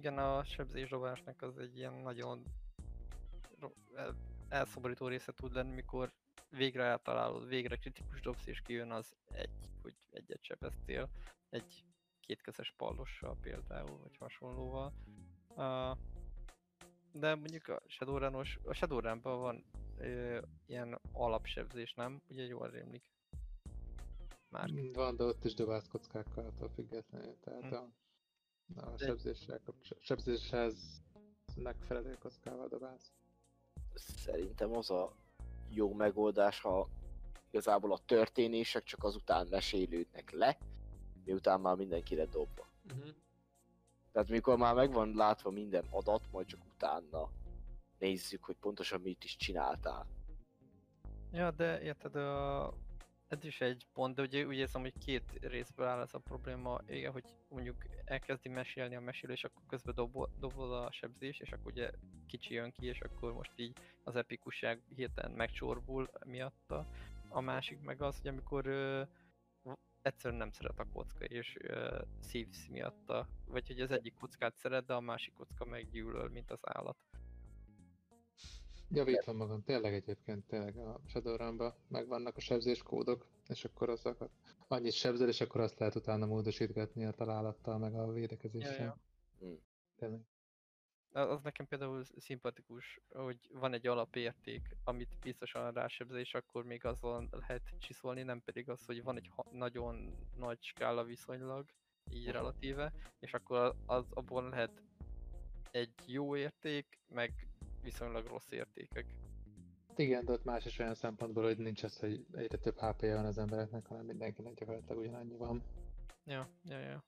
Igen, 0.00 0.18
a 0.18 0.44
sebzésdobásnak 0.44 1.42
az 1.42 1.58
egy 1.58 1.76
ilyen 1.76 1.92
nagyon 1.94 2.42
ro- 3.58 3.76
el- 3.94 4.16
elszomorító 4.48 5.06
része 5.06 5.32
tud 5.32 5.52
lenni, 5.52 5.74
mikor 5.74 6.12
végre 6.48 6.84
eltalálod, 6.84 7.48
végre 7.48 7.76
kritikus 7.76 8.20
dobsz 8.20 8.46
és 8.46 8.60
kijön 8.60 8.90
az 8.90 9.16
egy, 9.32 9.70
hogy 9.82 9.94
egyet 10.10 10.42
sebeztél, 10.42 11.08
egy 11.50 11.84
kétkezes 12.20 12.74
pallossal 12.76 13.36
például, 13.40 13.98
vagy 13.98 14.16
hasonlóval. 14.16 14.92
Uh, 15.48 15.98
de 17.12 17.34
mondjuk 17.34 17.68
a 17.68 17.82
Shadowrunos, 17.86 18.58
a 18.64 18.72
Shadowrunban 18.72 19.40
van 19.40 19.64
ö, 19.98 20.40
ilyen 20.66 21.00
alapsebzés, 21.12 21.94
nem? 21.94 22.22
Ugye 22.28 22.44
jól 22.44 22.68
rémlik. 22.70 23.12
Már 24.48 24.70
Van, 24.92 25.16
de 25.16 25.24
ott 25.24 25.44
is 25.44 25.54
dobálsz 25.54 25.88
kockákkal 25.88 26.44
attól 26.44 26.68
függetlenül, 26.68 27.36
tehát 27.40 27.62
Hm. 27.68 27.74
a, 27.74 27.88
a 28.76 28.96
sebzéssel, 28.98 29.60
kapcs- 29.64 29.96
sebzéshez 30.00 31.02
megfelelő 31.56 32.18
kockával 32.18 32.68
dobálsz. 32.68 33.12
Szerintem 33.94 34.76
az 34.76 34.90
a 34.90 35.12
jó 35.68 35.92
megoldás, 35.92 36.60
ha 36.60 36.88
igazából 37.50 37.92
a 37.92 38.00
történések 38.06 38.82
csak 38.82 39.04
azután 39.04 39.46
mesélődnek 39.50 40.30
le, 40.30 40.58
miután 41.24 41.60
már 41.60 41.76
mindenki 41.76 42.14
lett 42.14 42.30
dobva. 42.30 42.68
Uh-huh. 42.84 43.08
Tehát 44.12 44.28
mikor 44.28 44.56
már 44.56 44.74
megvan 44.74 45.14
látva 45.14 45.50
minden 45.50 45.84
adat, 45.90 46.30
majd 46.30 46.46
csak 46.46 46.60
utána 46.74 47.30
nézzük, 47.98 48.44
hogy 48.44 48.56
pontosan 48.56 49.00
mit 49.00 49.24
is 49.24 49.36
csináltál. 49.36 50.06
Ja, 51.32 51.50
de 51.50 51.82
érted, 51.82 52.16
a... 52.16 52.74
ez 53.30 53.44
is 53.44 53.60
egy 53.60 53.86
pont, 53.92 54.14
de 54.14 54.22
ugye 54.22 54.46
úgy 54.46 54.56
érzem, 54.56 54.80
hogy 54.80 54.98
két 54.98 55.38
részből 55.40 55.86
áll 55.86 56.00
ez 56.00 56.14
a 56.14 56.18
probléma, 56.18 56.80
igen, 56.88 57.12
hogy 57.12 57.24
mondjuk 57.48 57.76
elkezdi 58.04 58.48
mesélni 58.48 58.96
a 58.96 59.00
mesélő, 59.00 59.32
és 59.32 59.44
akkor 59.44 59.62
közben 59.68 59.94
dobol, 59.94 60.30
dobol 60.38 60.74
a 60.74 60.92
sebzés, 60.92 61.38
és 61.38 61.52
akkor 61.52 61.72
ugye 61.72 61.90
kicsi 62.26 62.54
jön 62.54 62.70
ki, 62.70 62.86
és 62.86 63.00
akkor 63.00 63.32
most 63.32 63.52
így 63.56 63.76
az 64.04 64.16
epikusság 64.16 64.82
hirtelen 64.94 65.30
megcsorbul 65.30 66.10
miatta. 66.26 66.86
A 67.28 67.40
másik 67.40 67.80
meg 67.80 68.02
az, 68.02 68.20
hogy 68.20 68.30
amikor 68.30 68.66
ö, 68.66 69.02
egyszerűen 70.02 70.40
nem 70.40 70.50
szeret 70.50 70.78
a 70.78 70.86
kocka, 70.92 71.24
és 71.24 71.56
ö, 71.60 72.02
szívsz 72.20 72.66
miatta, 72.66 73.28
vagy 73.46 73.66
hogy 73.66 73.80
az 73.80 73.90
egyik 73.90 74.14
kockát 74.14 74.56
szeret, 74.56 74.86
de 74.86 74.94
a 74.94 75.00
másik 75.00 75.34
kocka 75.34 75.64
meggyűlöl, 75.64 76.28
mint 76.28 76.50
az 76.50 76.60
állat. 76.62 77.09
Javítom 78.92 79.36
magam, 79.36 79.62
tényleg 79.62 79.94
egyébként, 79.94 80.46
tényleg 80.46 80.76
a 80.76 81.00
Shadowrun-ban 81.06 81.74
megvannak 81.88 82.36
a 82.36 82.40
sebzés 82.40 82.82
kódok, 82.82 83.26
és 83.48 83.64
akkor 83.64 83.88
azokat 83.88 84.30
annyit 84.68 84.92
sebzel, 84.92 85.28
és 85.28 85.40
akkor 85.40 85.60
azt 85.60 85.78
lehet 85.78 85.94
utána 85.94 86.26
módosítgatni 86.26 87.04
a 87.04 87.10
találattal, 87.10 87.78
meg 87.78 87.94
a 87.94 88.12
védekezéssel. 88.12 88.74
Ja, 88.74 88.84
ja. 88.84 88.98
Hm. 89.38 89.54
Tényleg. 89.96 90.20
Az 91.12 91.28
az 91.28 91.42
nekem 91.42 91.66
például 91.66 92.04
szimpatikus, 92.16 93.00
hogy 93.08 93.38
van 93.52 93.72
egy 93.72 93.86
alapérték, 93.86 94.76
amit 94.84 95.18
biztosan 95.20 95.72
rásebzés, 95.72 96.34
akkor 96.34 96.64
még 96.64 96.84
azon 96.84 97.28
lehet 97.30 97.62
csiszolni, 97.78 98.22
nem 98.22 98.42
pedig 98.42 98.68
az, 98.68 98.84
hogy 98.84 99.02
van 99.02 99.16
egy 99.16 99.30
nagyon 99.52 100.16
nagy 100.36 100.58
skála 100.62 101.04
viszonylag, 101.04 101.66
így 102.10 102.30
relatíve, 102.30 102.92
és 103.20 103.32
akkor 103.34 103.74
az 103.86 104.06
abból 104.10 104.48
lehet 104.48 104.82
egy 105.70 105.94
jó 106.06 106.36
érték, 106.36 106.98
meg 107.08 107.48
viszonylag 107.82 108.26
rossz 108.26 108.50
értékek. 108.50 109.14
Igen, 109.96 110.24
de 110.24 110.32
ott 110.32 110.44
más 110.44 110.64
is 110.64 110.78
olyan 110.78 110.94
szempontból, 110.94 111.42
hogy 111.42 111.58
nincs 111.58 111.82
az, 111.82 111.98
hogy 111.98 112.26
egyre 112.32 112.58
több 112.58 112.78
HP-ja 112.78 113.14
van 113.14 113.24
az 113.24 113.38
embereknek, 113.38 113.86
hanem 113.86 114.04
mindenkinek 114.04 114.54
gyakorlatilag 114.54 114.98
ugyanannyi 114.98 115.36
van. 115.36 115.62
Ja, 116.24 116.48
ja, 116.64 116.78
ja. 116.78 117.04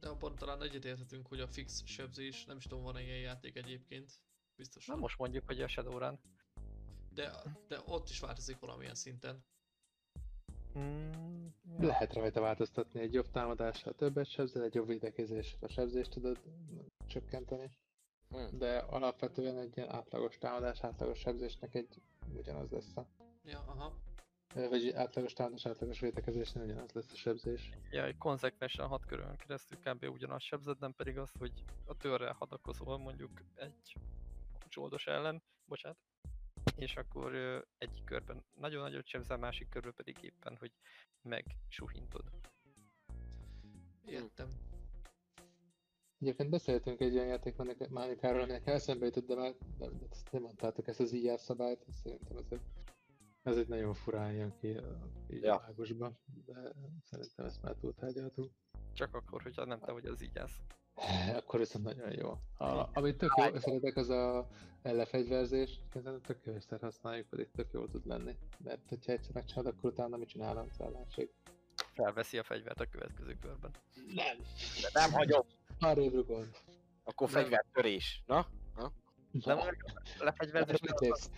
De 0.00 0.08
abban 0.08 0.34
talán 0.34 0.62
egyetérthetünk, 0.62 1.26
hogy 1.26 1.40
a 1.40 1.46
fix 1.46 1.84
sebzés, 1.84 2.44
nem 2.44 2.56
is 2.56 2.64
tudom, 2.64 2.82
van-e 2.84 3.02
ilyen 3.02 3.18
játék 3.18 3.56
egyébként. 3.56 4.10
Biztos. 4.56 4.86
Na 4.86 4.96
most 4.96 5.18
mondjuk, 5.18 5.46
hogy 5.46 5.60
a 5.62 5.68
Shadowrun. 5.68 6.18
De, 7.14 7.32
de 7.68 7.80
ott 7.86 8.08
is 8.08 8.20
változik 8.20 8.58
valamilyen 8.58 8.94
szinten. 8.94 9.44
Mm, 10.78 11.46
ja. 11.78 11.86
Lehet 11.86 12.14
rajta 12.14 12.40
változtatni 12.40 13.00
egy 13.00 13.12
jobb 13.12 13.30
támadással 13.30 13.94
többet 13.94 14.26
sebzel, 14.26 14.62
egy 14.62 14.74
jobb 14.74 14.86
védekezéssel 14.86 15.58
a 15.60 15.68
sebzést 15.68 16.10
tudod 16.10 16.40
csökkenteni. 17.06 17.70
Hm. 18.30 18.58
De 18.58 18.78
alapvetően 18.78 19.58
egy 19.58 19.76
ilyen 19.76 19.90
átlagos 19.90 20.38
támadás, 20.38 20.80
átlagos 20.80 21.18
sebzésnek 21.18 21.74
egy 21.74 22.02
ugyanaz 22.34 22.70
lesz 22.70 22.96
a 22.96 23.06
Ja, 23.44 23.64
aha. 23.66 23.92
Vagy 24.54 24.92
átlagos 24.92 25.32
támadás, 25.32 25.66
átlagos 25.66 26.00
védekezésnél 26.00 26.64
ugyanaz 26.64 26.92
lesz 26.92 27.12
a 27.12 27.16
sebzés. 27.16 27.70
Ja, 27.90 28.04
egy 28.04 28.18
konzekvensen 28.18 28.86
hat 28.86 29.06
körön 29.06 29.36
keresztül 29.36 29.78
kb. 29.78 30.04
ugyanaz 30.04 30.42
sebzed, 30.42 30.78
nem 30.78 30.94
pedig 30.94 31.18
az, 31.18 31.30
hogy 31.38 31.64
a 31.84 31.96
törrel 31.96 32.32
hadakozol 32.32 32.98
mondjuk 32.98 33.42
egy 33.54 33.94
zsoldos 34.70 35.06
ellen, 35.06 35.42
bocsánat, 35.64 35.98
és 36.76 36.96
akkor 36.96 37.34
egyik 37.78 38.04
körben 38.04 38.44
nagyon 38.54 38.82
nagyot 38.82 39.06
sebzel, 39.06 39.36
másik 39.36 39.68
körben 39.68 39.94
pedig 39.96 40.16
éppen, 40.22 40.56
hogy 40.56 40.72
megsuhintod. 41.22 42.24
Értem. 44.06 44.69
Egyébként 46.20 46.50
beszéltünk 46.50 47.00
egy 47.00 47.14
olyan 47.14 47.26
játékmechanikáról, 47.26 48.40
aminek 48.40 48.66
eszembe 48.66 49.04
jutott, 49.04 49.26
de 49.26 49.34
már 49.34 49.54
nem, 49.78 49.98
nem 50.30 50.42
mondtátok 50.42 50.88
ezt 50.88 51.00
az 51.00 51.12
IR 51.12 51.38
szabályt, 51.38 51.84
szerintem 52.02 52.36
ez 52.36 52.44
egy, 52.50 52.60
ez 53.42 53.56
egy 53.56 53.68
nagyon 53.68 53.94
furán 53.94 54.32
jön 54.32 54.54
ki 54.60 54.76
így 55.30 55.42
Ja. 55.42 55.54
a 55.54 55.72
de 56.46 56.72
szerintem 57.04 57.44
ezt 57.46 57.62
már 57.62 57.74
túltárgyaltuk. 57.74 58.50
Csak 58.92 59.14
akkor, 59.14 59.42
hogyha 59.42 59.64
nem 59.64 59.80
te 59.80 59.92
vagy 59.92 60.06
az 60.06 60.22
ígyász. 60.22 60.60
Akkor 61.36 61.58
viszont 61.58 61.84
nagyon 61.84 62.12
jó. 62.12 62.30
A, 62.56 62.88
amit 62.92 63.16
tök 63.16 63.30
jó, 63.36 63.58
szeretek, 63.58 63.96
az 63.96 64.08
a 64.08 64.48
lefegyverzés, 64.82 65.80
szerintem 65.88 66.20
tök 66.20 66.44
jó, 66.44 66.52
egyszer 66.52 66.80
használjuk, 66.80 67.28
pedig 67.28 67.50
tök 67.50 67.72
jól 67.72 67.88
tud 67.88 68.06
lenni. 68.06 68.36
Mert 68.64 68.88
hogyha 68.88 69.12
egyszer 69.12 69.34
megcsinálod, 69.34 69.74
akkor 69.76 69.90
utána 69.90 70.16
mit 70.16 70.28
csinálom 70.28 70.66
az 70.70 70.80
ellenség? 70.80 71.30
Felveszi 71.94 72.38
a 72.38 72.42
fegyvert 72.42 72.80
a 72.80 72.86
következő 72.86 73.38
körben. 73.40 73.70
Nem! 74.14 74.36
De 74.82 75.00
nem 75.00 75.12
hagyom. 75.12 75.46
Arrébb 75.80 76.12
rugod. 76.14 76.48
Akkor 77.04 77.30
Nem. 77.30 77.42
fegyvertörés. 77.42 78.22
Na? 78.26 78.46
Nem 79.30 79.58
a 79.58 79.74
lefegyverzés, 80.18 80.80
Mit 80.80 81.10
az, 81.10 81.30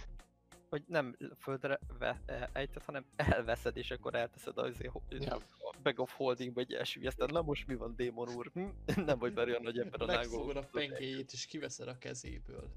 hogy 0.69 0.83
nem 0.87 1.17
földre 1.39 1.79
ve, 1.99 2.21
e, 2.27 2.51
ejted, 2.53 2.83
hanem 2.85 3.05
elveszed, 3.17 3.77
és 3.77 3.91
akkor 3.91 4.15
elteszed 4.15 4.59
az 4.59 4.81
Ja. 5.09 5.35
a 5.37 5.77
bag 5.83 5.99
of 5.99 6.13
holding 6.15 6.55
vagy 6.55 6.73
elsüllyeszted. 6.73 7.33
Na 7.33 7.43
most 7.43 7.67
mi 7.67 7.75
van, 7.75 7.97
démon 7.97 8.29
úr? 8.29 8.51
Hm? 8.55 8.69
Nem 9.07 9.19
vagy 9.19 9.33
már 9.35 9.47
olyan 9.47 9.63
nagy 9.63 9.79
ember 9.79 10.03
a 10.03 10.07
Megfogod 10.07 10.57
a 10.57 10.61
nágó. 10.61 10.69
pengéjét 10.71 11.33
és 11.33 11.47
kiveszed 11.47 11.89
a 11.89 11.99
kezéből. 11.99 12.69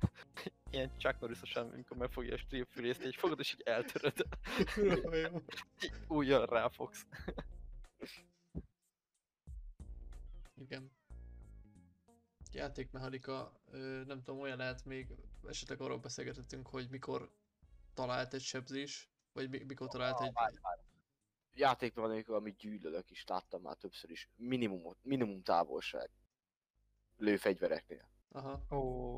Ilyen 0.70 0.90
Chuck 0.98 1.20
Norris-osan, 1.20 1.70
amikor 1.70 1.96
megfogja 1.96 2.34
a 2.34 2.38
stream 2.38 2.64
fülészt, 2.64 3.04
így 3.04 3.16
fogod 3.16 3.38
és 3.38 3.52
így 3.52 3.62
eltöröd. 3.64 4.26
Újra 6.08 6.44
ráfogsz. 6.44 7.06
Igen. 10.60 10.90
Játékmechanika, 12.52 13.60
nem 14.06 14.22
tudom, 14.22 14.40
olyan 14.40 14.56
lehet 14.56 14.84
még, 14.84 15.14
esetleg 15.48 15.80
arról 15.80 15.98
beszélgetettünk, 15.98 16.66
hogy 16.66 16.88
mikor 16.90 17.30
talált 17.94 18.34
egy 18.34 18.40
sebzés, 18.40 19.10
vagy 19.32 19.48
mi- 19.50 19.64
mikor 19.64 19.88
talált 19.88 20.20
egy... 20.20 20.32
Játékban 21.54 22.04
van, 22.04 22.12
amikor 22.12 22.34
amit 22.34 22.56
gyűlölök 22.56 23.10
is, 23.10 23.24
láttam 23.26 23.62
már 23.62 23.76
többször 23.76 24.10
is. 24.10 24.30
Minimum, 24.36 24.94
minimum 25.02 25.42
távolság. 25.42 26.10
Lőfegyvereknél. 27.16 28.08
Aha. 28.28 28.76
Ó, 28.76 29.16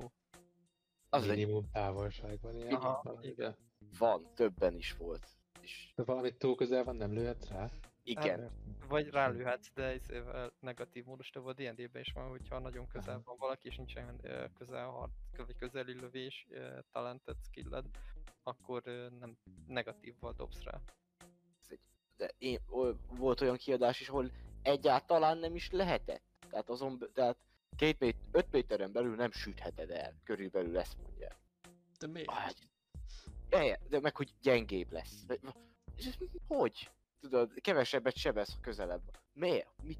Az 1.09 1.23
egy 1.23 1.29
Minimum 1.29 1.71
távolság 1.71 2.41
van 2.41 2.57
ilyen. 2.57 2.73
Aha, 2.75 3.19
igen. 3.23 3.57
van, 3.99 4.35
többen 4.35 4.75
is 4.75 4.93
volt. 4.97 5.27
És 5.61 5.93
De 5.95 6.03
valami 6.05 6.37
túl 6.37 6.55
közel 6.55 6.85
van, 6.85 6.97
nem 6.97 7.13
lőhetsz 7.13 7.49
rá? 7.49 7.71
Igen, 8.03 8.51
vagy 8.89 9.09
rálőhetsz, 9.09 9.71
de 9.75 9.95
izével 9.95 10.53
negatív 10.61 11.05
módos, 11.05 11.31
de 11.31 11.41
a 11.41 11.53
D&D-ben 11.53 12.03
is 12.03 12.13
van, 12.13 12.29
hogyha 12.29 12.59
nagyon 12.59 12.87
közel 12.87 13.23
van 13.25 13.37
valaki, 13.39 13.69
és 13.69 13.77
nincsen 13.77 14.19
ö, 14.23 14.45
közel 14.59 15.11
vagy 15.37 15.57
közeli 15.57 16.01
lövés, 16.01 16.47
talented, 16.93 17.37
skilled, 17.43 17.85
akkor 18.43 18.83
nem 19.19 19.37
negatívval 19.67 20.33
dobsz 20.33 20.63
rá. 20.63 20.81
de 22.17 22.31
én, 22.39 22.59
volt 23.09 23.41
olyan 23.41 23.57
kiadás 23.57 24.01
is, 24.01 24.09
ahol 24.09 24.31
egyáltalán 24.63 25.39
nem 25.39 25.55
is 25.55 25.71
lehetett. 25.71 26.23
Tehát 26.51 26.69
azon, 26.69 26.99
tehát 27.13 27.37
két 27.77 27.99
mét, 27.99 28.17
öt 28.31 28.53
méteren 28.53 28.93
belül 28.93 29.15
nem 29.15 29.33
sütheted 29.33 29.91
el, 29.91 30.15
körülbelül 30.25 30.79
ezt 30.79 30.99
mondja. 31.03 31.29
De 31.99 32.07
miért? 32.07 32.29
Ah, 32.29 32.51
de, 33.49 33.79
de 33.89 34.01
meg 34.01 34.17
hogy 34.17 34.35
gyengébb 34.43 34.93
lesz. 34.93 35.25
Ez 35.97 36.17
Hogy? 36.47 36.91
Tudod, 37.23 37.61
kevesebbet 37.61 38.17
sebez, 38.17 38.53
ha 38.53 38.61
közelebb 38.61 39.05
van. 39.05 39.23
Miért? 39.33 39.83
Mit? 39.83 39.99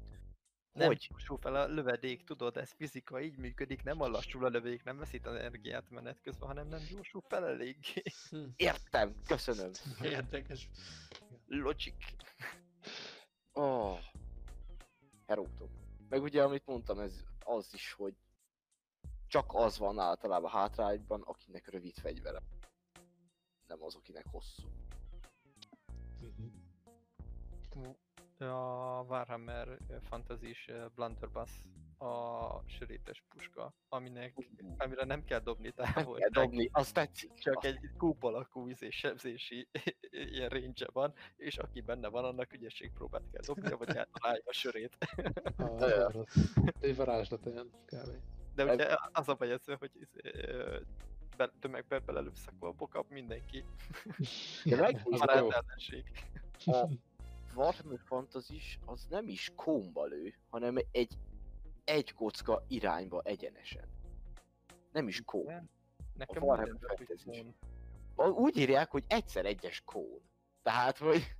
Nem 0.71 0.87
Hogy? 0.87 1.07
gyorsul 1.09 1.37
fel 1.37 1.55
a 1.55 1.67
lövedék, 1.67 2.23
tudod, 2.23 2.57
ez 2.57 2.71
fizika, 2.71 3.21
így 3.21 3.37
működik, 3.37 3.83
nem 3.83 4.01
a 4.01 4.07
lassul 4.07 4.45
a 4.45 4.49
lövedék, 4.49 4.83
nem 4.83 4.97
veszít 4.97 5.25
az 5.25 5.35
energiát 5.35 5.89
menet 5.89 6.21
közben, 6.21 6.47
hanem 6.47 6.67
nem 6.67 6.81
gyorsul 6.89 7.21
fel 7.27 7.45
eléggé. 7.47 8.01
Hm, 8.29 8.43
Értem, 8.55 9.15
köszönöm. 9.25 9.71
érdekes. 10.01 10.69
Logic. 11.47 11.95
Oh. 13.53 13.99
Heróton. 15.27 15.69
Meg 16.09 16.21
ugye, 16.21 16.43
amit 16.43 16.65
mondtam, 16.65 16.99
ez 16.99 17.23
az 17.39 17.73
is, 17.73 17.93
hogy 17.93 18.15
csak 19.27 19.53
az 19.53 19.77
van 19.77 19.99
általában 19.99 20.51
hátrányban, 20.51 21.21
akinek 21.21 21.69
rövid 21.69 21.95
fegyvere. 21.95 22.41
Nem 23.67 23.83
az, 23.83 23.95
akinek 23.95 24.25
hosszú. 24.31 24.63
A 28.39 29.03
Warhammer 29.07 29.77
Fantasy-s 30.09 30.71
Blunderbuss 30.95 31.51
a 32.03 32.63
sörétes 32.65 33.23
puska, 33.29 33.73
aminek, 33.89 34.33
amire 34.77 35.05
nem 35.05 35.23
kell 35.23 35.39
dobni 35.39 35.71
Kell 35.73 35.93
távolság. 35.93 36.31
dobni, 36.31 36.69
az 36.71 36.91
tetszik. 36.91 37.33
Csak 37.33 37.55
azt 37.55 37.65
egy 37.65 37.79
kúp 37.97 38.23
alakú 38.23 38.67
izé, 38.67 38.89
sebzési 38.89 39.67
ilyen 40.33 40.49
range 40.49 40.87
van, 40.93 41.13
és 41.35 41.57
aki 41.57 41.81
benne 41.81 42.07
van, 42.07 42.25
annak 42.25 42.53
ügyességpróbát 42.53 43.21
kell 43.31 43.41
dobnia, 43.45 43.77
vagy 43.77 43.95
eltalálja 43.95 44.43
a 44.45 44.53
sörét. 44.53 44.97
A, 45.57 46.25
egy 46.79 46.95
varázslat 46.95 47.45
olyan 47.45 47.69
kb. 47.85 48.09
De 48.55 48.73
ugye 48.73 48.95
az 49.11 49.29
a 49.29 49.33
baj 49.33 49.51
ezzel, 49.51 49.75
hogy 49.79 49.91
be, 51.37 51.51
tömegbe 51.59 51.99
belelősz, 51.99 52.47
akkor 52.47 52.89
kap 52.89 53.09
mindenki. 53.09 53.65
De 54.63 54.75
meg 54.75 55.01
a 55.03 55.63
Warhammer 57.55 57.99
Fantasy 58.05 58.59
az 58.85 59.05
nem 59.09 59.27
is 59.27 59.51
komba 59.55 60.05
lő, 60.05 60.33
hanem 60.49 60.75
egy 60.91 61.17
egy 61.83 62.13
kocka 62.13 62.63
irányba 62.67 63.21
egyenesen. 63.21 63.87
Nem 64.91 65.07
is 65.07 65.21
kón. 65.25 65.69
Nekem 66.13 66.43
Warhammer 66.43 66.71
minden 66.71 66.89
hogy 66.97 67.07
Fantasy 67.07 67.29
is. 67.39 67.45
A- 68.15 68.27
Úgy 68.27 68.57
írják, 68.57 68.91
hogy 68.91 69.03
egyszer 69.07 69.45
egyes 69.45 69.81
kón. 69.85 70.21
Tehát, 70.61 70.97
hogy 70.97 71.35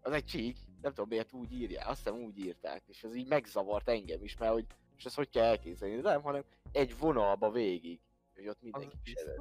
az 0.00 0.12
egy 0.12 0.24
csík, 0.24 0.58
nem 0.80 0.92
tudom 0.92 1.08
miért 1.08 1.32
úgy 1.32 1.52
írják, 1.52 1.88
azt 1.88 2.02
hiszem 2.02 2.20
úgy 2.22 2.38
írták, 2.38 2.82
és 2.86 3.04
ez 3.04 3.14
így 3.14 3.28
megzavart 3.28 3.88
engem 3.88 4.24
is, 4.24 4.36
mert 4.36 4.52
hogy, 4.52 4.66
és 4.96 5.04
ezt 5.04 5.16
hogy 5.16 5.28
kell 5.28 5.44
elképzelni, 5.44 5.94
nem, 5.94 6.22
hanem 6.22 6.44
egy 6.72 6.98
vonalba 6.98 7.50
végig, 7.50 8.00
hogy 8.34 8.48
ott 8.48 8.62
mindenki 8.62 8.96
sebez. 9.04 9.36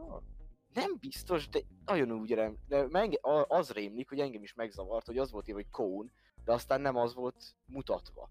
Nem 0.74 0.98
biztos, 1.00 1.50
de 1.50 1.60
nagyon 1.86 2.12
úgy 2.12 2.32
rem, 2.34 2.58
de 2.68 2.88
menge, 2.88 3.18
az 3.48 3.72
rémlik, 3.72 4.10
hogy 4.10 4.20
engem 4.20 4.44
is 4.44 4.54
megzavart, 4.54 5.06
hogy 5.06 5.18
az 5.18 5.32
volt 5.32 5.48
írva, 5.48 5.62
hogy 5.62 5.70
kón, 5.70 6.12
de 6.44 6.52
aztán 6.52 6.82
nem 6.82 6.96
az 6.96 7.14
volt 7.14 7.56
mutatva. 7.66 8.30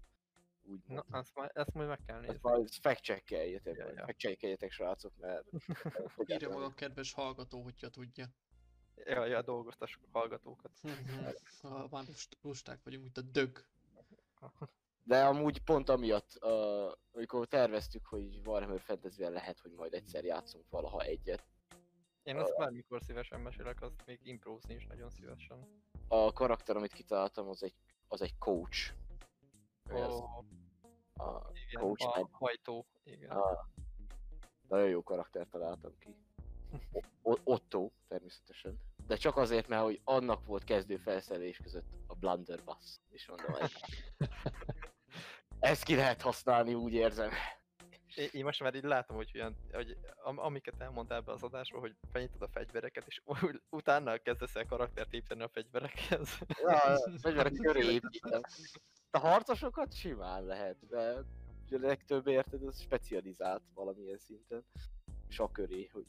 Úgy 0.63 0.79
Na, 0.87 1.05
azt, 1.11 1.35
majd, 1.35 1.51
ezt 1.53 1.73
majd 1.73 1.87
meg 1.87 1.99
kell 2.05 2.19
nézni. 2.19 2.33
ezt 2.33 2.43
majd 2.43 2.69
fact 2.81 3.03
checkeljetek, 3.03 3.75
Ja, 3.77 3.85
ja, 3.85 3.93
ja. 3.93 4.05
fact 4.05 4.19
checkeljetek 4.19 4.71
srácok, 4.71 5.17
mert... 5.17 5.45
Írja 6.25 6.49
maga 6.49 6.65
a 6.65 6.73
kedves 6.73 7.13
hallgató, 7.13 7.61
hogyha 7.61 7.89
tudja. 7.89 8.25
Ja, 8.95 9.25
ja, 9.25 9.41
dolgoztassuk 9.41 10.03
a 10.11 10.17
hallgatókat. 10.19 10.71
Ha 11.61 11.87
már 11.91 12.03
lust- 12.07 12.37
lusták 12.41 12.79
vagyunk, 12.83 13.03
mint 13.03 13.17
a 13.17 13.21
dög. 13.21 13.65
De 15.03 15.25
amúgy 15.25 15.63
pont 15.63 15.89
amiatt, 15.89 16.37
uh, 16.41 16.91
amikor 17.13 17.47
terveztük, 17.47 18.05
hogy 18.05 18.41
Warhammer 18.45 18.79
fantasy 18.81 19.23
lehet, 19.23 19.59
hogy 19.59 19.71
majd 19.71 19.93
egyszer 19.93 20.23
játszunk 20.23 20.65
valaha 20.69 21.01
egyet, 21.01 21.43
Én 22.31 22.37
azt 22.37 22.57
bármikor 22.57 23.01
szívesen 23.01 23.39
mesélek, 23.39 23.81
azt 23.81 24.05
még 24.05 24.19
improzni 24.23 24.73
is 24.73 24.85
nagyon 24.85 25.09
szívesen. 25.09 25.67
a 26.07 26.31
karakter, 26.33 26.75
amit 26.75 26.93
kitaláltam, 26.93 27.47
az 27.47 27.63
egy, 27.63 27.73
az 28.07 28.21
egy 28.21 28.37
coach. 28.37 28.93
Az, 29.89 30.13
Ó, 30.13 30.23
a, 31.23 31.51
igen, 31.69 31.81
coach 31.81 32.05
a 32.07 32.19
meg- 32.21 32.27
hajtó, 32.31 32.85
igen. 33.03 33.29
a, 33.29 33.69
nagyon 34.67 34.87
jó 34.89 35.03
karakter 35.03 35.47
találtam 35.47 35.97
ki. 35.99 36.15
O- 37.21 37.39
Otto, 37.43 37.89
természetesen. 38.07 38.77
De 39.07 39.15
csak 39.15 39.37
azért, 39.37 39.67
mert 39.67 39.83
hogy 39.83 40.01
annak 40.03 40.45
volt 40.45 40.63
kezdő 40.63 40.97
felszerelés 40.97 41.57
között 41.57 41.87
a 42.07 42.15
Blunderbuss. 42.15 42.97
És 43.09 43.27
mondom, 43.27 43.55
ez, 43.55 43.71
ezt 45.59 45.83
ki 45.83 45.95
lehet 45.95 46.21
használni, 46.21 46.73
úgy 46.73 46.93
érzem. 46.93 47.31
Én, 48.15 48.29
én 48.31 48.43
most 48.43 48.59
már 48.59 48.75
így 48.75 48.83
látom, 48.83 49.15
hogy, 49.15 49.31
olyan, 49.35 49.55
hogy 49.71 49.97
am, 50.23 50.39
amiket 50.39 50.81
elmondtál 50.81 51.21
be 51.21 51.31
az 51.31 51.43
adásba, 51.43 51.79
hogy 51.79 51.95
felnyitod 52.11 52.41
a 52.41 52.47
fegyvereket, 52.47 53.07
és 53.07 53.21
utána 53.69 54.17
kezdesz 54.17 54.55
el 54.55 54.65
karaktert 54.65 55.13
építeni 55.13 55.41
a 55.41 55.49
fegyverekhez. 55.49 56.37
Ja, 56.47 56.77
a 56.77 56.99
fegyverek 57.21 57.53
köré 57.53 57.93
építem. 57.93 58.41
A 59.11 59.17
harcosokat 59.17 59.93
simán 59.93 60.45
lehet, 60.45 60.87
de 60.87 61.23
a 61.71 61.77
legtöbb 61.77 62.27
érted, 62.27 62.63
az 62.63 62.81
specializált 62.81 63.63
valamilyen 63.73 64.17
szinten. 64.17 64.65
És 65.29 65.39
a 65.39 65.51
köré, 65.51 65.89
hogy... 65.93 66.05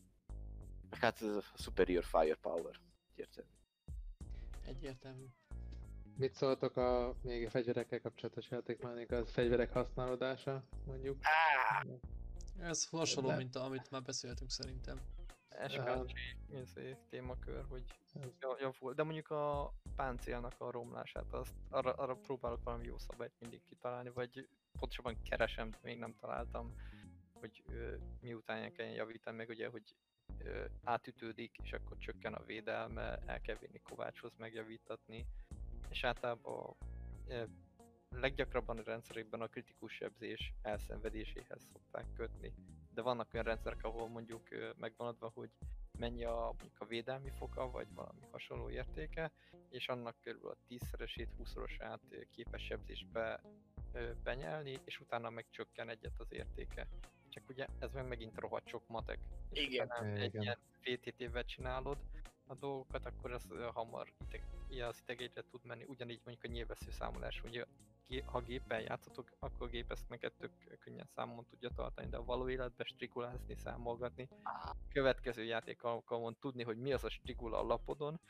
Meg 0.90 1.00
hát 1.00 1.22
ez 1.22 1.36
a 1.36 1.42
superior 1.54 2.04
firepower. 2.04 2.80
Érted? 3.14 3.44
Egyértelmű. 4.66 5.24
Mit 6.16 6.34
szóltok 6.34 6.76
a 6.76 7.14
még 7.22 7.46
a 7.46 7.50
fegyverekkel 7.50 8.00
kapcsolatos 8.00 8.50
játékmánik, 8.50 9.12
a 9.12 9.26
fegyverek 9.26 9.72
használódása, 9.72 10.62
mondjuk? 10.86 11.16
Ez 12.58 12.88
hasonló, 12.88 13.28
Nem. 13.28 13.38
mint 13.38 13.56
amit 13.56 13.90
már 13.90 14.02
beszéltünk 14.02 14.50
szerintem. 14.50 15.00
SKC 15.68 16.12
izé, 16.48 16.96
témakör, 17.10 17.64
hogy 17.68 17.84
ja- 18.40 18.60
javul. 18.60 18.94
De 18.94 19.02
mondjuk 19.02 19.30
a 19.30 19.72
páncélnak 19.96 20.54
a 20.58 20.70
romlását, 20.70 21.32
azt, 21.32 21.54
arra, 21.70 21.92
arra 21.92 22.14
próbálok 22.14 22.62
valami 22.62 22.84
jó 22.86 22.98
szabályt 22.98 23.32
mindig 23.38 23.62
kitalálni, 23.68 24.10
vagy 24.10 24.48
pontosabban 24.78 25.22
keresem, 25.22 25.70
még 25.82 25.98
nem 25.98 26.14
találtam, 26.20 26.74
hogy 27.32 27.62
ö, 27.68 27.94
miután 28.20 28.72
kell 28.72 28.86
javítani, 28.86 29.36
meg 29.36 29.48
ugye, 29.48 29.68
hogy 29.68 29.94
ö, 30.38 30.64
átütődik, 30.84 31.56
és 31.62 31.72
akkor 31.72 31.96
csökken 31.98 32.34
a 32.34 32.44
védelme, 32.44 33.18
el 33.26 33.40
kell 33.40 33.56
vinni 33.60 33.78
kovácshoz 33.78 34.32
megjavítatni, 34.36 35.26
és 35.90 36.04
általában 36.04 36.76
leggyakrabban 38.10 38.78
a 38.78 38.82
rendszerekben 38.82 39.40
a 39.40 39.46
kritikus 39.46 39.92
sebzés 39.92 40.52
elszenvedéséhez 40.62 41.68
szokták 41.72 42.06
kötni. 42.16 42.52
De 42.94 43.02
vannak 43.02 43.28
olyan 43.32 43.46
rendszerek, 43.46 43.84
ahol 43.84 44.08
mondjuk 44.08 44.48
megvan 44.76 45.06
adva, 45.06 45.30
hogy 45.34 45.50
mennyi 45.98 46.24
a, 46.24 46.44
mondjuk 46.44 46.80
a 46.80 46.84
védelmi 46.84 47.30
foka, 47.30 47.70
vagy 47.70 47.86
valami 47.94 48.20
hasonló 48.30 48.70
értéke, 48.70 49.32
és 49.70 49.88
annak 49.88 50.16
körülbelül 50.20 50.56
a 50.56 50.74
10-szeresét, 50.74 51.28
20-szorosát 51.38 52.00
ö, 52.08 52.20
képes 52.30 52.62
sebzésbe 52.62 53.40
benyelni, 54.22 54.80
és 54.84 55.00
utána 55.00 55.30
meg 55.30 55.46
csökken 55.50 55.88
egyet 55.88 56.18
az 56.18 56.32
értéke. 56.32 56.86
Csak 57.28 57.48
ugye 57.48 57.66
ez 57.78 57.92
meg 57.92 58.08
megint 58.08 58.38
rohadt 58.38 58.68
sok 58.68 58.86
matek. 58.86 59.18
És 59.50 59.66
Igen. 59.66 59.86
utána 59.86 60.08
egy 60.08 60.34
Igen. 60.34 60.42
ilyen 60.42 60.58
VTT-vel 60.82 61.44
csinálod 61.44 61.98
a 62.46 62.54
dolgokat, 62.54 63.06
akkor 63.06 63.32
az 63.32 63.50
ö, 63.50 63.68
hamar 63.72 64.12
ilyen 64.72 64.88
az 64.88 65.02
tud 65.50 65.64
menni. 65.64 65.84
Ugyanígy 65.84 66.20
mondjuk 66.24 66.44
a 66.44 66.54
nyilvessző 66.54 66.90
számolás, 66.90 67.42
ugye 67.42 67.64
ha 68.24 68.40
géppel 68.40 68.80
játszotok, 68.80 69.32
akkor 69.38 69.66
a 69.66 69.70
gép 69.70 69.90
ezt 69.90 70.08
neked 70.08 70.32
tök 70.32 70.78
könnyen 70.78 71.08
számon 71.14 71.46
tudja 71.50 71.70
tartani, 71.74 72.08
de 72.08 72.16
a 72.16 72.24
való 72.24 72.48
életben 72.48 72.86
strigulázni, 72.86 73.54
számolgatni, 73.54 74.28
következő 74.92 75.44
játék 75.44 75.82
alkalmon 75.82 76.36
tudni, 76.40 76.62
hogy 76.62 76.76
mi 76.76 76.92
az 76.92 77.04
a 77.04 77.10
strigula 77.10 77.58
a 77.58 77.62
lapodon, 77.62 78.20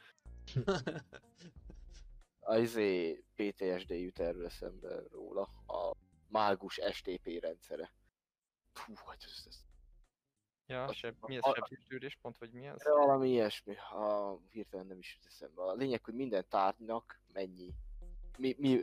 A 2.45 2.57
izé 2.57 3.25
PTSD 3.35 3.91
jut 3.91 4.19
erről 4.19 4.45
eszembe 4.45 5.03
róla. 5.11 5.43
A 5.67 5.97
mágus 6.29 6.81
STP 6.93 7.39
rendszere. 7.41 7.93
Fú, 8.73 8.95
hát 8.95 9.23
ez, 9.25 9.45
ez 9.47 9.65
ja, 10.67 10.85
A- 10.85 10.93
seb, 10.93 11.17
mi 11.27 11.37
ez 11.37 11.43
a- 11.45 11.55
sebzésgyűrés 11.55 12.19
pont, 12.23 12.39
vagy 12.39 12.51
mi 12.53 12.67
ez? 12.67 12.83
valami 12.85 13.29
ilyesmi. 13.29 13.77
A, 13.77 14.37
hirtelen 14.51 14.87
nem 14.87 14.99
is 14.99 15.15
jut 15.15 15.27
eszembe. 15.27 15.63
A 15.63 15.73
lényeg, 15.73 16.05
hogy 16.05 16.15
minden 16.15 16.45
tárgynak 16.49 17.21
mennyi. 17.33 17.75
Mi, 18.39 18.55
mi 18.59 18.79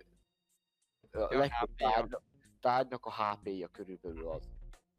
a 1.12 1.18
Ja, 1.18 1.38
legtöbb 1.38 1.76
tárgy, 1.76 2.16
tárgynak 2.60 3.06
a 3.06 3.12
HP-ja 3.12 3.68
körülbelül 3.68 4.28
az. 4.28 4.50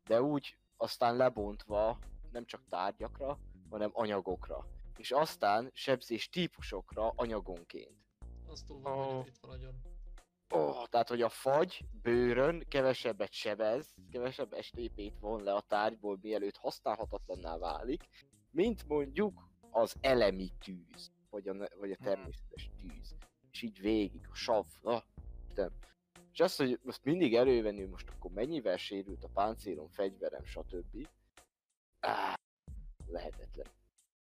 De 0.04 0.22
úgy 0.22 0.56
aztán 0.76 1.16
lebontva 1.16 1.98
nem 2.32 2.44
csak 2.44 2.66
tárgyakra, 2.68 3.38
hanem 3.70 3.90
anyagokra. 3.92 4.66
És 4.96 5.10
aztán 5.10 5.70
sebzés 5.72 6.28
típusokra 6.28 7.12
anyagonként. 7.16 7.96
Az 8.46 8.62
túl 8.62 8.80
van 8.80 8.92
Ó. 8.92 9.04
bonyolítva 9.04 9.46
nagyon. 9.48 9.80
Oh, 10.52 10.86
tehát, 10.88 11.08
hogy 11.08 11.22
a 11.22 11.28
fagy 11.28 11.84
bőrön 12.02 12.64
kevesebbet 12.68 13.32
sebez, 13.32 13.94
kevesebb 14.10 14.56
STP-t 14.60 15.18
von 15.20 15.42
le 15.42 15.54
a 15.54 15.60
tárgyból, 15.60 16.18
mielőtt 16.22 16.56
használhatatlanná 16.56 17.58
válik, 17.58 18.04
mint 18.50 18.88
mondjuk 18.88 19.48
az 19.70 19.94
elemi 20.00 20.52
tűz, 20.64 21.12
vagy 21.30 21.48
a, 21.48 21.54
vagy 21.54 21.90
a 21.90 21.96
Mhm. 21.98 22.04
természetes 22.04 22.70
tűz. 22.80 23.14
És 23.50 23.62
így 23.62 23.80
végig, 23.80 24.26
a 24.30 24.34
sav, 24.34 24.66
na, 24.82 25.02
nem. 25.54 25.70
És 26.32 26.40
azt, 26.40 26.56
hogy 26.56 26.80
most 26.82 27.04
mindig 27.04 27.34
elővenni, 27.34 27.84
most 27.84 28.08
akkor 28.08 28.30
mennyivel 28.30 28.76
sérült 28.76 29.24
a 29.24 29.28
páncélom, 29.28 29.88
fegyverem, 29.88 30.44
stb. 30.44 31.08
Á, 32.00 32.34
lehetetlen. 33.06 33.66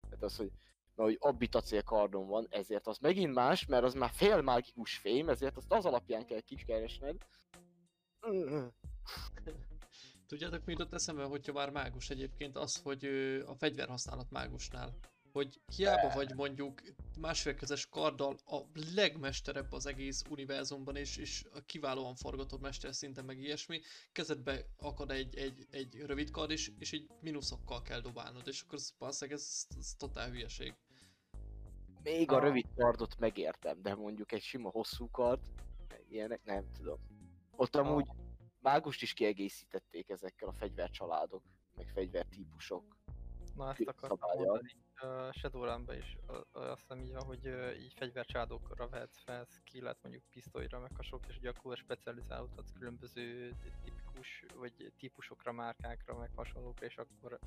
Tehát 0.01 0.23
az, 0.23 0.37
hogy 0.37 0.51
mert 0.95 1.09
hogy 1.09 1.17
abbitacél 1.19 1.83
kardon 1.83 2.27
van, 2.27 2.47
ezért 2.49 2.87
az 2.87 2.97
megint 2.97 3.33
más, 3.33 3.65
mert 3.65 3.83
az 3.83 3.93
már 3.93 4.11
fél 4.13 4.41
mágikus 4.41 4.97
fém, 4.97 5.29
ezért 5.29 5.57
azt 5.57 5.71
az 5.71 5.85
alapján 5.85 6.25
kell 6.25 6.39
kikeresned. 6.39 7.15
Tudjátok, 10.27 10.65
mi 10.65 10.71
jutott 10.71 10.93
eszembe, 10.93 11.23
hogyha 11.23 11.53
már 11.53 11.69
mágus 11.69 12.09
egyébként 12.09 12.57
az, 12.57 12.75
hogy 12.75 13.05
a 13.45 13.55
fegyverhasználat 13.55 14.31
mágusnál. 14.31 14.97
Hogy 15.31 15.61
hiába 15.75 16.13
vagy 16.13 16.33
mondjuk 16.35 16.81
másfélkezes 17.19 17.87
karddal 17.89 18.37
a 18.45 18.59
legmesterebb 18.95 19.71
az 19.71 19.85
egész 19.85 20.23
univerzumban, 20.29 20.95
és, 20.95 21.17
és 21.17 21.45
a 21.53 21.61
kiválóan 21.65 22.15
forgatott 22.15 22.61
mester 22.61 22.95
szinten 22.95 23.25
meg 23.25 23.39
ilyesmi, 23.39 23.81
kezedbe 24.11 24.65
akad 24.77 25.11
egy, 25.11 25.35
egy, 25.35 25.67
egy 25.69 25.95
rövid 25.95 26.31
kard, 26.31 26.51
és, 26.51 26.71
és 26.77 26.91
így 26.91 27.09
mínuszokkal 27.21 27.81
kell 27.81 27.99
dobálnod, 27.99 28.47
és 28.47 28.61
akkor 28.61 28.77
ez, 28.77 28.93
valószínűleg 28.97 29.39
ez, 29.39 29.65
ez 29.79 29.93
totál 29.97 30.29
hülyeség. 30.29 30.73
Még 32.03 32.31
a 32.31 32.35
Ah. 32.35 32.41
rövid 32.41 32.65
kardot 32.75 33.19
megértem, 33.19 33.81
de 33.81 33.95
mondjuk 33.95 34.31
egy 34.31 34.41
sima 34.41 34.69
hosszú 34.69 35.09
kard, 35.09 35.41
ilyenek 36.07 36.43
nem 36.43 36.71
tudom. 36.71 36.99
Ott 37.55 37.75
Ah. 37.75 37.87
amúgy 37.87 38.07
mágust 38.59 39.01
is 39.01 39.13
kiegészítették 39.13 40.09
ezekkel 40.09 40.47
a 40.47 40.53
fegyvercsaládok, 40.53 41.43
meg 41.75 41.87
fegyvertípusok. 41.93 42.95
Na 43.55 43.69
ezt 43.69 43.87
akartam 43.87 44.17
szabálya. 44.17 44.51
mondani. 44.51 44.75
Uh, 45.01 45.97
is 45.97 46.17
ö, 46.27 46.59
azt 46.71 46.79
hiszem 46.81 46.99
így 46.99 47.13
van, 47.13 47.23
hogy 47.23 47.47
ö, 47.47 47.71
így 47.71 47.93
fegyvercsádokra 47.93 48.87
vehetsz 48.89 49.19
fel 49.23 49.45
skillet, 49.49 49.97
mondjuk 50.01 50.23
pisztolyra, 50.29 50.79
meg 50.79 50.91
hasonlók, 50.95 51.29
és 51.29 51.37
ugye 51.37 51.49
akkor 51.49 51.77
specializálódhatsz 51.77 52.71
különböző 52.79 53.53
tipikus, 53.83 54.45
vagy 54.55 54.91
típusokra, 54.97 55.51
márkákra, 55.51 56.17
meg 56.17 56.31
hasonlókra, 56.35 56.85
és 56.85 56.97
akkor 56.97 57.39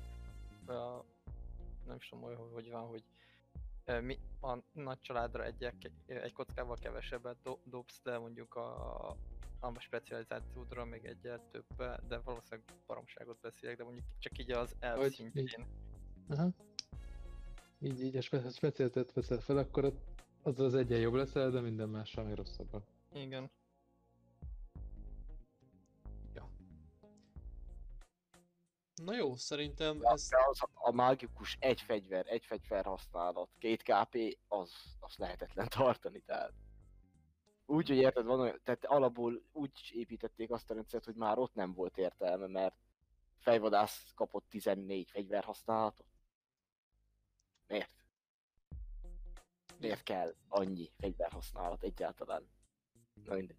uh, 0.67 1.03
nem 1.85 1.95
is 1.95 2.09
tudom, 2.09 2.23
hogy, 2.23 2.37
hogy 2.53 2.69
van, 2.71 2.87
hogy 2.87 3.03
mi, 4.01 4.19
a 4.41 4.57
nagy 4.71 4.99
családra 5.01 5.45
egy, 5.45 5.73
egy 6.05 6.33
kockával 6.33 6.77
kevesebbet 6.81 7.37
do, 7.43 7.57
dobsz, 7.63 8.01
de 8.03 8.17
mondjuk 8.17 8.55
a, 8.55 9.09
a 9.59 9.79
specializációdra 9.79 10.85
még 10.85 11.05
egyel 11.05 11.41
több, 11.51 11.97
de 12.07 12.17
valószínűleg 12.17 12.65
baromságot 12.85 13.39
beszélek, 13.41 13.77
de 13.77 13.83
mondjuk 13.83 14.05
csak 14.19 14.37
így 14.37 14.51
az 14.51 14.75
elv 14.79 14.99
Hogy 14.99 15.11
szintjén. 15.11 15.65
Aha. 16.29 16.49
Így, 17.79 18.03
így 18.03 18.15
a 18.15 18.21
spe- 18.21 18.53
specialitet 18.53 19.13
veszed 19.13 19.41
fel, 19.41 19.57
akkor 19.57 19.93
az 20.43 20.59
az 20.59 20.73
egyen 20.73 20.99
jobb 20.99 21.13
leszel, 21.13 21.49
de 21.49 21.59
minden 21.59 21.89
mással 21.89 22.23
még 22.23 22.35
rosszabb. 22.35 22.83
Igen. 23.13 23.49
Na 29.07 29.15
jó, 29.15 29.35
szerintem 29.35 30.01
Ja, 30.01 30.11
ez... 30.11 30.29
az 30.49 30.59
a 30.73 30.91
mágikus 30.91 31.57
egy 31.59 31.81
fegyver, 31.81 32.25
egy 32.27 32.45
fegyver 32.45 32.85
használat, 32.85 33.49
két 33.57 33.83
KP, 33.83 34.37
az, 34.47 34.71
az 34.99 35.15
lehetetlen 35.17 35.67
tartani, 35.69 36.19
tehát. 36.19 36.53
Úgy, 37.65 37.87
hogy 37.87 37.97
érted, 37.97 38.25
van 38.25 38.39
olyan, 38.39 38.61
tehát 38.63 38.85
alapból 38.85 39.41
úgy 39.51 39.91
építették 39.93 40.51
azt 40.51 40.71
a 40.71 40.73
rendszert, 40.73 41.05
hogy 41.05 41.15
már 41.15 41.37
ott 41.37 41.53
nem 41.53 41.73
volt 41.73 41.97
értelme, 41.97 42.47
mert 42.47 42.75
fejvadász 43.39 44.11
kapott 44.15 44.45
14 44.49 45.09
fegyver 45.09 45.43
használatot. 45.43 46.07
Miért? 47.67 48.05
Miért 49.79 50.03
kell 50.03 50.35
annyi 50.47 50.91
fegyver 50.97 51.31
használat 51.31 51.83
egyáltalán? 51.83 52.47
Na 53.23 53.35
mindegy. 53.35 53.57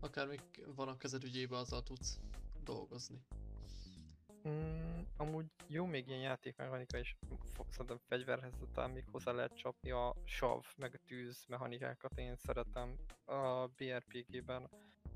Akár 0.00 0.26
még 0.26 0.40
van 0.66 0.88
a 0.88 0.96
kezed 0.96 1.24
ügyébe, 1.24 1.56
azzal 1.56 1.82
tudsz 1.82 2.20
dolgozni. 2.64 3.24
Mm, 4.48 5.00
amúgy 5.16 5.46
jó 5.66 5.84
még 5.86 6.08
ilyen 6.08 6.20
játékmechanika 6.20 6.98
is 6.98 7.16
fog 7.52 7.66
szerintem 7.70 7.98
fegyverhez 8.08 8.52
talán 8.74 8.90
még 8.90 9.04
hozzá 9.12 9.32
lehet 9.32 9.56
csapni 9.56 9.90
a 9.90 10.14
sav, 10.24 10.64
meg 10.76 10.94
a 10.94 11.06
tűz 11.06 11.44
mechanikákat 11.48 12.18
én 12.18 12.36
szeretem 12.36 12.96
a 13.24 13.66
BRPG-ben. 13.66 14.68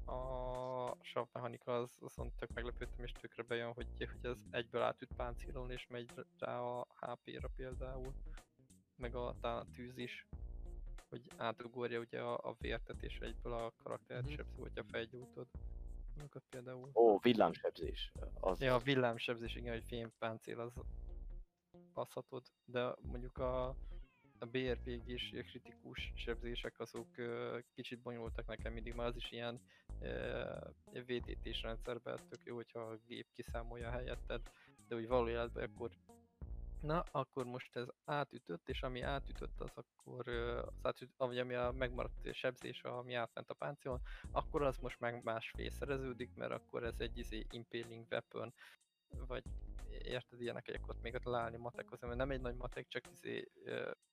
A 0.05 0.97
sav 1.03 1.27
mechanika 1.33 1.77
az 1.77 1.99
azon 2.01 2.33
tök 2.37 2.53
meglepődtem 2.55 3.05
és 3.05 3.13
tökre 3.13 3.43
bejön, 3.43 3.73
hogy, 3.73 3.87
hogy 3.99 4.31
ez 4.31 4.39
egyből 4.51 4.83
átüt 4.83 5.11
páncélon 5.17 5.71
és 5.71 5.87
megy 5.89 6.11
rá 6.39 6.61
a 6.61 6.87
HP-ra 7.01 7.49
például. 7.57 8.15
Meg 8.97 9.15
a, 9.15 9.35
talán 9.41 9.59
a 9.59 9.71
tűz 9.75 9.99
is, 9.99 10.27
hogy 11.09 11.31
átugorja 11.37 12.01
ugye 12.01 12.21
a, 12.21 12.49
a 12.49 12.57
vértet 12.59 13.03
és 13.03 13.19
egyből 13.19 13.53
a 13.53 13.73
karaktert 13.83 14.21
Mhm. 14.21 14.29
mm-hmm. 14.29 14.37
sebzi, 14.37 14.61
hogyha 14.61 14.85
felgyújtod. 14.85 15.47
Azokat 16.19 16.45
például. 16.51 16.91
Ó, 16.95 17.19
villámsebzés. 17.19 18.13
Az, 18.35 18.61
Ja, 18.61 18.75
a 18.75 18.79
villámsebzés, 18.79 19.55
igen, 19.57 19.73
hogy 19.73 19.85
fémpáncél 19.87 20.61
az 20.61 20.73
passzhatod, 21.93 22.43
de 22.65 22.95
mondjuk 23.03 23.39
a, 23.39 23.67
a 24.39 24.47
BRPG 24.51 25.09
és 25.09 25.35
a 25.39 25.43
kritikus 25.43 26.13
sebzések 26.17 26.81
azok 26.81 27.19
ö, 27.19 27.59
kicsit 27.75 28.03
bonyolultak 28.03 28.47
nekem 28.47 28.73
mindig, 28.73 28.95
mert 28.95 29.09
az 29.09 29.17
is 29.17 29.31
ilyen 29.31 29.61
VTT-s 30.93 31.63
rendszerben 31.63 32.19
tök 32.29 32.45
jó, 32.45 32.55
hogyha 32.55 32.81
a 32.81 32.99
gép 33.07 33.27
kiszámolja 33.33 33.91
helyetted, 33.91 34.41
de 34.89 34.95
úgy 34.95 35.07
való 35.09 35.29
életben 35.29 35.71
akkor 35.71 35.91
Na, 36.81 37.05
akkor 37.11 37.45
most 37.45 37.77
ez 37.77 37.87
átütött, 38.05 38.69
és 38.69 38.83
ami 38.83 39.01
átütött, 39.01 39.61
az 39.61 39.71
akkor, 39.75 40.29
az 40.29 40.73
átüt, 40.83 41.11
vagy 41.17 41.39
ami 41.39 41.55
a 41.55 41.71
megmaradt 41.71 42.35
sebzés, 42.35 42.83
ami 42.83 43.15
átment 43.15 43.51
a 43.51 43.55
páncélon, 43.55 44.01
akkor 44.31 44.63
az 44.63 44.79
most 44.79 45.01
meg 45.01 45.23
másfél 45.23 45.71
szereződik, 45.71 46.35
mert 46.35 46.53
akkor 46.53 46.85
ez 46.85 46.95
egy 46.99 47.19
izé 47.19 47.47
impaling 47.51 48.07
weapon, 48.11 48.55
vagy 49.27 49.43
érted 50.03 50.41
ilyenek, 50.41 50.71
akkor 50.75 50.95
ott 50.95 51.03
még 51.03 51.15
ott 51.15 51.25
leállni 51.25 51.57
matekhoz, 51.57 52.01
mert 52.01 52.17
nem 52.17 52.31
egy 52.31 52.41
nagy 52.41 52.57
matek, 52.57 52.89
csak 52.89 53.11
izé 53.13 53.49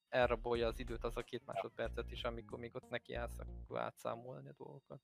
elrabolja 0.09 0.67
az 0.67 0.79
időt 0.79 1.03
az 1.03 1.17
a 1.17 1.21
két 1.21 1.45
másodpercet 1.45 2.11
is, 2.11 2.23
amikor 2.23 2.59
még 2.59 2.75
ott 2.75 2.89
neki 2.89 3.13
állsz, 3.13 3.39
akkor 3.39 3.79
átszámolni 3.79 4.49
a 4.49 4.53
dolgokat. 4.57 5.01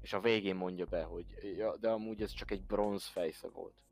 És 0.00 0.12
a 0.12 0.20
végén 0.20 0.56
mondja 0.56 0.84
be, 0.84 1.02
hogy 1.02 1.26
ja, 1.56 1.76
de 1.76 1.90
amúgy 1.90 2.22
ez 2.22 2.30
csak 2.30 2.50
egy 2.50 2.62
bronz 2.62 3.06
fejsze 3.06 3.48
volt. 3.48 3.85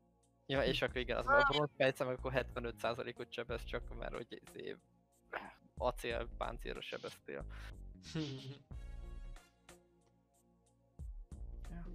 Ja, 0.47 0.63
és 0.63 0.81
akkor 0.81 0.97
igen, 0.97 1.17
az 1.17 1.25
a 1.27 1.47
bronz 1.49 1.69
percem, 1.77 2.07
akkor 2.07 2.31
75%-ot 2.35 3.31
sebez 3.31 3.63
csak, 3.63 3.97
mert 3.97 4.15
hogy 4.15 4.41
izé 4.53 4.75
acél 5.77 6.27
páncélra 6.37 6.81
sebeztél. 6.81 7.45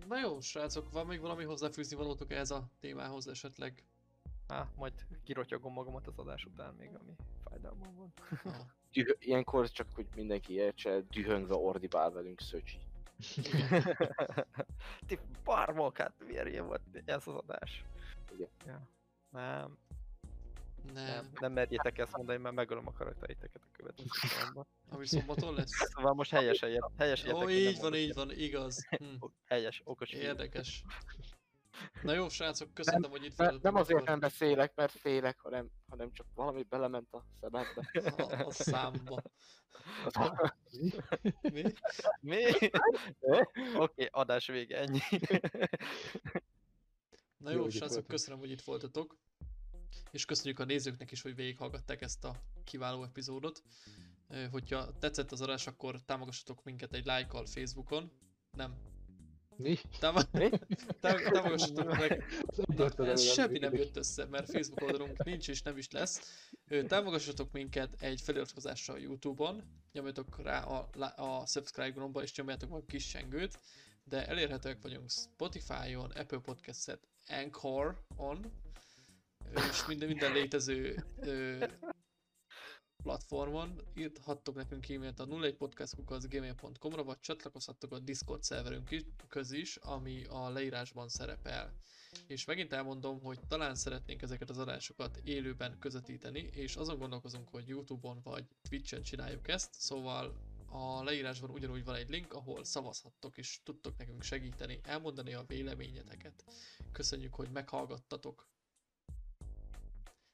Na 0.08 0.18
jó, 0.18 0.40
srácok, 0.40 0.92
van 0.92 1.06
még 1.06 1.20
valami 1.20 1.44
hozzáfűzni 1.44 1.96
valótok 1.96 2.32
ehhez 2.32 2.50
a 2.50 2.68
témához 2.80 3.28
esetleg? 3.28 3.84
Á, 4.46 4.68
majd 4.76 4.92
kirotyogom 5.24 5.72
magamat 5.72 6.06
az 6.06 6.18
adás 6.18 6.44
után 6.44 6.74
még, 6.74 6.90
ami 7.00 7.16
fájdalmam 7.48 7.94
van. 7.96 8.12
Ah, 8.44 8.60
Düh- 8.92 9.24
ilyenkor 9.24 9.70
csak, 9.70 9.86
hogy 9.94 10.06
mindenki 10.14 10.52
értse, 10.52 11.00
dühöngve 11.00 11.54
ordibál 11.54 12.10
velünk 12.10 12.40
Szöcsi. 12.40 12.78
Ti 15.06 15.18
barmok, 15.44 15.96
hát 15.96 16.12
miért 16.26 16.58
volt 16.58 16.82
ez 17.04 17.26
az 17.26 17.34
adás? 17.34 17.84
Igen. 18.40 18.50
Ja. 18.66 18.88
Nem, 19.30 19.78
nem. 20.92 21.04
nem, 21.04 21.30
nem 21.40 21.52
merjétek 21.52 21.98
ezt 21.98 22.16
mondani, 22.16 22.38
mert 22.38 22.54
megölöm 22.54 22.86
a 22.86 22.92
karakteriteket 22.92 23.62
a 23.64 23.68
következő 23.72 24.08
szombatban. 24.20 24.66
Ami 24.88 25.06
szombaton 25.06 25.54
lesz? 25.54 25.70
Szóval 25.94 26.14
most 26.14 26.30
helyesen, 26.30 26.68
jel- 26.70 26.92
helyes 26.98 27.24
Ó, 27.24 27.48
így 27.48 27.80
van, 27.80 27.94
így 27.94 28.14
van, 28.14 28.30
igaz. 28.30 28.86
Hm. 28.88 29.04
Helyes, 29.46 29.80
okos. 29.84 30.10
Érdekes. 30.10 30.84
Na 32.02 32.12
jó, 32.12 32.28
srácok, 32.28 32.74
köszönöm, 32.74 33.10
hogy 33.10 33.24
itt 33.24 33.34
voltatok. 33.36 33.62
nem 33.62 33.74
azért 33.74 34.04
nem 34.04 34.20
beszélek, 34.20 34.74
mert 34.74 34.92
félek, 34.92 35.38
hanem, 35.40 35.70
hanem 35.88 36.12
csak 36.12 36.26
valami 36.34 36.62
belement 36.62 37.12
a 37.14 37.24
szemembe. 37.40 37.90
A, 38.16 38.46
a 38.46 38.50
számba. 38.50 39.22
Az- 40.04 40.52
Mi? 41.52 41.62
Mi? 42.20 42.44
Oké, 43.84 44.08
adás 44.10 44.46
vége, 44.46 44.78
ennyi. 44.78 44.98
Na 47.40 47.50
Jó, 47.50 47.56
jó, 47.56 47.68
srácok, 47.68 48.06
köszönöm, 48.06 48.38
hogy 48.38 48.50
itt 48.50 48.60
voltatok. 48.62 49.16
És 50.10 50.24
köszönjük 50.24 50.58
a 50.58 50.64
nézőknek 50.64 51.10
is, 51.10 51.22
hogy 51.22 51.34
végighallgatták 51.34 52.00
ezt 52.00 52.24
a 52.24 52.42
kiváló 52.64 53.02
epizódot. 53.02 53.62
Hogyha 54.50 54.98
tetszett 54.98 55.32
az 55.32 55.40
adás, 55.40 55.66
akkor 55.66 56.00
támogassatok 56.04 56.64
minket 56.64 56.94
egy 56.94 57.06
lájkkal 57.06 57.46
Facebookon. 57.46 58.10
Nem. 58.56 58.74
Mi? 59.56 59.76
Tám- 59.98 60.30
támogassatok 61.00 61.98
meg 61.98 62.24
ez 62.96 63.22
semmi 63.22 63.58
nem 63.58 63.74
jött 63.74 63.96
össze, 63.96 64.24
mert 64.24 64.50
Facebook 64.50 64.82
oldalunk 64.82 65.24
nincs 65.24 65.48
és 65.48 65.62
nem 65.62 65.76
is 65.76 65.90
lesz. 65.90 66.46
Támogassatok 66.86 67.52
minket 67.52 68.02
egy 68.02 68.20
feliratkozással 68.20 68.98
YouTube-on, 68.98 69.62
nyomjatok 69.92 70.42
rá 70.42 70.62
a, 70.62 70.88
a 71.16 71.46
subscribe 71.46 71.90
gombba 71.90 72.22
és 72.22 72.34
nyomjátok 72.34 72.70
meg 72.70 72.80
a 72.80 72.86
kis 72.86 73.08
sengőt, 73.08 73.60
de 74.04 74.26
elérhetőek 74.26 74.82
vagyunk 74.82 75.10
Spotify-on, 75.10 76.10
Apple 76.10 76.38
Podcast-et, 76.38 77.08
Anchor-on, 77.28 78.52
és 79.70 79.86
minden, 79.86 80.08
minden 80.08 80.32
létező 80.32 81.04
ö, 81.20 81.66
platformon. 83.02 83.80
Írhattok 83.94 84.54
nekünk 84.54 84.88
e-mailt 84.88 85.20
a 85.20 85.26
01podcastkukaszgmail.com-ra, 85.26 87.04
vagy 87.04 87.20
csatlakozhattok 87.20 87.92
a 87.92 87.98
Discord 87.98 88.42
szerverünk 88.42 88.88
köz 89.28 89.52
is, 89.52 89.76
ami 89.76 90.24
a 90.24 90.48
leírásban 90.48 91.08
szerepel. 91.08 91.72
És 92.26 92.44
megint 92.44 92.72
elmondom, 92.72 93.20
hogy 93.20 93.38
talán 93.48 93.74
szeretnénk 93.74 94.22
ezeket 94.22 94.50
az 94.50 94.58
adásokat 94.58 95.20
élőben 95.24 95.78
közvetíteni, 95.78 96.48
és 96.52 96.76
azon 96.76 96.98
gondolkozunk, 96.98 97.48
hogy 97.48 97.68
Youtube-on 97.68 98.20
vagy 98.22 98.44
Twitch-en 98.68 99.02
csináljuk 99.02 99.48
ezt, 99.48 99.74
szóval 99.74 100.49
a 100.72 101.02
leírásban 101.02 101.50
ugyanúgy 101.50 101.84
van 101.84 101.94
egy 101.94 102.08
link, 102.08 102.32
ahol 102.32 102.64
szavazhattok 102.64 103.38
és 103.38 103.60
tudtok 103.62 103.96
nekünk 103.96 104.22
segíteni, 104.22 104.80
elmondani 104.82 105.34
a 105.34 105.44
véleményeteket. 105.46 106.44
Köszönjük, 106.92 107.34
hogy 107.34 107.50
meghallgattatok. 107.50 108.48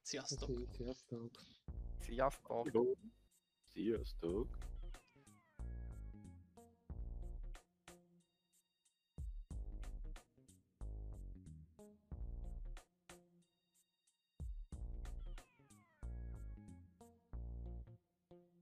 Sziasztok! 0.02 0.50
Sziasztok. 0.72 1.30
Sziasztok! 2.00 2.96
Sziasztok! 3.72 4.75